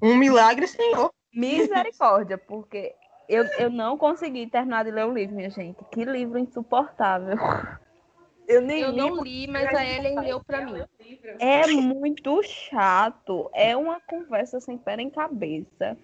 Um 0.00 0.16
milagre, 0.16 0.68
senhor. 0.68 1.12
Misericórdia, 1.34 2.38
porque 2.38 2.94
eu, 3.28 3.44
eu 3.58 3.68
não 3.70 3.98
consegui 3.98 4.46
terminar 4.48 4.84
de 4.84 4.90
ler 4.92 5.06
o 5.06 5.12
livro, 5.12 5.34
minha 5.34 5.50
gente. 5.50 5.82
Que 5.86 6.04
livro 6.04 6.38
insuportável. 6.38 7.36
Eu 8.48 8.60
nem 8.62 8.80
Eu 8.80 8.90
li. 8.90 8.96
não 8.96 9.22
li, 9.22 9.46
mas 9.48 9.74
a 9.74 9.84
Ellen 9.84 10.20
leu 10.20 10.42
pra 10.44 10.64
mim. 10.64 10.82
É 11.40 11.66
muito 11.66 12.40
chato. 12.44 13.50
É 13.52 13.76
uma 13.76 14.00
conversa 14.00 14.60
sem 14.60 14.78
pé 14.78 14.96
nem 14.96 15.10
cabeça. 15.10 15.96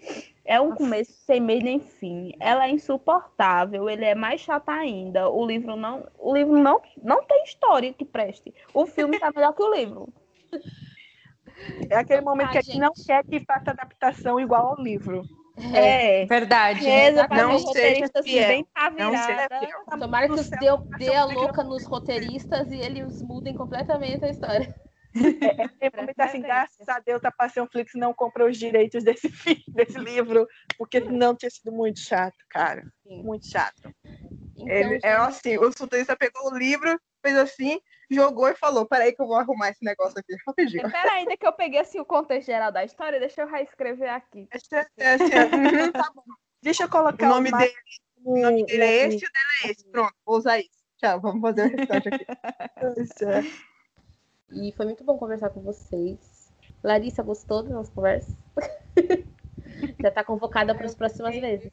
É 0.44 0.60
um 0.60 0.74
começo 0.74 1.12
sem 1.12 1.40
meio 1.40 1.62
nem 1.62 1.78
fim. 1.78 2.32
Ela 2.40 2.66
é 2.66 2.70
insuportável. 2.70 3.88
Ele 3.88 4.04
é 4.04 4.14
mais 4.14 4.40
chato 4.40 4.68
ainda. 4.70 5.28
O 5.30 5.46
livro 5.46 5.76
não, 5.76 6.06
o 6.18 6.34
livro 6.34 6.58
não, 6.58 6.80
não 7.02 7.22
tem 7.24 7.44
história 7.44 7.92
que 7.92 8.04
preste. 8.04 8.52
O 8.74 8.86
filme 8.86 9.18
tá 9.20 9.30
melhor 9.34 9.52
que 9.54 9.62
o 9.62 9.72
livro. 9.74 10.12
É 11.88 11.96
aquele 11.96 12.22
momento 12.22 12.48
Ah, 12.48 12.52
que 12.52 12.58
a 12.58 12.62
gente 12.62 12.72
gente. 12.72 12.80
não 12.80 12.92
quer 13.06 13.24
que 13.24 13.40
faça 13.44 13.70
adaptação 13.70 14.40
igual 14.40 14.68
ao 14.68 14.82
livro. 14.82 15.22
É. 15.74 16.26
Verdade. 16.26 16.84
Reza 16.84 17.26
pra 17.28 17.36
Não 17.36 17.48
ver 17.48 17.54
o 17.54 17.58
seja 17.58 17.66
roteirista 17.68 18.18
assim, 18.20 18.30
fiel. 18.30 18.48
bem 18.48 18.66
Não 18.96 19.10
seja 19.10 19.48
cavirada. 19.48 19.66
fiel. 19.66 19.98
Tomara 19.98 20.28
que 20.28 20.56
deu, 20.58 20.82
dê 20.98 21.14
a 21.14 21.24
louca 21.24 21.62
nos 21.62 21.84
roteiristas 21.84 22.70
e 22.70 22.76
eles 22.76 23.22
mudem 23.22 23.54
completamente 23.54 24.24
a 24.24 24.28
história. 24.28 24.74
Aquele 25.14 25.96
momento 25.96 26.20
assim, 26.20 26.40
graças 26.40 26.88
a 26.88 26.98
Deus, 26.98 27.20
a 27.24 27.66
Flix 27.70 27.92
não 27.94 28.14
comprou 28.14 28.48
os 28.48 28.56
direitos 28.56 29.04
desse, 29.04 29.28
fi- 29.30 29.62
desse 29.68 29.98
livro, 29.98 30.46
porque 30.78 31.00
senão 31.02 31.34
tinha 31.36 31.50
sido 31.50 31.70
muito 31.70 32.00
chato, 32.00 32.36
cara. 32.48 32.82
Sim. 33.02 33.22
Muito 33.22 33.46
chato. 33.46 33.94
Então, 34.56 34.68
Ele, 34.68 34.94
é 35.02 35.16
gente, 35.18 35.28
assim, 35.28 35.58
o 35.58 35.70
sultanista 35.72 36.16
pegou 36.16 36.50
o 36.50 36.56
livro, 36.56 36.98
fez 37.20 37.36
assim, 37.36 37.80
jogou 38.10 38.48
e 38.48 38.54
falou: 38.54 38.86
Peraí, 38.86 39.12
que 39.14 39.22
eu 39.22 39.26
vou 39.26 39.36
arrumar 39.36 39.70
esse 39.70 39.84
negócio 39.84 40.18
aqui 40.18 40.34
rapidinho. 40.46 40.86
Espera 40.86 41.12
ainda 41.12 41.36
que 41.36 41.46
eu 41.46 41.52
peguei 41.52 41.80
assim, 41.80 42.00
o 42.00 42.04
contexto 42.04 42.46
geral 42.46 42.70
da 42.72 42.84
história, 42.84 43.18
deixa 43.20 43.42
eu 43.42 43.48
reescrever 43.48 44.12
aqui. 44.12 44.48
Esse 44.52 44.74
é- 44.74 44.86
é 44.98 45.14
é, 45.14 45.92
tá 45.92 46.10
bom. 46.14 46.22
Deixa 46.62 46.84
eu 46.84 46.88
O 46.88 46.90
colocar 46.90 47.28
nome 47.28 47.50
ma- 47.50 47.58
dele, 47.58 47.74
o- 48.24 48.34
o 48.34 48.38
nome 48.42 48.64
dele 48.66 48.84
é 48.84 49.06
o- 49.06 49.08
esse 49.08 49.24
e 49.24 49.28
o 49.28 49.32
dela 49.32 49.52
é 49.64 49.70
esse. 49.70 49.84
Pronto, 49.88 50.14
vou 50.24 50.36
usar 50.38 50.58
isso. 50.58 50.82
Tchau, 50.98 51.20
vamos 51.20 51.40
fazer 51.40 51.66
o 51.66 51.76
restante 51.76 52.08
aqui. 52.08 52.26
É. 53.26 53.42
E 54.54 54.72
foi 54.72 54.86
muito 54.86 55.02
bom 55.02 55.18
conversar 55.18 55.50
com 55.50 55.60
vocês. 55.62 56.52
Larissa, 56.84 57.22
gostou 57.22 57.62
da 57.62 57.70
nossa 57.70 57.90
conversa? 57.92 58.36
Já 60.00 60.10
tá 60.10 60.22
convocada 60.22 60.74
para 60.74 60.86
as 60.86 60.94
próximas 60.94 61.34
vezes. 61.34 61.72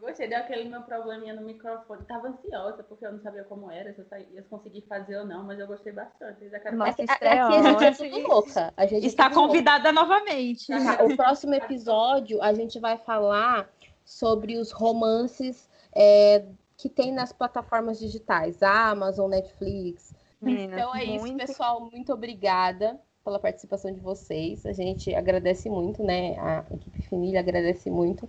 Gostei 0.00 0.28
daquele 0.28 0.68
meu 0.68 0.82
probleminha 0.82 1.34
no 1.34 1.42
microfone. 1.42 2.04
Tava 2.04 2.28
ansiosa, 2.28 2.82
porque 2.82 3.04
eu 3.04 3.12
não 3.12 3.20
sabia 3.20 3.44
como 3.44 3.70
era, 3.70 3.92
se 3.92 4.00
eu 4.00 4.06
ia 4.32 4.42
conseguir 4.44 4.82
fazer 4.82 5.18
ou 5.18 5.26
não, 5.26 5.44
mas 5.44 5.58
eu 5.58 5.66
gostei 5.66 5.92
bastante. 5.92 6.48
Já 6.48 6.58
quero 6.58 6.76
Nossa, 6.76 7.02
Aqui, 7.02 7.04
aqui 7.10 7.26
a 7.26 7.62
gente 7.62 7.84
é 7.84 7.90
tudo 7.92 8.28
louca. 8.28 8.72
A 8.76 8.86
gente 8.86 9.04
é 9.04 9.06
Está 9.06 9.24
louca. 9.24 9.40
convidada 9.40 9.92
novamente. 9.92 10.68
Tá, 10.68 11.04
O 11.04 11.16
próximo 11.16 11.54
episódio 11.54 12.42
a 12.42 12.52
gente 12.54 12.78
vai 12.78 12.96
falar 12.96 13.68
sobre 14.04 14.56
os 14.56 14.72
romances 14.72 15.68
é, 15.94 16.44
que 16.76 16.88
tem 16.88 17.12
nas 17.12 17.32
plataformas 17.32 17.98
digitais, 17.98 18.62
Amazon, 18.62 19.30
Netflix. 19.30 20.14
Meninas, 20.40 20.78
Então 20.78 20.96
é 20.96 21.04
isso, 21.04 21.20
muito 21.26 21.36
pessoal. 21.36 21.80
Muito 21.92 22.12
obrigada 22.12 22.98
pela 23.22 23.38
participação 23.38 23.92
de 23.92 24.00
vocês. 24.00 24.64
A 24.64 24.72
gente 24.72 25.14
agradece 25.14 25.68
muito, 25.68 26.02
né? 26.02 26.38
A 26.38 26.64
equipe 26.74 27.02
Família 27.08 27.40
agradece 27.40 27.90
muito. 27.90 28.26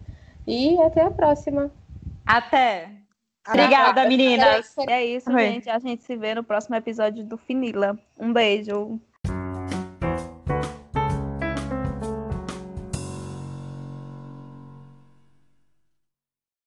E 0.47 0.81
até 0.81 1.03
a 1.03 1.11
próxima. 1.11 1.71
Até. 2.25 2.89
Obrigada, 3.47 4.07
meninas. 4.07 4.75
É 4.87 5.03
isso, 5.03 5.31
Oi. 5.31 5.39
gente. 5.39 5.69
A 5.69 5.79
gente 5.79 6.03
se 6.03 6.15
vê 6.15 6.35
no 6.35 6.43
próximo 6.43 6.75
episódio 6.75 7.23
do 7.23 7.37
Finila. 7.37 7.97
Um 8.17 8.31
beijo. 8.31 8.99